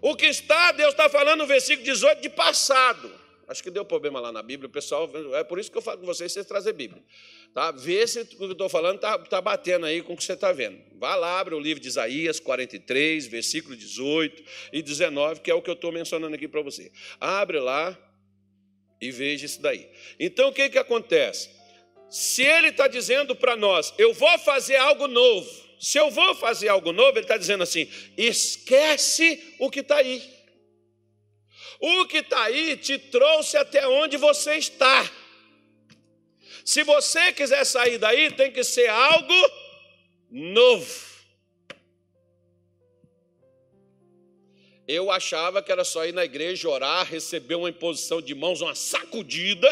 O 0.00 0.14
que 0.14 0.26
está, 0.26 0.72
Deus 0.72 0.90
está 0.90 1.08
falando 1.08 1.40
no 1.40 1.46
versículo 1.46 1.84
18 1.84 2.22
de 2.22 2.30
passado. 2.30 3.17
Acho 3.48 3.62
que 3.62 3.70
deu 3.70 3.82
problema 3.82 4.20
lá 4.20 4.30
na 4.30 4.42
Bíblia, 4.42 4.68
o 4.68 4.70
pessoal. 4.70 5.10
É 5.34 5.42
por 5.42 5.58
isso 5.58 5.70
que 5.70 5.78
eu 5.78 5.82
falo 5.82 5.98
com 6.00 6.06
vocês, 6.06 6.30
vocês 6.30 6.44
trazer 6.44 6.74
Bíblia. 6.74 7.02
Tá? 7.54 7.70
Vê 7.70 8.06
se 8.06 8.20
o 8.20 8.26
que 8.26 8.42
eu 8.42 8.52
estou 8.52 8.68
falando 8.68 8.96
está 8.96 9.18
tá 9.18 9.40
batendo 9.40 9.86
aí 9.86 10.02
com 10.02 10.12
o 10.12 10.16
que 10.16 10.22
você 10.22 10.34
está 10.34 10.52
vendo. 10.52 10.78
Vá 10.98 11.14
lá, 11.14 11.40
abre 11.40 11.54
o 11.54 11.60
livro 11.60 11.80
de 11.80 11.88
Isaías 11.88 12.38
43, 12.38 13.26
versículo 13.26 13.74
18 13.74 14.44
e 14.70 14.82
19, 14.82 15.40
que 15.40 15.50
é 15.50 15.54
o 15.54 15.62
que 15.62 15.70
eu 15.70 15.74
estou 15.74 15.90
mencionando 15.90 16.34
aqui 16.34 16.46
para 16.46 16.60
você. 16.60 16.92
Abre 17.18 17.58
lá 17.58 17.98
e 19.00 19.10
veja 19.10 19.46
isso 19.46 19.62
daí. 19.62 19.88
Então 20.20 20.50
o 20.50 20.52
que, 20.52 20.68
que 20.68 20.78
acontece? 20.78 21.48
Se 22.10 22.42
ele 22.42 22.68
está 22.68 22.86
dizendo 22.86 23.34
para 23.34 23.56
nós, 23.56 23.94
eu 23.96 24.12
vou 24.12 24.38
fazer 24.40 24.76
algo 24.76 25.08
novo. 25.08 25.48
Se 25.80 25.96
eu 25.96 26.10
vou 26.10 26.34
fazer 26.34 26.68
algo 26.68 26.92
novo, 26.92 27.12
ele 27.12 27.20
está 27.20 27.38
dizendo 27.38 27.62
assim: 27.62 27.88
esquece 28.16 29.54
o 29.58 29.70
que 29.70 29.80
está 29.80 29.96
aí. 29.96 30.37
O 31.80 32.06
que 32.06 32.18
está 32.18 32.42
aí 32.44 32.76
te 32.76 32.98
trouxe 32.98 33.56
até 33.56 33.86
onde 33.86 34.16
você 34.16 34.56
está. 34.56 35.10
Se 36.64 36.82
você 36.82 37.32
quiser 37.32 37.64
sair 37.64 37.98
daí, 37.98 38.30
tem 38.32 38.52
que 38.52 38.64
ser 38.64 38.88
algo 38.88 39.50
novo. 40.30 41.08
Eu 44.86 45.10
achava 45.10 45.62
que 45.62 45.70
era 45.70 45.84
só 45.84 46.06
ir 46.06 46.12
na 46.12 46.24
igreja 46.24 46.68
orar, 46.68 47.06
receber 47.06 47.54
uma 47.54 47.68
imposição 47.68 48.20
de 48.22 48.34
mãos, 48.34 48.60
uma 48.60 48.74
sacudida, 48.74 49.68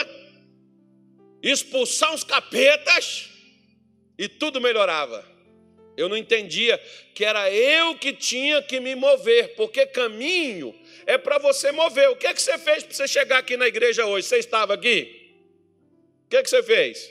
expulsar 1.42 2.12
uns 2.12 2.22
capetas 2.22 3.30
e 4.18 4.28
tudo 4.28 4.60
melhorava. 4.60 5.35
Eu 5.96 6.08
não 6.08 6.16
entendia 6.16 6.78
que 7.14 7.24
era 7.24 7.50
eu 7.50 7.94
que 7.96 8.12
tinha 8.12 8.60
que 8.62 8.78
me 8.80 8.94
mover, 8.94 9.54
porque 9.54 9.86
caminho 9.86 10.74
é 11.06 11.16
para 11.16 11.38
você 11.38 11.72
mover. 11.72 12.10
O 12.10 12.16
que, 12.16 12.26
é 12.26 12.34
que 12.34 12.42
você 12.42 12.58
fez 12.58 12.82
para 12.84 12.94
você 12.94 13.08
chegar 13.08 13.38
aqui 13.38 13.56
na 13.56 13.66
igreja 13.66 14.04
hoje? 14.04 14.26
Você 14.26 14.36
estava 14.36 14.74
aqui? 14.74 15.32
O 16.26 16.28
que, 16.28 16.36
é 16.36 16.42
que 16.42 16.50
você 16.50 16.62
fez? 16.62 17.10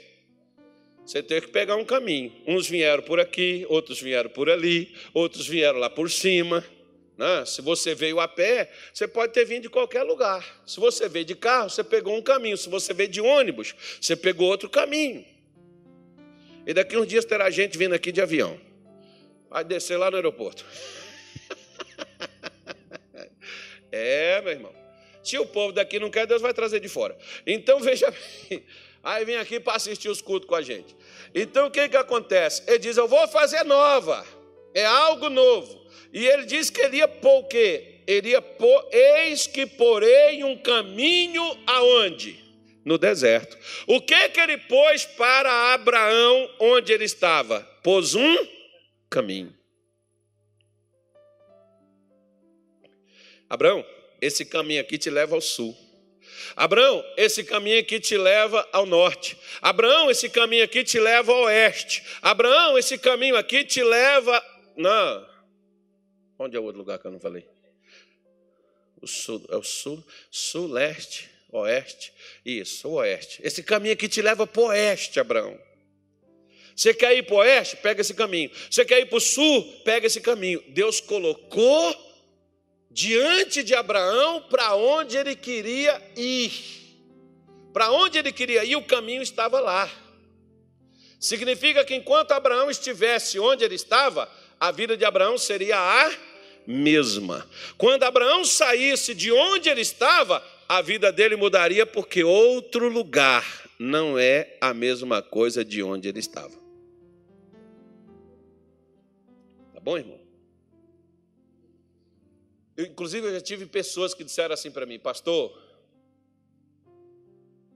Você 1.05 1.23
teve 1.23 1.47
que 1.47 1.51
pegar 1.51 1.75
um 1.75 1.86
caminho. 1.86 2.33
Uns 2.45 2.67
vieram 2.67 3.01
por 3.01 3.19
aqui, 3.19 3.65
outros 3.69 4.01
vieram 4.01 4.29
por 4.29 4.49
ali, 4.49 4.93
outros 5.13 5.47
vieram 5.47 5.79
lá 5.79 5.89
por 5.89 6.09
cima. 6.09 6.65
Né? 7.17 7.45
Se 7.45 7.61
você 7.61 7.95
veio 7.95 8.19
a 8.19 8.27
pé, 8.27 8.69
você 8.93 9.07
pode 9.07 9.31
ter 9.31 9.45
vindo 9.45 9.63
de 9.63 9.69
qualquer 9.69 10.03
lugar. 10.03 10.63
Se 10.65 10.79
você 10.79 11.07
veio 11.07 11.25
de 11.25 11.36
carro, 11.36 11.69
você 11.69 11.83
pegou 11.83 12.15
um 12.15 12.21
caminho. 12.21 12.57
Se 12.57 12.67
você 12.69 12.93
veio 12.93 13.09
de 13.09 13.21
ônibus, 13.21 13.73
você 14.01 14.15
pegou 14.15 14.47
outro 14.47 14.69
caminho. 14.69 15.23
E 16.67 16.73
daqui 16.73 16.97
uns 16.97 17.07
dias 17.07 17.23
terá 17.23 17.49
gente 17.49 17.77
vindo 17.77 17.93
aqui 17.93 18.11
de 18.11 18.19
avião. 18.19 18.59
Vai 19.50 19.64
descer 19.64 19.98
lá 19.98 20.10
no 20.10 20.18
aeroporto. 20.18 20.66
É, 23.98 24.41
meu 24.41 24.52
irmão. 24.52 24.76
Se 25.24 25.39
o 25.39 25.46
povo 25.46 25.72
daqui 25.72 26.00
não 26.00 26.12
quer, 26.12 26.28
Deus 26.28 26.41
vai 26.41 26.54
trazer 26.54 26.82
de 26.82 26.89
fora. 26.89 27.18
Então 27.48 27.80
veja 27.82 28.12
bem. 28.12 28.64
Aí 29.02 29.24
vem 29.24 29.38
aqui 29.38 29.60
para 29.60 29.76
assistir 29.76 30.10
os 30.10 30.22
cultos 30.22 30.50
com 30.50 30.56
a 30.56 30.62
gente. 30.62 30.96
Então 31.34 31.68
o 31.68 31.72
que, 31.72 31.88
que 31.88 31.96
acontece? 31.96 32.62
Ele 32.68 32.80
diz: 32.80 32.98
Eu 32.98 33.08
vou 33.08 33.28
fazer 33.28 33.64
nova. 33.64 34.26
É 34.74 34.86
algo 34.86 35.30
novo. 35.30 35.86
E 36.12 36.28
ele 36.28 36.46
diz 36.46 36.70
que 36.70 36.82
ele 36.82 36.98
ia 36.98 37.08
pôr 37.08 37.39
o 37.39 37.43
quê? 37.46 38.02
Ele 38.06 38.30
ia 38.30 38.41
pôr, 38.41 38.88
eis 38.91 39.48
que 39.48 39.66
porei 39.66 40.43
um 40.43 40.58
caminho 40.58 41.43
aonde? 41.66 42.43
No 42.84 42.98
deserto. 42.98 43.58
O 43.88 44.00
que 44.00 44.30
que 44.30 44.39
ele 44.39 44.58
pôs 44.58 45.06
para 45.06 45.74
Abraão 45.74 46.50
onde 46.60 46.93
ele 46.93 47.06
estava? 47.06 47.62
Pôs 47.82 48.14
um 48.14 48.55
caminho. 49.10 49.56
Abraão, 53.49 53.86
esse 54.22 54.45
caminho 54.45 54.82
aqui 54.82 54.97
te 54.97 55.10
leva 55.10 55.36
ao 55.36 55.41
sul. 55.41 55.76
Abraão, 56.56 57.03
esse 57.18 57.43
caminho 57.43 57.80
aqui 57.80 57.99
te 57.99 58.18
leva 58.18 58.68
ao 58.72 58.86
norte. 58.86 59.38
Abraão, 59.62 60.10
esse 60.10 60.30
caminho 60.30 60.64
aqui 60.64 60.84
te 60.84 60.99
leva 60.99 61.32
ao 61.32 61.43
oeste. 61.43 62.03
Abraão, 62.22 62.78
esse 62.78 62.97
caminho 62.97 63.36
aqui 63.36 63.64
te 63.64 63.84
leva. 63.84 64.43
Não. 64.76 65.28
Onde 66.38 66.58
é 66.58 66.60
o 66.60 66.64
outro 66.64 66.80
lugar 66.80 66.99
que 66.99 67.08
eu 67.08 67.12
não 67.12 67.20
falei? 67.20 67.47
O 69.01 69.08
sul, 69.08 69.45
é 69.49 69.56
o 69.56 69.64
sul, 69.64 70.03
sul, 70.32 70.68
leste, 70.68 71.30
oeste. 71.51 72.12
Isso, 72.45 72.88
o 72.89 72.93
oeste. 72.93 73.39
Esse 73.43 73.62
caminho 73.62 73.93
aqui 73.93 74.08
te 74.08 74.22
leva 74.22 74.47
para 74.47 74.62
o 74.62 74.66
oeste, 74.68 75.20
Abraão. 75.20 75.60
Você 76.76 76.93
quer 76.93 77.15
ir 77.15 77.23
para 77.23 77.36
o 77.36 77.38
oeste? 77.38 77.78
Pega 77.78 78.01
esse 78.01 78.13
caminho. 78.13 78.51
Você 78.69 78.84
quer 78.84 78.99
ir 78.99 79.05
para 79.05 79.17
o 79.17 79.21
sul? 79.21 79.63
Pega 79.86 80.07
esse 80.07 80.19
caminho. 80.19 80.61
Deus 80.69 80.99
colocou 80.99 81.95
diante 82.91 83.63
de 83.63 83.73
Abraão 83.73 84.41
para 84.49 84.76
onde 84.76 85.17
ele 85.17 85.36
queria 85.36 86.01
ir. 86.17 86.51
Para 87.73 87.91
onde 87.91 88.17
ele 88.17 88.32
queria 88.32 88.63
ir, 88.63 88.76
o 88.76 88.84
caminho 88.84 89.21
estava 89.21 89.59
lá. 89.59 89.89
Significa 91.19 91.84
que 91.84 91.95
enquanto 91.95 92.32
Abraão 92.32 92.69
estivesse 92.69 93.39
onde 93.39 93.63
ele 93.63 93.76
estava, 93.76 94.30
a 94.59 94.71
vida 94.71 94.95
de 94.95 95.05
Abraão 95.05 95.38
seria 95.38 95.78
a 95.78 96.13
mesma. 96.67 97.47
Quando 97.78 98.03
Abraão 98.03 98.43
saísse 98.43 99.13
de 99.13 99.32
onde 99.32 99.69
ele 99.69 99.82
estava, 99.82 100.43
a 100.67 100.82
vida 100.82 101.11
dele 101.11 101.36
mudaria, 101.36 101.86
porque 101.86 102.23
outro 102.23 102.89
lugar 102.89 103.45
não 103.78 104.17
é 104.17 104.57
a 104.61 104.73
mesma 104.73 105.21
coisa 105.21 105.63
de 105.63 105.84
onde 105.84 106.07
ele 106.07 106.19
estava. 106.19 106.64
Bom, 109.86 109.99
irmão? 109.99 110.19
Eu, 112.75 112.88
inclusive, 112.88 113.27
eu 113.27 113.33
já 113.33 113.41
tive 113.41 113.67
pessoas 113.67 114.15
que 114.15 114.23
disseram 114.23 114.55
assim 114.55 114.71
para 114.71 114.83
mim, 114.83 114.97
pastor, 114.97 115.55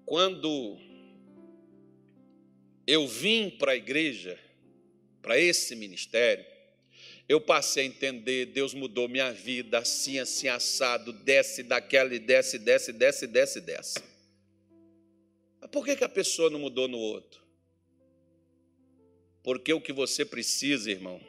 quando 0.08 0.76
eu 2.88 3.08
vim 3.08 3.52
para 3.52 3.74
a 3.74 3.76
igreja, 3.76 4.40
para 5.22 5.38
esse 5.38 5.76
ministério, 5.76 6.44
eu 7.28 7.40
passei 7.40 7.84
a 7.84 7.86
entender, 7.86 8.48
Deus 8.48 8.74
mudou 8.74 9.08
minha 9.08 9.32
vida, 9.32 9.78
assim, 9.78 10.18
assim, 10.18 10.48
assado, 10.48 11.14
desce 11.14 11.62
daquela 11.62 12.16
e 12.16 12.18
desce, 12.18 12.58
desce, 12.58 12.92
desce, 12.92 13.28
desce, 13.28 13.62
desce. 13.62 14.00
Mas 15.62 15.70
por 15.70 15.86
que, 15.86 15.96
que 15.96 16.04
a 16.04 16.10
pessoa 16.10 16.50
não 16.50 16.60
mudou 16.60 16.88
no 16.88 16.98
outro? 16.98 17.40
Porque 19.44 19.72
o 19.72 19.80
que 19.80 19.94
você 19.94 20.26
precisa, 20.26 20.90
irmão, 20.90 21.22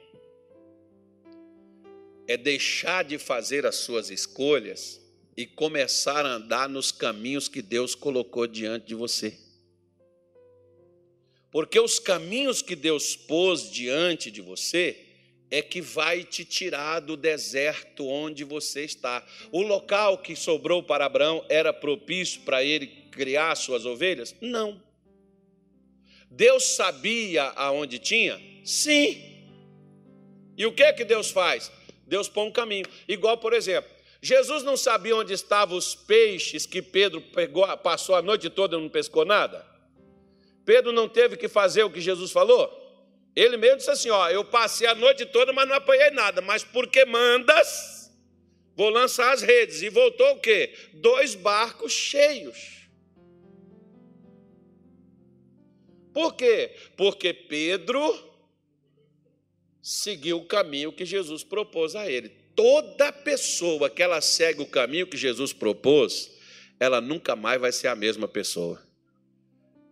é 2.30 2.36
deixar 2.36 3.02
de 3.02 3.18
fazer 3.18 3.66
as 3.66 3.74
suas 3.74 4.08
escolhas 4.08 5.00
e 5.36 5.44
começar 5.44 6.24
a 6.24 6.34
andar 6.34 6.68
nos 6.68 6.92
caminhos 6.92 7.48
que 7.48 7.60
Deus 7.60 7.96
colocou 7.96 8.46
diante 8.46 8.86
de 8.86 8.94
você. 8.94 9.36
Porque 11.50 11.80
os 11.80 11.98
caminhos 11.98 12.62
que 12.62 12.76
Deus 12.76 13.16
pôs 13.16 13.68
diante 13.68 14.30
de 14.30 14.40
você 14.40 14.96
é 15.50 15.60
que 15.60 15.80
vai 15.80 16.22
te 16.22 16.44
tirar 16.44 17.00
do 17.00 17.16
deserto 17.16 18.06
onde 18.06 18.44
você 18.44 18.84
está. 18.84 19.26
O 19.50 19.62
local 19.62 20.18
que 20.18 20.36
sobrou 20.36 20.84
para 20.84 21.06
Abraão 21.06 21.44
era 21.48 21.72
propício 21.72 22.42
para 22.42 22.62
ele 22.62 22.86
criar 23.10 23.56
suas 23.56 23.84
ovelhas? 23.84 24.36
Não. 24.40 24.80
Deus 26.30 26.62
sabia 26.76 27.42
aonde 27.56 27.98
tinha? 27.98 28.40
Sim. 28.64 29.20
E 30.56 30.64
o 30.64 30.72
que 30.72 30.84
é 30.84 30.92
que 30.92 31.04
Deus 31.04 31.32
faz? 31.32 31.72
Deus 32.11 32.28
põe 32.28 32.48
um 32.48 32.50
caminho. 32.50 32.86
Igual, 33.06 33.38
por 33.38 33.52
exemplo, 33.52 33.88
Jesus 34.20 34.64
não 34.64 34.76
sabia 34.76 35.14
onde 35.14 35.32
estavam 35.32 35.78
os 35.78 35.94
peixes 35.94 36.66
que 36.66 36.82
Pedro 36.82 37.20
pegou, 37.20 37.64
passou 37.78 38.16
a 38.16 38.20
noite 38.20 38.50
toda 38.50 38.76
e 38.76 38.80
não 38.80 38.88
pescou 38.88 39.24
nada? 39.24 39.64
Pedro 40.66 40.90
não 40.92 41.08
teve 41.08 41.36
que 41.36 41.48
fazer 41.48 41.84
o 41.84 41.90
que 41.90 42.00
Jesus 42.00 42.32
falou? 42.32 42.68
Ele 43.34 43.56
mesmo 43.56 43.76
disse 43.76 43.90
assim: 43.90 44.11
Ó, 44.11 44.28
eu 44.28 44.44
passei 44.44 44.88
a 44.88 44.94
noite 44.94 45.24
toda, 45.24 45.52
mas 45.52 45.68
não 45.68 45.76
apanhei 45.76 46.11
nada. 46.11 46.40
Mas 46.42 46.64
porque 46.64 47.04
mandas, 47.04 48.11
vou 48.74 48.90
lançar 48.90 49.32
as 49.32 49.40
redes. 49.40 49.80
E 49.80 49.88
voltou 49.88 50.32
o 50.32 50.40
quê? 50.40 50.74
Dois 50.94 51.36
barcos 51.36 51.92
cheios. 51.92 52.88
Por 56.12 56.34
quê? 56.34 56.74
Porque 56.96 57.32
Pedro 57.32 58.29
seguiu 59.82 60.38
o 60.38 60.44
caminho 60.44 60.92
que 60.92 61.04
Jesus 61.04 61.42
propôs 61.42 61.94
a 61.96 62.10
ele. 62.10 62.30
Toda 62.54 63.12
pessoa 63.12 63.88
que 63.88 64.02
ela 64.02 64.20
segue 64.20 64.60
o 64.60 64.66
caminho 64.66 65.06
que 65.06 65.16
Jesus 65.16 65.52
propôs, 65.52 66.30
ela 66.78 67.00
nunca 67.00 67.34
mais 67.34 67.60
vai 67.60 67.72
ser 67.72 67.88
a 67.88 67.94
mesma 67.94 68.28
pessoa. 68.28 68.82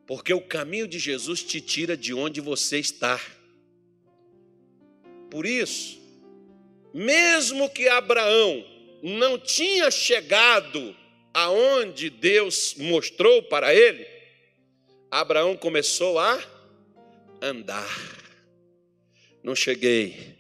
Porque 0.07 0.33
o 0.33 0.41
caminho 0.41 0.89
de 0.89 0.99
Jesus 0.99 1.43
te 1.43 1.61
tira 1.61 1.97
de 1.97 2.15
onde 2.15 2.41
você 2.41 2.79
está. 2.79 3.21
Por 5.31 5.45
isso, 5.47 5.99
mesmo 6.93 7.69
que 7.69 7.89
Abraão 7.89 8.65
não 9.03 9.39
tinha 9.39 9.91
chegado 9.91 10.97
aonde 11.33 12.11
Deus 12.11 12.75
mostrou 12.79 13.43
para 13.43 13.75
ele, 13.75 14.07
Abraão 15.11 15.57
começou 15.57 16.19
a 16.19 16.43
andar. 17.41 18.18
Não 19.43 19.55
cheguei, 19.55 20.39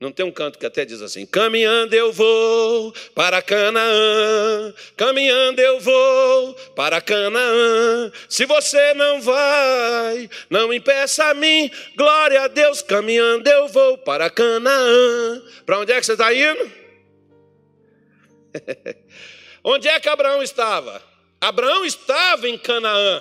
não 0.00 0.12
tem 0.12 0.24
um 0.24 0.30
canto 0.30 0.60
que 0.60 0.66
até 0.66 0.84
diz 0.84 1.02
assim: 1.02 1.26
caminhando 1.26 1.92
eu 1.92 2.12
vou 2.12 2.92
para 3.16 3.42
Canaã, 3.42 4.72
caminhando 4.96 5.60
eu 5.60 5.80
vou 5.80 6.54
para 6.76 7.00
Canaã. 7.00 8.12
Se 8.28 8.46
você 8.46 8.94
não 8.94 9.20
vai, 9.20 10.30
não 10.48 10.72
impeça 10.72 11.24
a 11.24 11.34
mim, 11.34 11.68
glória 11.96 12.42
a 12.42 12.48
Deus, 12.48 12.80
caminhando 12.80 13.48
eu 13.48 13.66
vou 13.68 13.98
para 13.98 14.30
Canaã. 14.30 15.42
Para 15.66 15.80
onde 15.80 15.92
é 15.92 15.98
que 15.98 16.06
você 16.06 16.12
está 16.12 16.32
indo? 16.32 16.72
onde 19.64 19.88
é 19.88 19.98
que 19.98 20.08
Abraão 20.08 20.44
estava? 20.44 21.02
Abraão 21.40 21.84
estava 21.84 22.48
em 22.48 22.56
Canaã. 22.56 23.20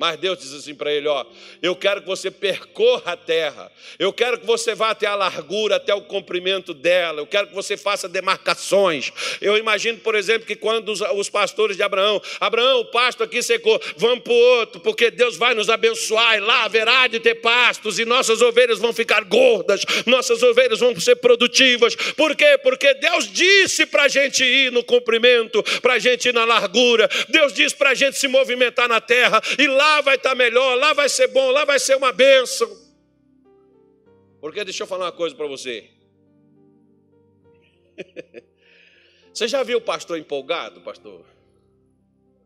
Mas 0.00 0.18
Deus 0.18 0.38
diz 0.38 0.54
assim 0.54 0.74
para 0.74 0.90
ele: 0.90 1.06
Ó, 1.08 1.26
eu 1.60 1.76
quero 1.76 2.00
que 2.00 2.06
você 2.06 2.30
percorra 2.30 3.12
a 3.12 3.16
terra, 3.18 3.70
eu 3.98 4.10
quero 4.14 4.40
que 4.40 4.46
você 4.46 4.74
vá 4.74 4.88
até 4.88 5.06
a 5.06 5.14
largura, 5.14 5.76
até 5.76 5.94
o 5.94 6.00
comprimento 6.00 6.72
dela, 6.72 7.20
eu 7.20 7.26
quero 7.26 7.48
que 7.48 7.54
você 7.54 7.76
faça 7.76 8.08
demarcações. 8.08 9.12
Eu 9.42 9.58
imagino, 9.58 9.98
por 9.98 10.14
exemplo, 10.14 10.46
que 10.46 10.56
quando 10.56 10.88
os, 10.88 11.02
os 11.02 11.28
pastores 11.28 11.76
de 11.76 11.82
Abraão, 11.82 12.18
Abraão, 12.40 12.80
o 12.80 12.86
pasto 12.86 13.22
aqui 13.22 13.42
secou, 13.42 13.78
vamos 13.98 14.24
para 14.24 14.32
o 14.32 14.36
outro, 14.36 14.80
porque 14.80 15.10
Deus 15.10 15.36
vai 15.36 15.52
nos 15.52 15.68
abençoar, 15.68 16.38
e 16.38 16.40
lá 16.40 16.64
haverá 16.64 17.06
de 17.06 17.20
ter 17.20 17.34
pastos, 17.34 17.98
e 17.98 18.06
nossas 18.06 18.40
ovelhas 18.40 18.78
vão 18.78 18.94
ficar 18.94 19.22
gordas, 19.24 19.84
nossas 20.06 20.42
ovelhas 20.42 20.80
vão 20.80 20.98
ser 20.98 21.16
produtivas. 21.16 21.94
Por 22.16 22.34
quê? 22.34 22.56
Porque 22.62 22.94
Deus 22.94 23.30
disse 23.30 23.84
para 23.84 24.04
a 24.04 24.08
gente 24.08 24.42
ir 24.42 24.72
no 24.72 24.82
comprimento, 24.82 25.62
para 25.82 25.94
a 25.94 25.98
gente 25.98 26.30
ir 26.30 26.32
na 26.32 26.46
largura, 26.46 27.06
Deus 27.28 27.52
disse 27.52 27.74
para 27.74 27.90
a 27.90 27.94
gente 27.94 28.16
se 28.16 28.28
movimentar 28.28 28.88
na 28.88 28.98
terra, 28.98 29.42
e 29.58 29.66
lá 29.66 29.89
lá 29.90 30.00
vai 30.00 30.16
estar 30.16 30.34
melhor, 30.34 30.76
lá 30.76 30.92
vai 30.92 31.08
ser 31.08 31.28
bom, 31.28 31.50
lá 31.50 31.64
vai 31.64 31.78
ser 31.78 31.96
uma 31.96 32.12
bênção. 32.12 32.68
Porque 34.40 34.64
deixa 34.64 34.82
eu 34.82 34.86
falar 34.86 35.06
uma 35.06 35.12
coisa 35.12 35.34
para 35.34 35.46
você. 35.46 35.90
Você 39.32 39.46
já 39.46 39.62
viu 39.62 39.78
o 39.78 39.80
pastor 39.80 40.18
empolgado, 40.18 40.80
pastor? 40.80 41.24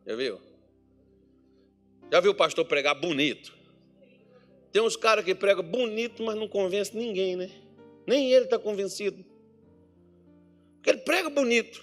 Já 0.07 0.15
viu? 0.15 0.39
Já 2.13 2.21
viu 2.21 2.33
o 2.33 2.35
pastor 2.35 2.65
pregar 2.67 2.95
bonito? 2.95 3.55
Tem 4.71 4.83
uns 4.83 4.95
caras 4.95 5.25
que 5.25 5.35
pregam 5.35 5.65
bonito, 5.65 6.23
mas 6.23 6.37
não 6.37 6.47
convence 6.47 6.95
ninguém, 6.95 7.37
né? 7.37 7.51
Nem 8.07 8.31
ele 8.31 8.45
está 8.45 8.59
convencido. 8.59 9.25
Porque 10.77 10.91
ele 10.91 10.99
prega 10.99 11.31
bonito. 11.31 11.83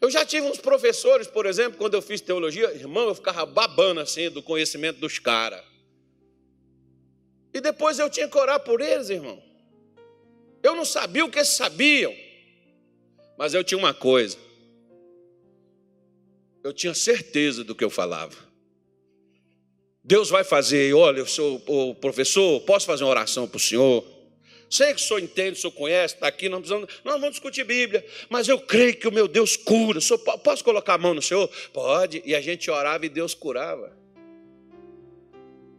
Eu 0.00 0.10
já 0.10 0.24
tive 0.24 0.46
uns 0.46 0.58
professores, 0.58 1.26
por 1.26 1.44
exemplo, 1.44 1.76
quando 1.76 1.94
eu 1.94 2.00
fiz 2.00 2.20
teologia, 2.20 2.72
irmão, 2.72 3.08
eu 3.08 3.14
ficava 3.14 3.44
babando 3.44 4.00
assim 4.00 4.30
do 4.30 4.42
conhecimento 4.42 4.98
dos 4.98 5.18
caras. 5.18 5.62
E 7.52 7.60
depois 7.60 7.98
eu 7.98 8.08
tinha 8.08 8.28
que 8.28 8.38
orar 8.38 8.60
por 8.60 8.80
eles, 8.80 9.10
irmão. 9.10 9.42
Eu 10.62 10.74
não 10.74 10.84
sabia 10.84 11.24
o 11.24 11.30
que 11.30 11.38
eles 11.38 11.48
sabiam, 11.48 12.14
mas 13.36 13.52
eu 13.52 13.62
tinha 13.62 13.76
uma 13.76 13.92
coisa. 13.92 14.38
Eu 16.62 16.72
tinha 16.72 16.94
certeza 16.94 17.62
do 17.64 17.74
que 17.74 17.84
eu 17.84 17.90
falava. 17.90 18.36
Deus 20.02 20.30
vai 20.30 20.44
fazer, 20.44 20.94
olha, 20.94 21.18
eu 21.18 21.26
sou 21.26 21.62
o 21.66 21.94
professor, 21.94 22.60
posso 22.62 22.86
fazer 22.86 23.04
uma 23.04 23.10
oração 23.10 23.46
para 23.46 23.56
o 23.56 23.60
senhor? 23.60 24.19
Sei 24.70 24.94
que 24.94 25.00
o 25.00 25.04
senhor 25.04 25.18
entende, 25.18 25.58
o 25.58 25.60
senhor 25.60 25.72
conhece, 25.72 26.14
está 26.14 26.28
aqui, 26.28 26.48
não 26.48 26.60
precisamos, 26.60 26.88
não 27.04 27.14
vamos 27.14 27.30
discutir 27.30 27.64
Bíblia, 27.64 28.06
mas 28.28 28.46
eu 28.46 28.56
creio 28.56 28.96
que 28.96 29.08
o 29.08 29.12
meu 29.12 29.26
Deus 29.26 29.56
cura. 29.56 30.00
Senhor, 30.00 30.18
posso 30.18 30.62
colocar 30.62 30.94
a 30.94 30.98
mão 30.98 31.12
no 31.12 31.20
senhor? 31.20 31.50
Pode. 31.72 32.22
E 32.24 32.36
a 32.36 32.40
gente 32.40 32.70
orava 32.70 33.04
e 33.04 33.08
Deus 33.08 33.34
curava. 33.34 33.98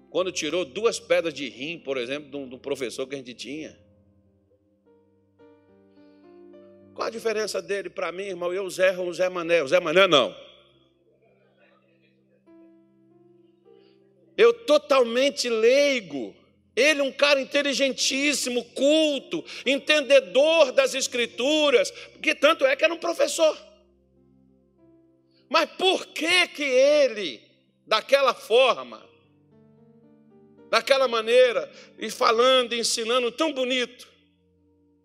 Quando 0.09 0.29
tirou 0.29 0.65
duas 0.65 0.99
pedras 0.99 1.33
de 1.33 1.47
rim, 1.47 1.79
por 1.79 1.95
exemplo, 1.95 2.29
de 2.29 2.53
um 2.53 2.59
professor 2.59 3.07
que 3.07 3.15
a 3.15 3.17
gente 3.17 3.33
tinha. 3.33 3.79
Qual 6.93 7.07
a 7.07 7.11
diferença 7.11 7.61
dele 7.61 7.89
para 7.89 8.11
mim, 8.11 8.23
irmão? 8.23 8.53
Eu, 8.53 8.69
Zé, 8.69 8.99
o 8.99 9.13
Zé 9.13 9.29
Mané. 9.29 9.63
O 9.63 9.69
Zé 9.69 9.79
Mané 9.79 10.05
não. 10.05 10.35
Eu 14.35 14.53
totalmente 14.53 15.47
leigo. 15.47 16.35
Ele, 16.75 17.01
um 17.01 17.11
cara 17.11 17.41
inteligentíssimo, 17.41 18.63
culto, 18.65 19.43
entendedor 19.65 20.71
das 20.71 20.93
escrituras, 20.93 21.91
que 22.21 22.33
tanto 22.33 22.65
é 22.65 22.75
que 22.75 22.83
era 22.83 22.93
um 22.93 22.97
professor. 22.97 23.57
Mas 25.49 25.69
por 25.71 26.05
que 26.07 26.47
que 26.47 26.63
ele, 26.63 27.41
daquela 27.85 28.33
forma, 28.33 29.05
daquela 30.69 31.09
maneira, 31.09 31.69
e 31.99 32.09
falando, 32.09 32.73
ensinando 32.73 33.29
tão 33.33 33.51
bonito, 33.51 34.07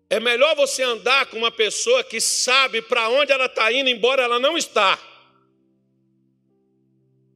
é 0.09 0.21
melhor 0.21 0.55
você 0.55 0.83
andar 0.83 1.25
com 1.25 1.37
uma 1.37 1.51
pessoa 1.51 2.01
que 2.01 2.21
sabe 2.21 2.81
para 2.81 3.09
onde 3.09 3.33
ela 3.33 3.47
está 3.47 3.69
indo, 3.73 3.89
embora 3.89 4.23
ela 4.23 4.39
não 4.39 4.57
está, 4.57 4.97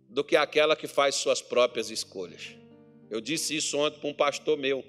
do 0.08 0.24
que 0.24 0.38
aquela 0.38 0.74
que 0.74 0.88
faz 0.88 1.16
suas 1.16 1.42
próprias 1.42 1.90
escolhas. 1.90 2.61
Eu 3.12 3.20
disse 3.20 3.58
isso 3.58 3.78
ontem 3.78 4.00
para 4.00 4.10
um 4.10 4.14
pastor 4.14 4.58
meu. 4.58 4.86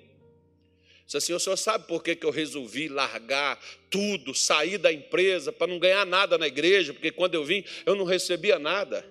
Disse 1.05 1.16
assim: 1.16 1.33
o 1.33 1.41
senhor 1.41 1.57
sabe 1.57 1.89
por 1.89 2.05
que, 2.05 2.14
que 2.14 2.25
eu 2.25 2.31
resolvi 2.31 2.89
largar 2.89 3.61
tudo, 3.91 4.33
sair 4.33 4.79
da 4.79 4.93
empresa 4.93 5.53
para 5.53 5.66
não 5.66 5.79
ganhar 5.81 6.07
nada 6.07 6.39
na 6.39 6.47
igreja? 6.47 6.95
Porque 6.95 7.11
quando 7.11 7.35
eu 7.35 7.45
vim, 7.45 7.64
eu 7.85 7.97
não 7.97 8.05
recebia 8.05 8.61
nada. 8.61 9.05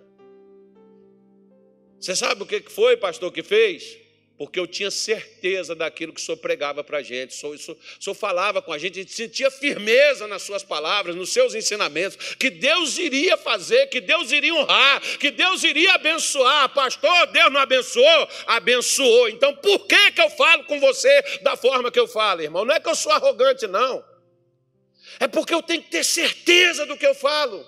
Você 2.00 2.16
sabe 2.16 2.42
o 2.42 2.46
que 2.46 2.62
foi, 2.62 2.96
pastor, 2.96 3.32
que 3.34 3.44
fez? 3.44 4.00
Porque 4.42 4.60
eu 4.60 4.66
tinha 4.66 4.90
certeza 4.90 5.76
daquilo 5.76 6.12
que 6.12 6.20
o 6.20 6.24
senhor 6.24 6.36
pregava 6.36 6.84
para 6.84 6.98
a 6.98 7.04
gente, 7.04 7.30
o 7.30 7.38
senhor, 7.38 7.54
o, 7.54 8.04
senhor, 8.04 8.16
falava 8.16 8.60
com 8.60 8.74
a 8.74 8.78
gente, 8.80 8.98
a 8.98 9.04
gente 9.04 9.14
sentia 9.14 9.52
firmeza 9.52 10.26
nas 10.26 10.42
suas 10.42 10.64
palavras, 10.64 11.16
nos 11.16 11.32
seus 11.32 11.54
ensinamentos, 11.54 12.34
que 12.40 12.50
Deus 12.50 12.98
iria 12.98 13.38
fazer, 13.38 13.86
que 13.90 14.02
Deus 14.02 14.32
iria 14.32 14.56
honrar, 14.56 15.00
que 15.20 15.30
Deus 15.30 15.64
iria 15.64 15.94
abençoar. 15.94 16.70
Pastor, 16.70 17.28
Deus 17.28 17.54
não 17.54 17.62
abençoou? 17.62 18.28
Abençoou. 18.48 19.30
Então 19.30 19.56
por 19.58 19.86
que, 19.86 20.12
que 20.14 20.22
eu 20.22 20.30
falo 20.32 20.64
com 20.64 20.80
você 20.80 21.22
da 21.44 21.56
forma 21.56 21.92
que 21.92 22.00
eu 22.00 22.08
falo, 22.08 22.42
irmão? 22.42 22.66
Não 22.66 22.74
é 22.74 22.80
que 22.80 22.90
eu 22.90 22.96
sou 22.96 23.12
arrogante, 23.12 23.68
não. 23.68 24.04
É 25.20 25.28
porque 25.28 25.54
eu 25.54 25.62
tenho 25.62 25.84
que 25.84 25.92
ter 25.92 26.04
certeza 26.04 26.88
do 26.88 26.98
que 26.98 27.06
eu 27.06 27.14
falo. 27.14 27.64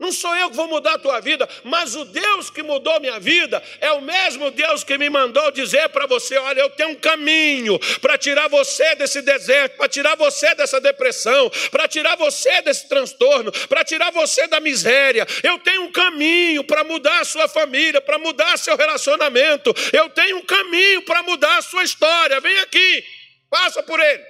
Não 0.00 0.10
sou 0.10 0.34
eu 0.34 0.48
que 0.48 0.56
vou 0.56 0.66
mudar 0.66 0.94
a 0.94 0.98
tua 0.98 1.20
vida, 1.20 1.46
mas 1.62 1.94
o 1.94 2.06
Deus 2.06 2.48
que 2.48 2.62
mudou 2.62 2.98
minha 3.00 3.20
vida 3.20 3.62
é 3.82 3.92
o 3.92 4.00
mesmo 4.00 4.50
Deus 4.50 4.82
que 4.82 4.96
me 4.96 5.10
mandou 5.10 5.50
dizer 5.50 5.90
para 5.90 6.06
você: 6.06 6.38
olha, 6.38 6.62
eu 6.62 6.70
tenho 6.70 6.88
um 6.88 6.94
caminho 6.94 7.78
para 8.00 8.16
tirar 8.16 8.48
você 8.48 8.94
desse 8.94 9.20
deserto, 9.20 9.76
para 9.76 9.90
tirar 9.90 10.16
você 10.16 10.54
dessa 10.54 10.80
depressão, 10.80 11.50
para 11.70 11.86
tirar 11.86 12.16
você 12.16 12.62
desse 12.62 12.88
transtorno, 12.88 13.52
para 13.68 13.84
tirar 13.84 14.10
você 14.10 14.46
da 14.46 14.58
miséria. 14.58 15.26
Eu 15.42 15.58
tenho 15.58 15.82
um 15.82 15.92
caminho 15.92 16.64
para 16.64 16.82
mudar 16.82 17.20
a 17.20 17.24
sua 17.26 17.46
família, 17.46 18.00
para 18.00 18.18
mudar 18.18 18.56
seu 18.56 18.78
relacionamento. 18.78 19.74
Eu 19.92 20.08
tenho 20.08 20.38
um 20.38 20.42
caminho 20.46 21.02
para 21.02 21.22
mudar 21.22 21.58
a 21.58 21.62
sua 21.62 21.84
história. 21.84 22.40
Vem 22.40 22.58
aqui, 22.60 23.04
passa 23.50 23.82
por 23.82 24.00
ele. 24.00 24.24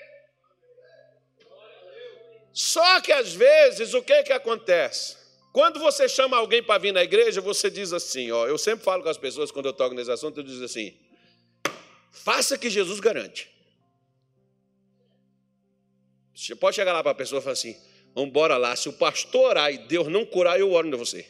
Só 2.52 3.00
que 3.00 3.12
às 3.12 3.32
vezes 3.32 3.94
o 3.94 4.02
que, 4.02 4.24
que 4.24 4.32
acontece? 4.32 5.19
Quando 5.52 5.80
você 5.80 6.08
chama 6.08 6.36
alguém 6.36 6.62
para 6.62 6.78
vir 6.78 6.92
na 6.92 7.02
igreja, 7.02 7.40
você 7.40 7.68
diz 7.68 7.92
assim, 7.92 8.30
ó, 8.30 8.46
eu 8.46 8.56
sempre 8.56 8.84
falo 8.84 9.02
com 9.02 9.08
as 9.08 9.18
pessoas 9.18 9.50
quando 9.50 9.66
eu 9.66 9.72
toco 9.72 9.94
nesse 9.94 10.10
assunto, 10.10 10.38
eu 10.38 10.44
digo 10.44 10.64
assim: 10.64 10.96
faça 12.10 12.56
que 12.56 12.70
Jesus 12.70 13.00
garante. 13.00 13.48
Você 16.34 16.54
pode 16.54 16.76
chegar 16.76 16.92
lá 16.92 17.02
para 17.02 17.12
a 17.12 17.14
pessoa 17.14 17.40
e 17.40 17.42
falar 17.42 17.54
assim: 17.54 17.76
vamos 18.14 18.30
embora 18.30 18.56
lá, 18.56 18.76
se 18.76 18.88
o 18.88 18.92
pastor 18.92 19.50
orar 19.50 19.72
e 19.72 19.78
Deus 19.78 20.06
não 20.08 20.24
curar, 20.24 20.58
eu 20.58 20.72
oro 20.72 20.86
em 20.86 20.92
você. 20.92 21.26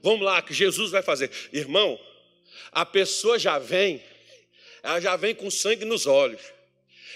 Vamos 0.00 0.24
lá, 0.24 0.40
que 0.40 0.54
Jesus 0.54 0.90
vai 0.90 1.02
fazer. 1.02 1.30
Irmão, 1.52 1.98
a 2.70 2.84
pessoa 2.86 3.38
já 3.38 3.58
vem, 3.58 4.02
ela 4.82 5.00
já 5.00 5.16
vem 5.16 5.34
com 5.34 5.50
sangue 5.50 5.84
nos 5.84 6.06
olhos. 6.06 6.42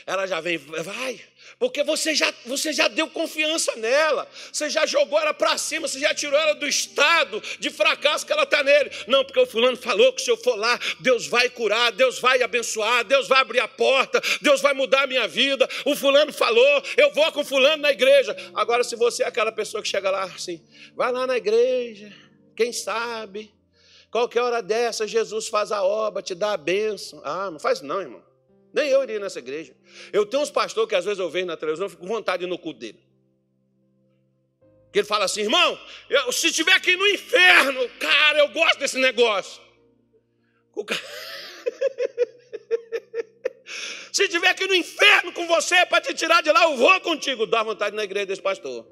Ela 0.07 0.27
já 0.27 0.41
vem, 0.41 0.57
vai, 0.57 1.21
porque 1.59 1.83
você 1.83 2.15
já, 2.15 2.33
você 2.47 2.73
já 2.73 2.87
deu 2.87 3.11
confiança 3.11 3.75
nela, 3.77 4.29
você 4.53 4.71
já 4.71 4.87
jogou 4.87 5.19
ela 5.19 5.35
para 5.35 5.59
cima, 5.59 5.89
você 5.89 5.99
já 5.99 6.15
tirou 6.15 6.39
ela 6.39 6.55
do 6.55 6.69
estado 6.69 7.43
de 7.59 7.69
fracasso 7.69 8.25
que 8.25 8.33
ela 8.33 8.45
está 8.45 8.63
nele. 8.63 8.91
Não, 9.09 9.25
porque 9.25 9.41
o 9.41 9.47
fulano 9.47 9.77
falou 9.77 10.13
que 10.13 10.23
se 10.23 10.31
eu 10.31 10.37
for 10.37 10.55
lá, 10.55 10.79
Deus 11.01 11.27
vai 11.27 11.51
curar, 11.51 11.91
Deus 11.91 12.21
vai 12.21 12.41
abençoar, 12.43 13.05
Deus 13.05 13.27
vai 13.27 13.41
abrir 13.41 13.59
a 13.59 13.67
porta, 13.67 14.23
Deus 14.41 14.61
vai 14.61 14.73
mudar 14.73 15.03
a 15.03 15.07
minha 15.09 15.27
vida. 15.27 15.69
O 15.85 15.97
fulano 15.97 16.33
falou, 16.33 16.83
eu 16.97 17.13
vou 17.13 17.31
com 17.33 17.41
o 17.41 17.45
fulano 17.45 17.83
na 17.83 17.91
igreja. 17.91 18.37
Agora, 18.55 18.85
se 18.85 18.95
você 18.95 19.25
é 19.25 19.27
aquela 19.27 19.51
pessoa 19.51 19.83
que 19.83 19.89
chega 19.89 20.11
lá 20.13 20.25
assim, 20.25 20.65
vai 20.95 21.11
lá 21.11 21.27
na 21.27 21.37
igreja, 21.37 22.15
quem 22.55 22.73
sabe, 22.73 23.53
qualquer 24.13 24.43
hora 24.43 24.63
dessa, 24.63 25.09
Jesus 25.09 25.49
faz 25.49 25.73
a 25.73 25.83
obra, 25.83 26.23
te 26.23 26.37
dá 26.37 26.53
a 26.53 26.57
bênção. 26.57 27.21
Ah, 27.25 27.51
não 27.51 27.59
faz 27.59 27.81
não, 27.81 28.01
irmão. 28.01 28.28
Nem 28.79 28.91
eu 28.91 29.03
iria 29.03 29.19
nessa 29.19 29.41
igreja. 29.41 29.75
Eu 30.13 30.25
tenho 30.25 30.41
uns 30.41 30.53
pastores 30.53 30.89
que 30.89 30.95
às 30.95 31.05
vezes 31.05 31.19
eu 31.19 31.29
vejo 31.29 31.47
na 31.47 31.57
televisão 31.57 31.89
e 31.89 31.91
fico 31.91 32.03
com 32.03 32.09
vontade 32.09 32.47
no 32.47 32.57
culto 32.57 32.79
dele. 32.79 33.01
Que 34.93 35.01
ele 35.01 35.07
fala 35.07 35.25
assim, 35.25 35.41
irmão, 35.41 35.77
eu, 36.09 36.31
se 36.31 36.47
estiver 36.47 36.75
aqui 36.75 36.97
no 36.97 37.05
inferno, 37.09 37.89
cara, 37.99 38.39
eu 38.39 38.49
gosto 38.51 38.79
desse 38.79 38.97
negócio. 38.97 39.61
Cara... 40.87 41.01
se 44.13 44.23
estiver 44.23 44.51
aqui 44.51 44.65
no 44.69 44.77
inferno 44.77 45.33
com 45.33 45.45
você 45.49 45.85
para 45.87 46.03
te 46.03 46.15
tirar 46.15 46.41
de 46.41 46.53
lá, 46.53 46.63
eu 46.63 46.77
vou 46.77 47.01
contigo. 47.01 47.47
Dá 47.47 47.65
vontade 47.65 47.97
na 47.97 48.05
igreja 48.05 48.27
desse 48.27 48.43
pastor. 48.43 48.87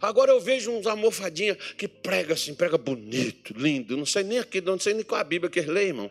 Agora 0.00 0.32
eu 0.32 0.40
vejo 0.40 0.72
uns 0.72 0.84
almofadinhas 0.84 1.58
que 1.74 1.86
prega 1.86 2.34
assim, 2.34 2.56
prega 2.56 2.76
bonito, 2.76 3.54
lindo. 3.56 3.96
Não 3.96 4.04
sei 4.04 4.24
nem 4.24 4.40
aqui, 4.40 4.60
não 4.60 4.80
sei 4.80 4.94
nem 4.94 5.04
qual 5.04 5.20
a 5.20 5.24
Bíblia 5.24 5.48
que 5.48 5.60
eles 5.60 5.70
lê, 5.70 5.86
irmão. 5.86 6.10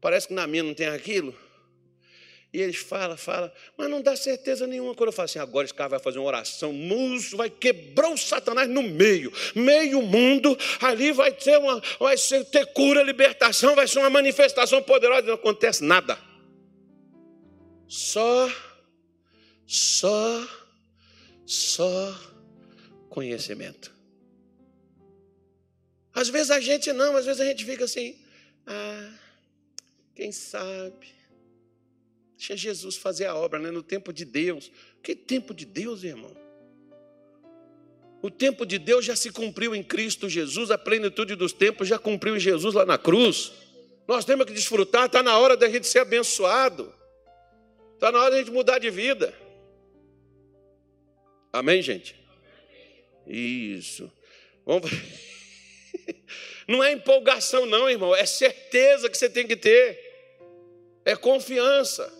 Parece 0.00 0.26
que 0.26 0.34
na 0.34 0.44
minha 0.44 0.64
não 0.64 0.74
tem 0.74 0.88
aquilo. 0.88 1.32
E 2.54 2.60
eles 2.60 2.76
falam, 2.76 3.16
falam, 3.16 3.50
mas 3.76 3.90
não 3.90 4.00
dá 4.00 4.14
certeza 4.14 4.64
nenhuma. 4.64 4.94
Quando 4.94 5.08
eu 5.08 5.12
falo 5.12 5.24
assim, 5.24 5.40
agora 5.40 5.64
esse 5.64 5.74
cara 5.74 5.88
vai 5.88 5.98
fazer 5.98 6.20
uma 6.20 6.28
oração, 6.28 6.72
muso, 6.72 7.36
vai 7.36 7.50
quebrar 7.50 8.08
o 8.08 8.16
Satanás 8.16 8.70
no 8.70 8.80
meio, 8.80 9.32
meio 9.56 10.00
mundo, 10.00 10.56
ali 10.80 11.10
vai 11.10 11.32
ter 11.32 11.58
uma, 11.58 11.82
vai 11.98 12.14
ter 12.16 12.66
cura, 12.66 13.02
libertação, 13.02 13.74
vai 13.74 13.88
ser 13.88 13.98
uma 13.98 14.08
manifestação 14.08 14.80
poderosa, 14.80 15.26
não 15.26 15.34
acontece 15.34 15.82
nada. 15.82 16.16
Só, 17.88 18.48
só, 19.66 20.48
só 21.44 22.20
conhecimento. 23.08 23.92
Às 26.12 26.28
vezes 26.28 26.52
a 26.52 26.60
gente 26.60 26.92
não, 26.92 27.16
às 27.16 27.26
vezes 27.26 27.40
a 27.40 27.46
gente 27.46 27.64
fica 27.64 27.84
assim, 27.84 28.16
ah, 28.64 29.10
quem 30.14 30.30
sabe? 30.30 31.13
Deixa 32.36 32.56
Jesus 32.56 32.96
fazer 32.96 33.26
a 33.26 33.34
obra, 33.34 33.58
né? 33.58 33.70
No 33.70 33.82
tempo 33.82 34.12
de 34.12 34.24
Deus. 34.24 34.70
Que 35.02 35.14
tempo 35.14 35.54
de 35.54 35.64
Deus, 35.64 36.02
irmão? 36.02 36.36
O 38.20 38.30
tempo 38.30 38.64
de 38.64 38.78
Deus 38.78 39.04
já 39.04 39.14
se 39.14 39.30
cumpriu 39.30 39.74
em 39.74 39.82
Cristo 39.82 40.28
Jesus, 40.30 40.70
a 40.70 40.78
plenitude 40.78 41.34
dos 41.34 41.52
tempos 41.52 41.86
já 41.86 41.98
cumpriu 41.98 42.36
em 42.36 42.40
Jesus 42.40 42.74
lá 42.74 42.86
na 42.86 42.96
cruz. 42.96 43.52
Nós 44.08 44.24
temos 44.24 44.46
que 44.46 44.52
desfrutar, 44.52 45.06
está 45.06 45.22
na 45.22 45.38
hora 45.38 45.56
da 45.56 45.68
gente 45.68 45.86
ser 45.86 45.98
abençoado. 45.98 46.90
Está 47.94 48.10
na 48.10 48.20
hora 48.20 48.30
da 48.32 48.38
gente 48.38 48.50
mudar 48.50 48.78
de 48.78 48.90
vida. 48.90 49.34
Amém, 51.52 51.82
gente? 51.82 52.16
Isso. 53.26 54.10
Vamos... 54.64 54.90
Não 56.66 56.82
é 56.82 56.92
empolgação, 56.92 57.66
não, 57.66 57.90
irmão. 57.90 58.16
É 58.16 58.24
certeza 58.24 59.10
que 59.10 59.18
você 59.18 59.28
tem 59.28 59.46
que 59.46 59.54
ter. 59.54 60.00
É 61.04 61.14
confiança. 61.14 62.10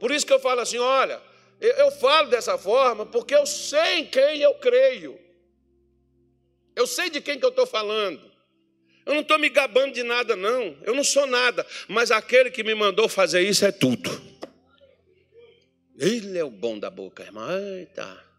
Por 0.00 0.10
isso 0.10 0.26
que 0.26 0.32
eu 0.32 0.40
falo 0.40 0.60
assim: 0.62 0.78
olha, 0.78 1.20
eu 1.60 1.92
falo 1.92 2.28
dessa 2.28 2.56
forma 2.58 3.06
porque 3.06 3.34
eu 3.34 3.46
sei 3.46 3.98
em 3.98 4.06
quem 4.06 4.40
eu 4.40 4.54
creio. 4.54 5.20
Eu 6.74 6.86
sei 6.86 7.10
de 7.10 7.20
quem 7.20 7.38
que 7.38 7.44
eu 7.44 7.50
estou 7.50 7.66
falando. 7.66 8.30
Eu 9.04 9.14
não 9.14 9.20
estou 9.20 9.38
me 9.38 9.48
gabando 9.48 9.92
de 9.92 10.02
nada, 10.02 10.34
não. 10.34 10.76
Eu 10.82 10.94
não 10.94 11.04
sou 11.04 11.26
nada. 11.26 11.66
Mas 11.88 12.10
aquele 12.10 12.50
que 12.50 12.62
me 12.62 12.74
mandou 12.74 13.08
fazer 13.08 13.42
isso 13.42 13.64
é 13.64 13.72
tudo. 13.72 14.10
Ele 15.98 16.38
é 16.38 16.44
o 16.44 16.50
bom 16.50 16.78
da 16.78 16.88
boca, 16.88 17.22
irmão. 17.22 17.50
Eita. 17.50 18.29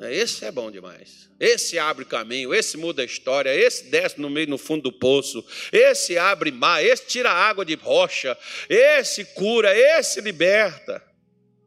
Esse 0.00 0.44
é 0.44 0.52
bom 0.52 0.70
demais. 0.70 1.28
Esse 1.40 1.78
abre 1.78 2.04
caminho, 2.04 2.54
esse 2.54 2.76
muda 2.76 3.02
a 3.02 3.04
história, 3.04 3.52
esse 3.52 3.84
desce 3.86 4.20
no 4.20 4.30
meio, 4.30 4.48
no 4.48 4.58
fundo 4.58 4.84
do 4.84 4.92
poço, 4.92 5.44
esse 5.72 6.16
abre 6.16 6.52
mar, 6.52 6.84
esse 6.84 7.06
tira 7.06 7.30
água 7.30 7.64
de 7.64 7.74
rocha, 7.74 8.38
esse 8.68 9.24
cura, 9.24 9.76
esse 9.76 10.20
liberta. 10.20 11.02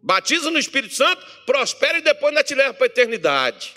Batiza 0.02 0.50
no 0.50 0.58
Espírito 0.58 0.96
Santo, 0.96 1.26
prospera 1.46 1.98
e 1.98 2.02
depois 2.02 2.30
ainda 2.30 2.44
te 2.44 2.56
leva 2.56 2.74
para 2.74 2.86
a 2.86 2.88
eternidade. 2.88 3.74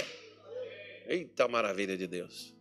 Eita 1.07 1.49
maravilha 1.49 1.97
de 1.97 2.07
Deus. 2.07 2.54